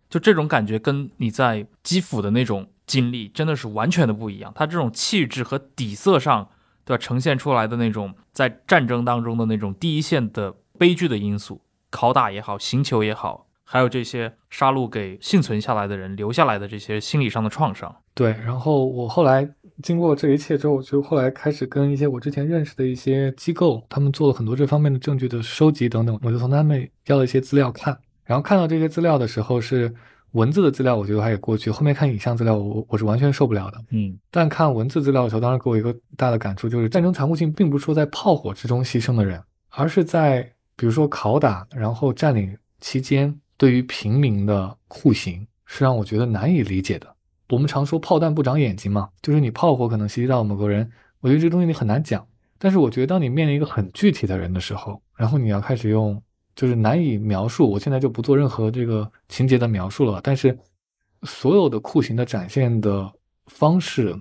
[0.09, 2.65] 就这种感觉跟你在基辅的那种。
[2.87, 6.47] 经历真的是完全的不一样，他这种气质和底色上，
[6.85, 7.01] 对吧？
[7.01, 11.59] 呈现出来的那种在战争当中的那种第一线的悲剧的因素，
[11.91, 17.93] 拷打也好，刑求也好，还有这些杀戮给幸存下来的人留下来的这些心理上的创伤。
[18.13, 19.49] 对，然后我后来
[19.83, 29.93] 经过这一切之后，就后来开始跟一些我之前认识的一些机构，他们做了很多这方面的证据的收集等等，我就从他们要了一些资料看，然后看到这些资料的时候是。
[30.35, 33.81] 文字的资料我觉得还也过去，后面看影像资料我我是完全受不了的。
[33.91, 40.43] 嗯，但看文字资料的时候，当时给我一个大的感触，就是战争残酷性并不是说在炮火之中牺牲的人，而是在
[40.75, 47.07] 比如说拷打，然后占领期间对于平民的酷刑，是让我觉得难以理解的。
[47.49, 50.91] 我们常说炮弹不长眼睛嘛，就是你炮火可能袭击到某个人，
[51.21, 52.27] 我觉得这东西你很难讲。
[52.57, 56.21] 但是我觉得当你面临一个很具体的人的时候，然后你要开始用
[56.55, 60.21] 就是难以描述，我现在就不做任何这个情节的描述了。
[60.23, 60.57] 但是
[61.23, 63.11] 所有的酷刑的展现的
[63.47, 64.15] 方式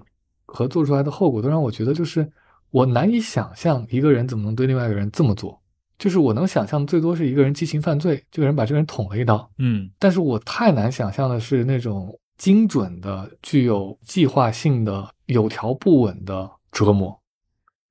[0.46, 2.30] 和做出来的后果，都让我觉得就是
[2.70, 5.60] 我难以想象一个人怎么能对另外一个人这么做。
[5.96, 9.48] 就是我能想象最多是一个人激情犯罪，这个人把这个人捅了一刀。
[9.58, 17.16] 嗯，但是我太难想象的是那种精准的、具有计划性的、有条不紊的折磨。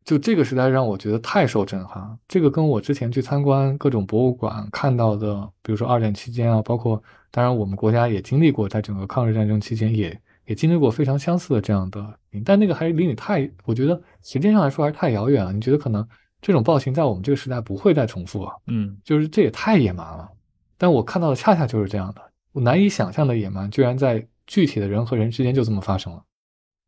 [0.06, 2.18] 就这个时代让我觉得太受震撼。
[2.28, 7.02] 这个跟我之前去参观各种博物馆看到的，比如说二战期间啊，包括
[7.32, 15.54] 当然我们国家也经历过，在整个抗日战争期间也也经历过非常相似的这样的，但那个还是离你太，我觉得时间上来说还是太遥远了。
[15.54, 16.06] 你觉得可能
[16.42, 18.52] 这种暴行在我们这个时代不会再重复了？
[18.68, 20.30] 嗯，就是这也太野蛮了。
[20.78, 22.22] 但我看到的恰恰就是这样的，
[22.52, 26.22] 我难以想象的野蛮，居然在具体的人和人之间就这么发生了。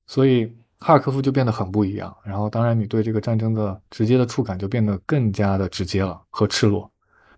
[0.08, 0.52] 所以。
[0.86, 6.88] 哈尔科夫就变得很不一样，然后当然你对这个战争的直接的触感就变得更加的直接了和赤裸。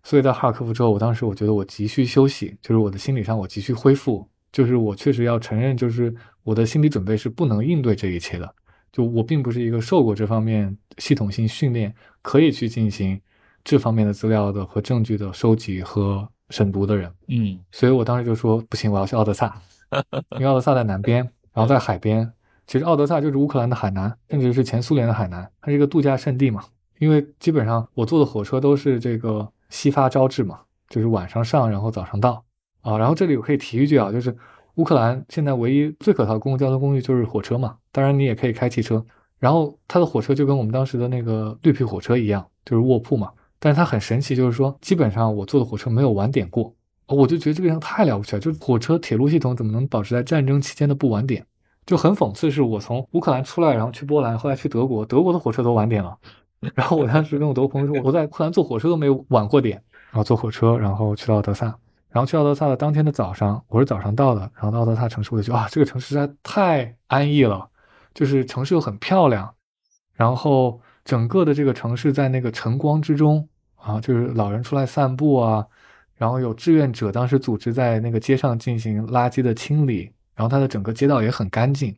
[0.04, 6.14] 所以在哈尔科夫之后，我当时我觉得我急需休息，就是我的心理上我急需恢复，就是我确实要承认，就是
[6.44, 8.54] 我的心理准备是不能应对这一切的。
[8.92, 13.18] 就我并不是一个受过这方面系统性训练，可以去进行
[13.64, 17.10] 这方面的资料的和证据的收集和审读的人。
[17.30, 19.58] 嗯，所以我当时就说不行，我要去奥德萨，
[20.38, 21.20] 因为奥德萨在南边，
[21.54, 22.30] 然后在海边。
[22.68, 26.64] 其实奥德萨就是乌克兰的海南，甚至是前苏联的海南，它是一个度假胜地嘛。
[27.00, 32.44] 因为基本上我坐的火车都是这个西发招致嘛，就是晚上上，然后早上到
[32.82, 32.98] 啊。
[32.98, 34.36] 然后这里我可以提一句啊，就是
[34.76, 37.78] 乌克兰现在唯一最可靠的公共交通工具就是火车嘛。
[37.92, 39.06] 当然你也可以开汽车，
[39.40, 43.32] 然后它的火车就跟我们当时的那个绿皮火车一样，就是卧铺嘛。
[43.60, 46.74] 但是它很神奇，就是说基本上我坐的火车没有晚点过，
[47.08, 51.46] 我就觉得这个样太了不起了，就是火车铁路系统怎么能保持在战争期间的不晚点？
[51.88, 56.16] 就很讽刺，是我从乌克兰出来，然后去波兰，后来去德国，德国的火车都晚点了。
[56.76, 59.82] 然后我当时跟我德国朋友说，我在乌克兰坐火车都没有晚过点。
[60.10, 61.66] 然后坐火车，然后去到德萨，
[62.10, 64.42] 然后去到德萨的当天的早上，我是早上到的。
[64.56, 67.70] 然后到德萨城市，我就觉得啊，这个城市实在太安逸了，
[68.14, 69.54] 就是城市又很漂亮，
[70.14, 75.66] 然后整个的这个城市在那个晨光之中啊，就是老人出来散步啊，
[76.16, 80.12] 然后有志愿者当时组织在那个街上进行垃圾的清理。
[80.38, 81.98] 然后它的整个街道也很干净，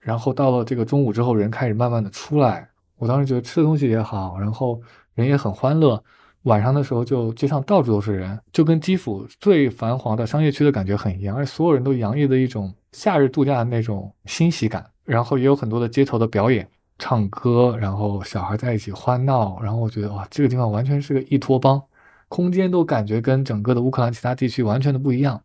[0.00, 2.66] 然后到了这个中午之后，人开始慢慢的出来。
[2.96, 4.80] 我当时觉得吃的东西也好，然后
[5.14, 6.02] 人也很欢乐。
[6.44, 14.84] 晚上的时候，就街上到处都是人，就跟基辅最繁华的商业区的感觉很一样，而所有人都洋溢着一种夏日度假的那种欣喜感。
[15.04, 16.66] 然后也有很多的街头的表演、
[16.98, 19.60] 唱歌，然后小孩在一起欢闹。
[19.60, 21.82] 然后我觉得哇，这个地方完全是个异托邦，
[22.28, 25.42] 空间都感觉跟整个的乌克兰其他地区完全的不一样。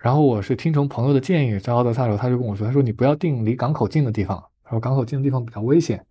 [0.00, 6.04] 然后我是听从朋友的建议，在奥德萨的时候，他就跟我说：“他说你不要定离港口近的地方，他说港口近的地方比较危险，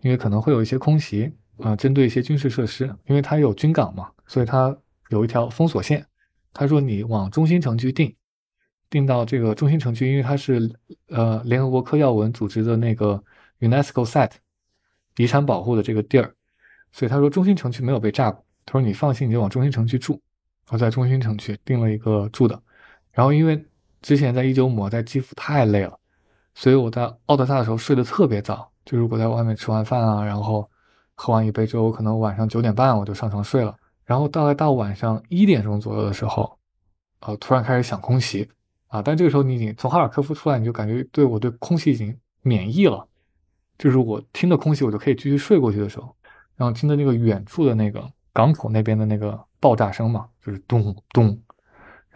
[0.00, 4.76] 因为可能会有一些空袭啊，针对一些军事设施，因为它有军港嘛，所以它
[5.10, 6.04] 有一条封锁线。
[6.52, 8.16] 他说你往中心城区定，
[8.88, 10.70] 定到这个中心城区，因为它是
[11.10, 13.22] 呃联合国科要文组织的那个
[13.60, 14.32] UNESCO Site
[15.16, 16.34] 遗产保护的这个地儿，
[16.90, 18.42] 所以他说中心城区没有被炸过。
[18.64, 20.20] 他说你放心，你就往中心城区住。
[20.70, 22.60] 我在中心城区定了一个住的。”
[23.16, 23.64] 然后，因为
[24.02, 25.98] 之前在伊久姆在基辅太累了，
[26.54, 28.70] 所以我在奥德萨的时候睡得特别早。
[28.84, 30.68] 就如果在外面吃完饭啊，然后
[31.14, 33.74] 喝完一杯粥，可能晚上九点半我就上床睡了。
[34.04, 36.58] 然后大概到晚上一点钟左右的时候，
[37.20, 38.46] 呃，突然开始响空袭
[38.88, 39.00] 啊！
[39.00, 43.08] 但这个时候你已经从哈尔科夫出来，你就感觉对我对空袭已经免疫了，
[43.78, 46.14] 就是我听着空袭，我就可以继续睡过去的时候，
[46.54, 51.40] 然后听的那个远处的那个港口那边的那个爆炸声嘛，就是咚咚。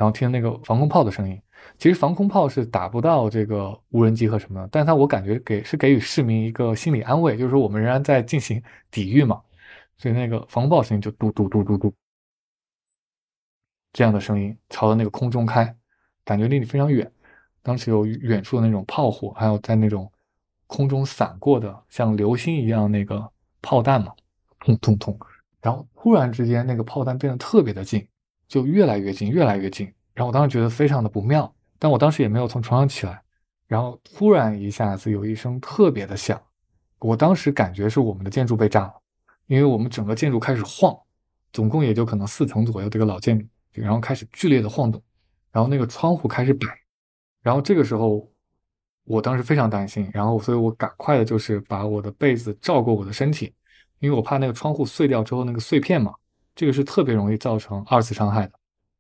[0.01, 1.39] 然后听那个防空炮的声音，
[1.77, 9.39] 其实防空炮是打不到这个无人机和什么的，但它我感觉给是给予市民一个心理安慰，就是说我们仍然在进行抵御嘛，
[9.99, 11.93] 所以那个防空炮声音就嘟嘟嘟嘟嘟
[13.93, 15.77] 这样的声音朝着那个空中开，
[16.25, 17.13] 感觉离你非常远。
[17.63, 20.11] 当时有远处的那种炮火，还有在那种
[20.67, 24.15] 空中闪过的像流星一样那个炮弹嘛，
[24.61, 25.15] 砰砰砰，
[25.61, 28.09] 然后突然之间那个炮弹变得特别的近。
[28.51, 29.87] 就越来越近，越来越近。
[30.13, 33.23] 然后我当时觉得非常的不妙，但我当时也没有从床上起来。
[33.69, 36.43] 然后突然一下子有一声特别的响，
[36.99, 38.95] 我当时感觉是我们的建筑被炸了，
[39.47, 40.93] 因为我们整个建筑开始晃，
[41.53, 45.01] 总共也就可能四层左右这个老建筑，然后开始剧烈的晃动，
[45.53, 46.67] 然后那个窗户开始摆。
[47.43, 48.29] 然后这个时候，
[49.05, 53.55] 我当时非常担心，然后所以我赶快的就是把我的被子罩过我的身体，
[54.01, 56.13] 因为我怕那个窗户碎掉之后那个碎片嘛。
[56.55, 58.53] 这个是特别容易造成二次伤害的。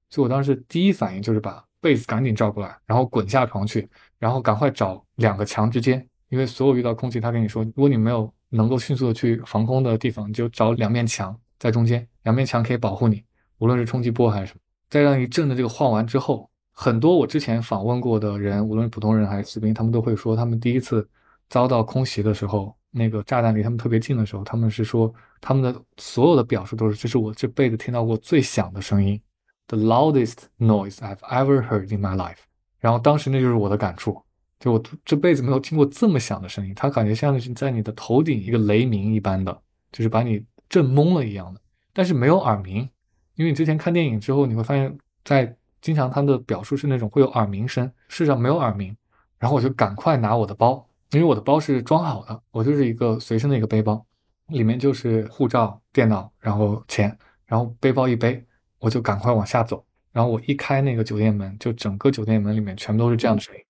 [0.08, 13.24] 所以我当时第一反应就是把被子赶紧罩过来，然后滚下床去，然后赶快找两个墙之间，因为所有遇到空气，他跟你说，如果你没有能够迅速的去防空的地方，你就找两面墙在中间，两面墙可以保护你，
[13.58, 14.60] 无论是冲击波还是什么。
[14.88, 21.08] 在让一阵的这个晃完之后，很多我之前访问过的人，无论是普通人还是士兵，他们都会说，他们第一次
[21.48, 29.20] 遭到空袭的时候，那个炸弹离他们特别近的时候，他们是说，他们的所有的表述都是，这是我这辈子听到过最响的声音
[29.68, 32.38] ，the loudest noise I've ever heard in my life。
[32.78, 34.20] 然后当时那就是我的感触，
[34.58, 39.56] 就我这辈子没有听过这么响的声音，它感觉像是在你的头顶一个雷鸣一般的，
[39.92, 41.60] 就是把你震懵了一样的，
[41.92, 42.88] 但是没有耳鸣。
[43.36, 48.94] 因为你之前看电影之后，你会发现，在经常他的表述是那种会有耳鸣声，事实上没有耳鸣。
[49.38, 54.04] 然后我就赶快拿我的包，因为我的包是装好的，我就是一个随身的一个背包，
[54.48, 57.16] 里面就是护照、电脑，然后钱，
[57.46, 58.44] 然后背包一背，
[58.78, 59.84] 我就赶快往下走。
[60.12, 63.60] 然后我一开那个酒店门，就整个酒店门里面全部都是这样的声音，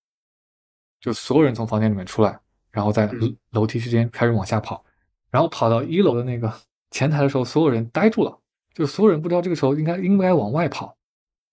[1.00, 2.38] 就所有人从房间里面出来，
[2.70, 3.10] 然后在
[3.50, 4.84] 楼梯之间开始往下跑，
[5.30, 6.52] 然后跑到一楼的那个
[6.90, 8.38] 前台的时候，所有人呆住了。
[8.72, 10.96] 就所有人不知道这个时候应该应该往外跑，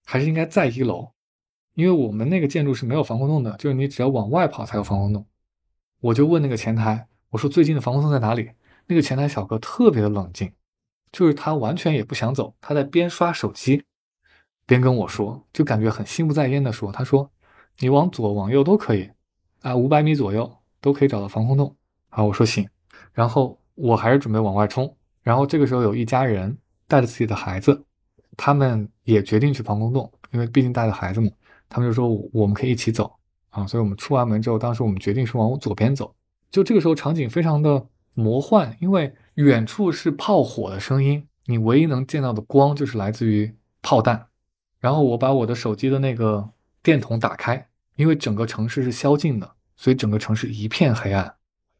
[0.05, 1.11] 还是应该在一楼，
[1.73, 5.25] 因为我们那个建筑是没有防空洞的，就是你只要往外跑才有防空洞。
[5.99, 8.51] 我就问那个前台，我说最近的防空洞在哪里？
[8.85, 10.51] 那个前台小哥特别的冷静，
[11.11, 13.83] 就是他完全也不想走，他在边刷手机
[14.65, 17.29] 边跟我说，就感觉很心不在焉的说，他说
[17.79, 19.09] 你往左往右都可以
[19.61, 21.75] 啊，五百米左右都可以找到防空洞。
[22.09, 22.67] 啊，我说行，
[23.13, 26.57] 然后我还是准备往外冲，然后这个时候有一家人。
[26.89, 27.83] 带着自己的孩子，
[28.37, 31.29] 他们也决定去防空洞，因为毕竟带着孩子嘛。
[31.67, 33.13] 他们就说我们可以一起走
[33.49, 36.13] 啊，所以我们出完门之后，当时我们决定是往左边走。
[36.49, 44.27] 就这个时候场景非常的魔幻，因为远处是炮火的声音，你唯一能见到的光就是来自于炮弹。
[44.79, 46.49] 然后我把我的手机的那个
[46.81, 51.33] 电筒打开，因为整个城市是宵禁的，所以整个城市一片黑暗。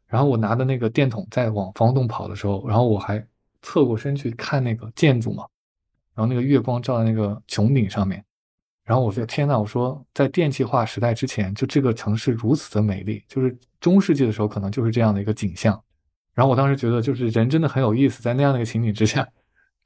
[0.06, 3.26] 然后我拿的那个电筒在往防空洞跑的时候，然后我还。
[3.60, 5.44] 侧过身去看那个建筑嘛，
[6.14, 8.24] 然后那个月光照在那个穹顶上面，
[8.88, 15.78] 然后我说天呐，我说在电气化时代之前，就这个城市如此的美丽，就是中世纪的时候可能就是这样的一个景象。
[16.32, 19.28] 然后我当时觉得，就是人真的很有意思，在那样的一个情景之下，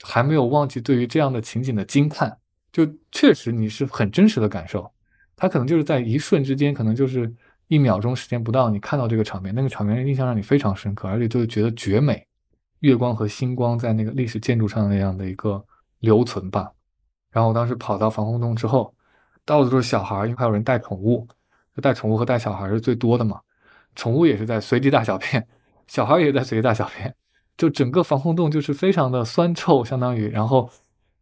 [0.04, 2.32] 还没有忘记对于这样的情景的惊叹，
[2.70, 4.88] 就确实你是很真实的感受，
[5.34, 7.28] 它可能就是在一瞬之间，可能就是
[7.66, 12.24] 一秒钟时间不到，你看到这个场面，那个场面印象让你非常深刻，而且就是觉得绝美。
[12.78, 15.64] 月光和星光在那个历史建筑上那样的一个
[15.98, 16.70] 留存吧。
[17.32, 18.94] 然后我当时跑到防空洞之后，
[19.44, 21.26] 到处都是小孩，因为还有人带宠物，
[21.74, 23.40] 就带宠物和带小孩是最多的嘛。
[23.96, 25.44] 宠物也是在随地大小便，
[25.86, 27.12] 小孩也在随地大小便，
[27.56, 30.28] 就整个防空洞就是非常的酸臭，相当于。
[30.28, 30.70] 然后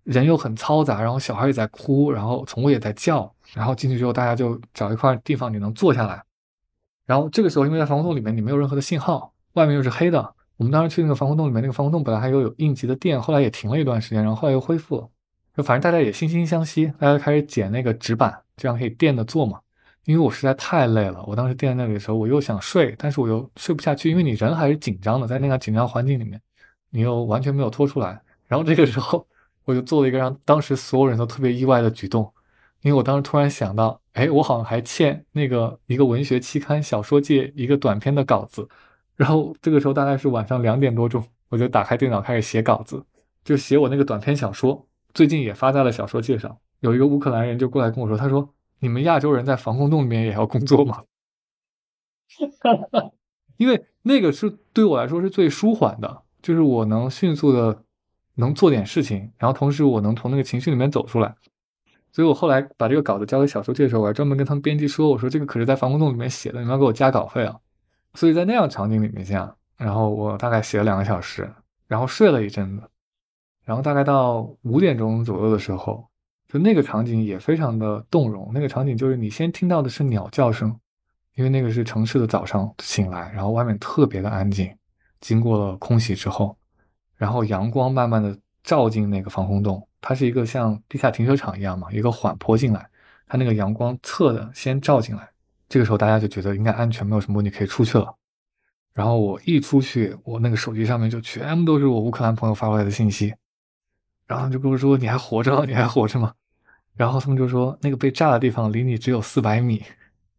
[0.05, 3.33] 人又很嘈杂，然后小孩也在哭，然后宠物也在叫。
[3.55, 6.23] 然后进去之后，大家就找一块地方你能坐下来。
[7.07, 10.35] 然后这个时候，因为在防空洞里面你没有任何的信号，外面又是黑的。
[10.57, 15.09] 我们当时去那个防空洞里面，那个防空洞本来还有有应急的电，后来也停了一段时间，然后后来又恢复了。
[15.57, 19.61] 就反正大家也惺惺相惜，大家开始剪那个纸板，这样可以垫着坐嘛。
[20.07, 26.41] 因为我实在太累了，我当时垫在那里的时候，我又想睡，但是我又睡不下去，因为你人还是紧张的，在那个紧张环境里面，
[26.89, 28.21] 你又完全没有拖出来。
[28.49, 29.25] 然后这个时候，
[29.65, 32.33] 我就做了一个让当时所有人都特别意外的举动，
[32.81, 38.67] 因为我当时突然想到，哎，我好像还欠那个一个文学期刊《小说界》一个短篇的稿子。
[39.15, 43.05] 然后这个时候大概是晚上两点多钟，我就打开电脑开始写稿子，
[43.45, 44.87] 就写我那个短篇小说。
[45.15, 46.57] 最近也发在了小说界上。
[46.81, 51.03] 有一个乌克兰人就过来跟我说：“他说你们亚洲人在防空洞里面也要工作吗？”
[53.59, 57.85] 因为那个是对我来说是最舒缓的，就是我能迅速的
[58.37, 61.35] 能做点事情，然后同时我能从那个情绪里面走出来。
[62.13, 67.57] 所以我后来把这个稿子交给小说界的时候，我还专门跟他们编辑说：“我说这个可是在防空洞里面写的，你们要给我加稿费啊。”
[68.15, 71.49] 所以在那样场景里面下，然后我大概写了两个小时，
[71.87, 72.83] 然后睡了一阵子，
[73.71, 76.05] 然后大概到五点钟左右的时候，
[76.49, 78.51] 就那个场景也非常的动容。
[78.53, 80.77] 那个场景就是你先听到的是鸟叫声，
[81.37, 84.69] 因为那个是城市的早上醒来，然后外面特别的安静。
[85.21, 86.57] 经过了空袭之后，
[87.15, 92.85] 然后阳光慢慢的照进那个防空洞，它是一个像地下停车场一样嘛，一个缓坡进来，
[93.29, 95.31] 它那个阳光侧的先照进来。
[95.69, 98.13] 这个时候大家就觉得应该安全，没有什么问题，可以出去了。
[98.93, 103.33] 然后我一出去，我那个手机上面就全部都是我乌克兰朋友发过来的信息，
[104.31, 105.65] 然后就跟我说：“你还活着？
[105.67, 106.33] 你还活着吗？”
[106.95, 109.83] 然后他们就说：“那个被炸的地方离你只有四百米。”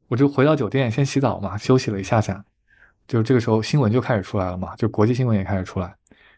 [0.07, 2.41] 我就回到酒店先洗澡嘛，休息了一下下。
[3.05, 5.93] 就这个时候新闻就开始出来了嘛，就国际新闻也开始出来，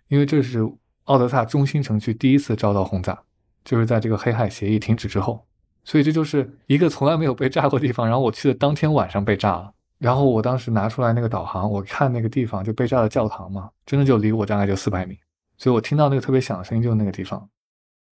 [0.07, 0.67] 因为这是
[1.03, 3.15] 奥德萨中心城区第一次遭到轰炸，
[3.63, 5.45] 就是在这个黑海协议停止之后。
[5.83, 9.71] 所以这就是一个从来没有被炸过地方，然后我去的当天晚上被炸了。
[9.99, 15.15] 然后我当时拿出来那个导航，我看那个地方就被炸的教堂嘛，真的就离我大概就四百米。
[15.57, 17.49] 所以我听到那个特别响的声音就是那个地方。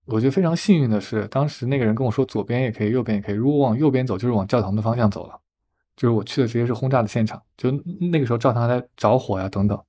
[0.05, 3.35] 我觉得非常幸运的是，当时那个人跟我说左边也可以，右边也可以。
[3.35, 5.39] 如果往右边走，就是往教堂的方向走了。
[5.95, 7.69] 就是我去的直接是轰炸的现场，就
[7.99, 9.79] 那个时候教堂还在着火呀等等。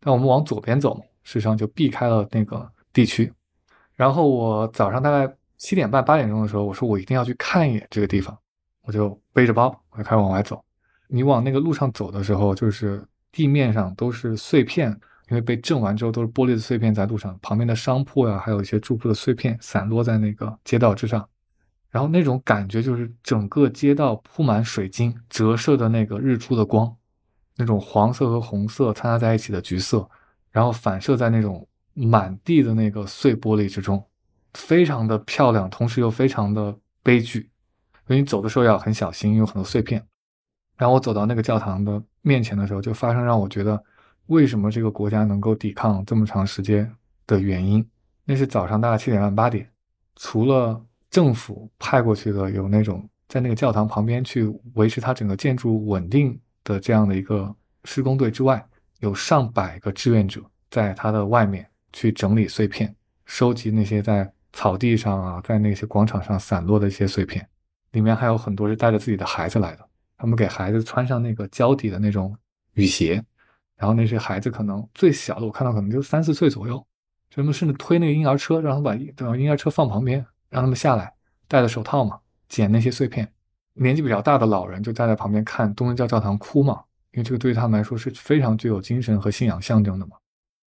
[0.00, 3.32] 但我们往左边走嘛，事实上就避开了那个地区。
[3.94, 8.36] 然后我早上大概七点半八点钟的时候，我说我一定要去看一眼这个地方，
[8.82, 10.60] 我就背着包，我就开始往外走。
[11.06, 14.98] 你往那个路上走的时候，就是地面上都是碎片，
[15.32, 21.26] 因为被震完之后都是玻璃的碎片在路上，旁边的商铺呀，还有一些住铺的碎片散落在那个街道之上。
[21.90, 26.94] 然后那种感觉就是整个街道铺满水晶折射的那个日出的光，
[27.56, 30.06] 那种黄色和红色掺杂在一起的橘色，
[30.50, 34.04] 然后反射在那种满地的那个碎玻璃之中，
[34.52, 37.48] 非常的漂亮，同时又非常的悲剧。
[38.06, 40.06] 所以你走的时候要很小心，有很多碎片。
[40.76, 43.82] 然后我走到那个教堂的面前的时候，就发生让我觉得
[44.32, 46.90] 为什么这个国家能够抵抗这么长时间
[47.26, 47.86] 的原因。
[48.24, 49.68] 那是早上大概七点半八点，
[50.16, 50.84] 除了。
[51.12, 57.54] 政府派过去的有那种在那个教堂旁边去维持它整个建筑稳定的这样的一个
[57.84, 58.66] 施工队之外，
[59.00, 60.40] 有上百个志愿者
[60.70, 62.96] 在它的外面去整理碎片，
[63.26, 67.46] 收集那些在草地上啊，在那些广场上散落的一些碎片。
[67.90, 69.86] 里面还有很多是带着自己的孩子来的，
[70.16, 72.34] 他们给孩子穿上那个胶底的那种
[72.72, 73.22] 雨鞋，
[73.82, 76.76] 然后那些孩子可能最小的我看到可能就三四岁左右，
[77.28, 80.24] 就他们甚至推那个婴儿车，让他们把等婴儿车放旁边。
[80.50, 81.12] 让他们下来，
[81.48, 82.16] 戴着手套嘛，
[82.48, 83.28] 捡那些碎片。
[83.72, 86.80] 年纪比较大的老人就站在旁边看东正教教堂哭嘛，
[87.12, 90.12] 因为这个对于他们来说是非常具有精神和信仰象征的嘛。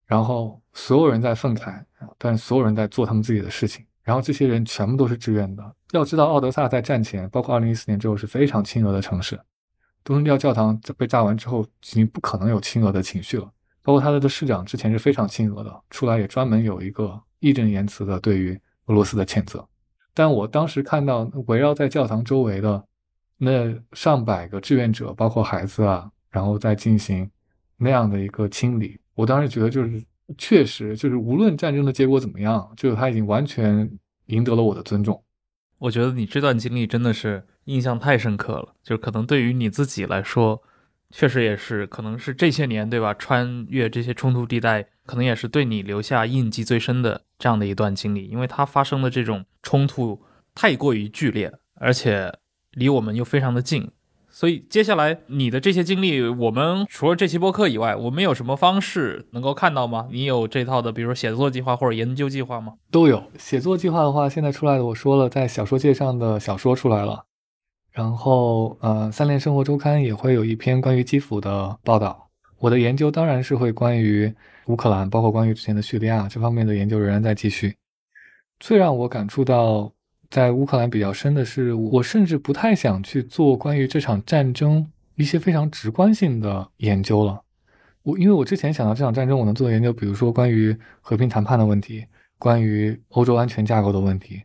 [0.07, 1.85] 然后所有人在愤慨，
[2.17, 3.85] 但所有人在做他们自己的事情。
[4.03, 5.77] 然后这些人全部都是志愿的。
[5.91, 9.39] 要知道，奥德萨在战前，包括2014年之后是非常亲俄的城市。
[10.05, 13.51] 东正教教堂被炸完之后，已经不可能有亲俄的情绪了。
[13.83, 19.67] 包括他的的市长之前是非常亲俄的，出来也专门有一个义正言辞的对于俄罗斯的谴责。
[20.15, 22.85] 但我当时看到围绕在教堂周围的
[23.39, 27.29] 那上百个志愿者，包括孩子啊，然后再进行
[27.77, 30.05] 那样的一个清理，我当时觉得就是
[30.39, 33.91] 确实就是无论战争的结果怎么样，就是他已经完全
[34.27, 35.21] 赢得了我的尊重。
[35.83, 40.63] 我觉得你这段经历真的是印象太深刻了，就可能对于你自己来说，
[41.11, 44.87] 确实也是可能是这些年对吧，穿越这些冲突地带。
[45.05, 50.23] 可能也是对你留下印记最深的这样的一段经历，因为它发生的这种冲突
[50.55, 52.33] 太过于剧烈，而且
[52.71, 53.91] 离我们又非常的近，
[54.43, 60.09] 所以接下来你的这些经历，我们除了这期播客以外，我们有什么方式能够看到吗？
[60.11, 62.73] 你有这套的，比如写作计划或者研究计划吗？
[62.91, 63.23] 都有。
[63.39, 67.25] 写作计划的话，现在出来的我说了，在小说界上的小说出来了，
[67.93, 72.29] 然后呃，三联生活周刊也会有一篇关于基辅的报道。
[72.59, 74.35] 我的研究当然是会关于。
[74.67, 77.77] 乌克兰，包括关于之前的叙利亚这方面的研究仍然在继续。
[78.59, 79.93] 最让我感触到
[80.33, 87.43] 在乌克兰比较深的是，我甚至不太想去做关于这场战争一些非常直观性的研究了。
[88.03, 92.07] 我因为我之前想到这场战争我能做的研究，比如说关于和平谈判的问题，
[92.39, 94.41] 关于欧洲安全架构的问题，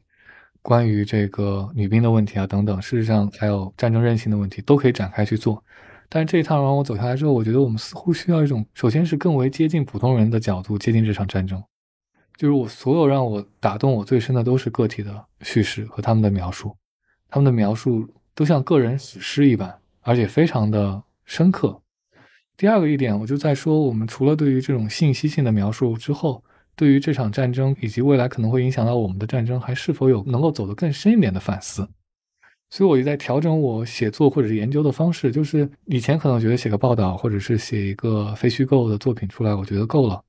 [0.62, 5.64] 关于这个女兵的问题啊等等，事实上还有战争韧性的问题，都可以展开去做。
[6.10, 11.64] 但是这一趟让我走下来之后，我觉得我们似乎需要一种，首先是更为接近普通人的角度接近这场战争。
[12.38, 16.76] 就是我所有让我打动我最深的都是个体的叙事和他们的描述，
[17.28, 21.82] 他们的描述都像个人史诗一般，而且非常的深刻。
[22.56, 26.44] 第二个一点，我就在说，我们除了对于这种信息性的描述之后，
[26.76, 31.90] 对于这场战争以及未来可能会影响到我们的战争，还是否有能够走得更深一点的反思？
[32.70, 35.32] 所以，我就在调整我写作或者是研究的方式。
[35.32, 40.22] 就是以前可能觉得写个报道，或者是写一个非虚构的作品出来，我觉得够了。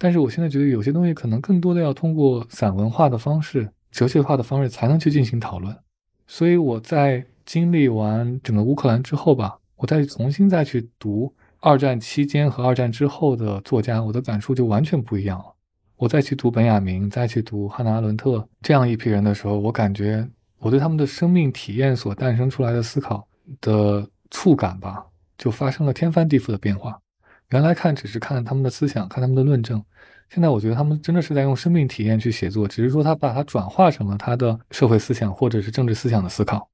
[0.00, 5.76] 但是我现在觉得有些东西可能更多的要通过散文化的方式、哲学化的方式才能去进行讨论。
[6.26, 15.44] 所以我在经历完整个乌克兰之后吧，我再重新再去读二战期间和二战之后的作家，我的感触就完全不一样了。
[15.96, 20.26] 我再去读本雅明，再去读汉娜·阿伦特这样一批人的时候，我感觉。
[20.62, 23.26] 我对他们的生命体验所诞生出来的思考
[23.62, 25.02] 的触感吧，
[25.38, 27.00] 就发生了天翻地覆的变化。
[27.50, 29.82] 原来看只是看他们的思想，看他们的论证，
[30.28, 36.68] 现在我觉得他们真的是在用生命体验去写作，只是说他把它转化成了他的社会思想或者是政治思想的思考。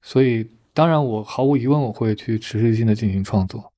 [0.00, 3.72] 所以，当然我毫无疑问我会去持续性的进行创作。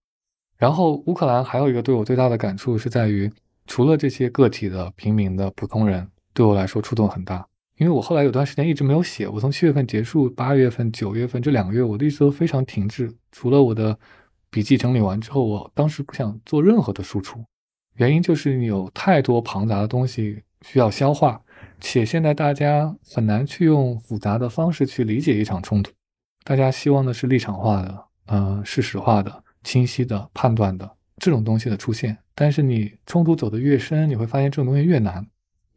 [0.56, 3.30] 然后，乌克兰还有一个对我最大的感触是在于，
[3.66, 7.44] 除了这些个体的平民的普通人，对我来说触动很大。
[7.76, 13.12] 因为我后来有段时间一直没有写，我从七月份结束，八月份、九月份这两个月，我的一直都非常停滞。
[13.32, 13.98] 除了我的
[14.54, 17.44] 笔记整理完之后，我当时不想做任何的输出，
[17.96, 21.42] 原因就是你有太多庞杂的东西需要消化，
[21.80, 25.90] 且现在大家很难去用复杂的方式去理解一场冲突，
[26.44, 32.16] 大家希望的是立场化的、呃事实化的、清晰的判断的这种东西的出现。
[32.36, 35.26] 但是你冲突走得越深，你会发现这种东西越难。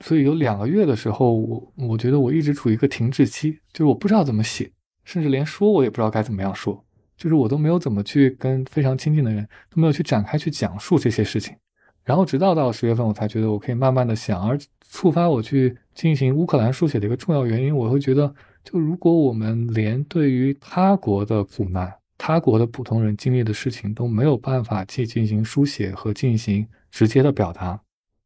[0.01, 4.71] 所以有两个月的时候，我我觉得我一直处于一个停滞期，就是我不知道怎么写，
[5.03, 6.85] 甚至连说我也不知道该怎么样说，
[7.17, 11.55] 就是我都没有怎么去跟非常亲近的人都没有去展开去讲述这些事情。
[12.03, 14.57] 然后直到到十月份，我才觉得我可以慢慢的想，而
[14.89, 18.33] 触发我去进行乌克兰书写的一个重要原因，我会觉得，
[18.63, 27.77] 就如果我们连对于他国的苦难、他国的普通人经历的事情都没有办法去进行书写和进行直接的表达。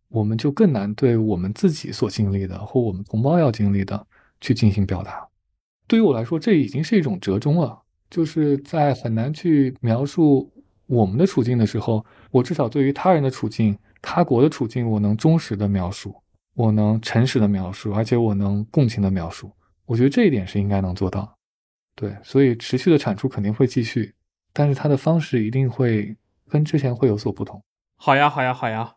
[0.09, 4.05] 我们就更难对我们自己所经历的或我们同胞要经历的
[4.41, 5.27] 去进行表达。
[5.87, 7.80] 对于我来说，这已经是一种折中了。
[8.11, 10.51] 就是在很难去描述
[10.85, 16.13] 我们的处境的时候，我至少对于他人的处境、他国的处境，我能忠实的描述，
[16.53, 19.49] 我能诚实的描述，而且我能共情的描述。
[19.85, 21.37] 我觉得这一点是应该能做到。
[21.95, 24.13] 对，所以持续的产出肯定会继续，
[24.51, 26.15] 但是它的方式一定会
[26.49, 27.63] 跟之前会有所不同。
[27.95, 28.95] 好呀，好呀，好呀。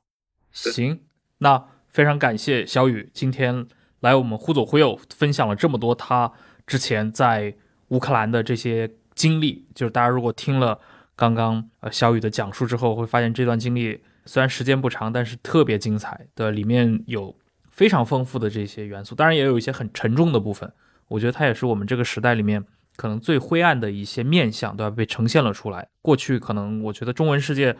[0.50, 1.00] 行，
[1.38, 3.66] 那非常感谢小雨今天
[4.00, 6.32] 来我们忽左忽右分享了这么多他
[6.66, 7.54] 之前在
[7.88, 9.66] 乌克兰的这些经历。
[9.74, 10.78] 就是大家如果听了
[11.16, 17.34] 刚刚呃小雨的讲述之后，会发现这段经历虽然时间不长，但是特别精彩的，里面有
[17.70, 20.72] 非常丰富的这些元素，当然也有一些很沉重的部分。
[21.08, 22.64] 我觉得它也是我们这个时代里面
[22.96, 25.88] 可能最灰暗的一些面相，都要被呈现了出来。
[26.02, 27.76] 过去可能我觉得中文世界。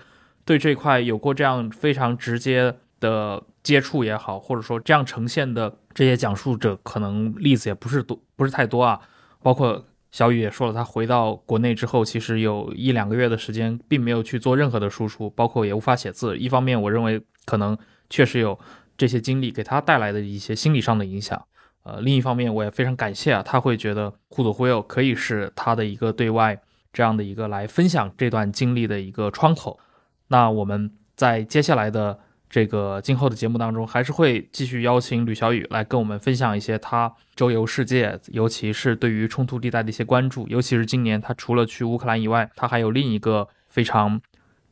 [0.47, 9.01] 对这块有过这样非常直接的接触也好，或者说这样呈现的这些讲述者，可能例子也不是多，不是太多啊。
[9.43, 9.82] 包括
[10.14, 16.38] 小雨也说了，他回到国内之后，其实有一两个月的时间，并没有去做任何的输出，包括也无法写字。
[16.38, 17.76] 一方面，我认为可能
[18.08, 18.56] 确实有
[18.96, 21.44] 这些经历给他带来的一些心理上的影响。
[21.82, 26.62] 呃，另一方面，我也非常感谢啊，他会觉得互左忽右可以是他的一个对外
[26.92, 29.80] 这样的一个来分享这段经历的一个窗口。
[30.28, 32.20] 那我们在接下来的
[32.55, 40.47] 这个今后的节目当中，还是会继续邀请吕小雨来跟我们分享一些他周游世界，尤其是对于冲突地带的一些关注。
[40.47, 44.20] 尤其是今年，他除了去乌克兰以外，他还有另一个非常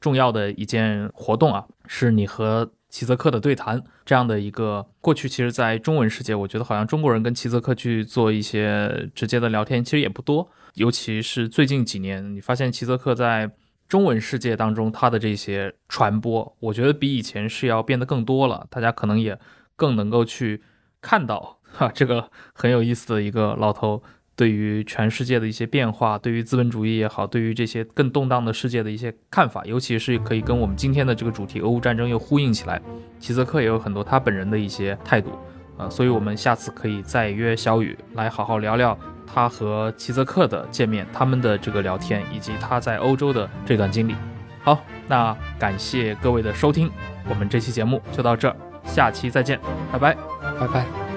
[0.01, 4.87] 重要的一件活动啊，是你和齐泽克的对谈这样的一个。
[5.01, 10.49] 过去其实，在中文世界，我觉得好像中国人跟齐泽克去做一些直接的聊天，其实也不多。
[10.75, 13.51] 尤其是最近几年，你发现齐泽克在。
[13.93, 18.66] 中文世界当中，它的这些传播，我觉得比以前是要变得更多了。
[18.70, 19.39] 大家可能也
[19.77, 20.62] 更能够去
[21.02, 24.02] 看到哈，这个很有意思的一个老头
[24.35, 32.81] 对于全世界的一些变化，对于资本主义也好，对于这些更动荡的世界的一些看法，尤其是可以跟我们今天的这个主题俄乌战争又呼应起来。
[33.19, 35.39] 齐泽克也有很多他本人的一些态度，
[35.77, 38.98] 啊，所以我们下次可以再约小雨来好好聊聊。
[39.33, 44.15] 他和齐泽克的见面，他们的这个聊天，以及他在欧洲的这段经历。
[44.63, 44.79] 好，
[45.09, 46.91] 那感谢各位的收听，
[47.29, 49.59] 我们这期节目就到这儿，下期再见，
[49.91, 50.17] 拜拜，
[50.61, 51.12] 拜拜。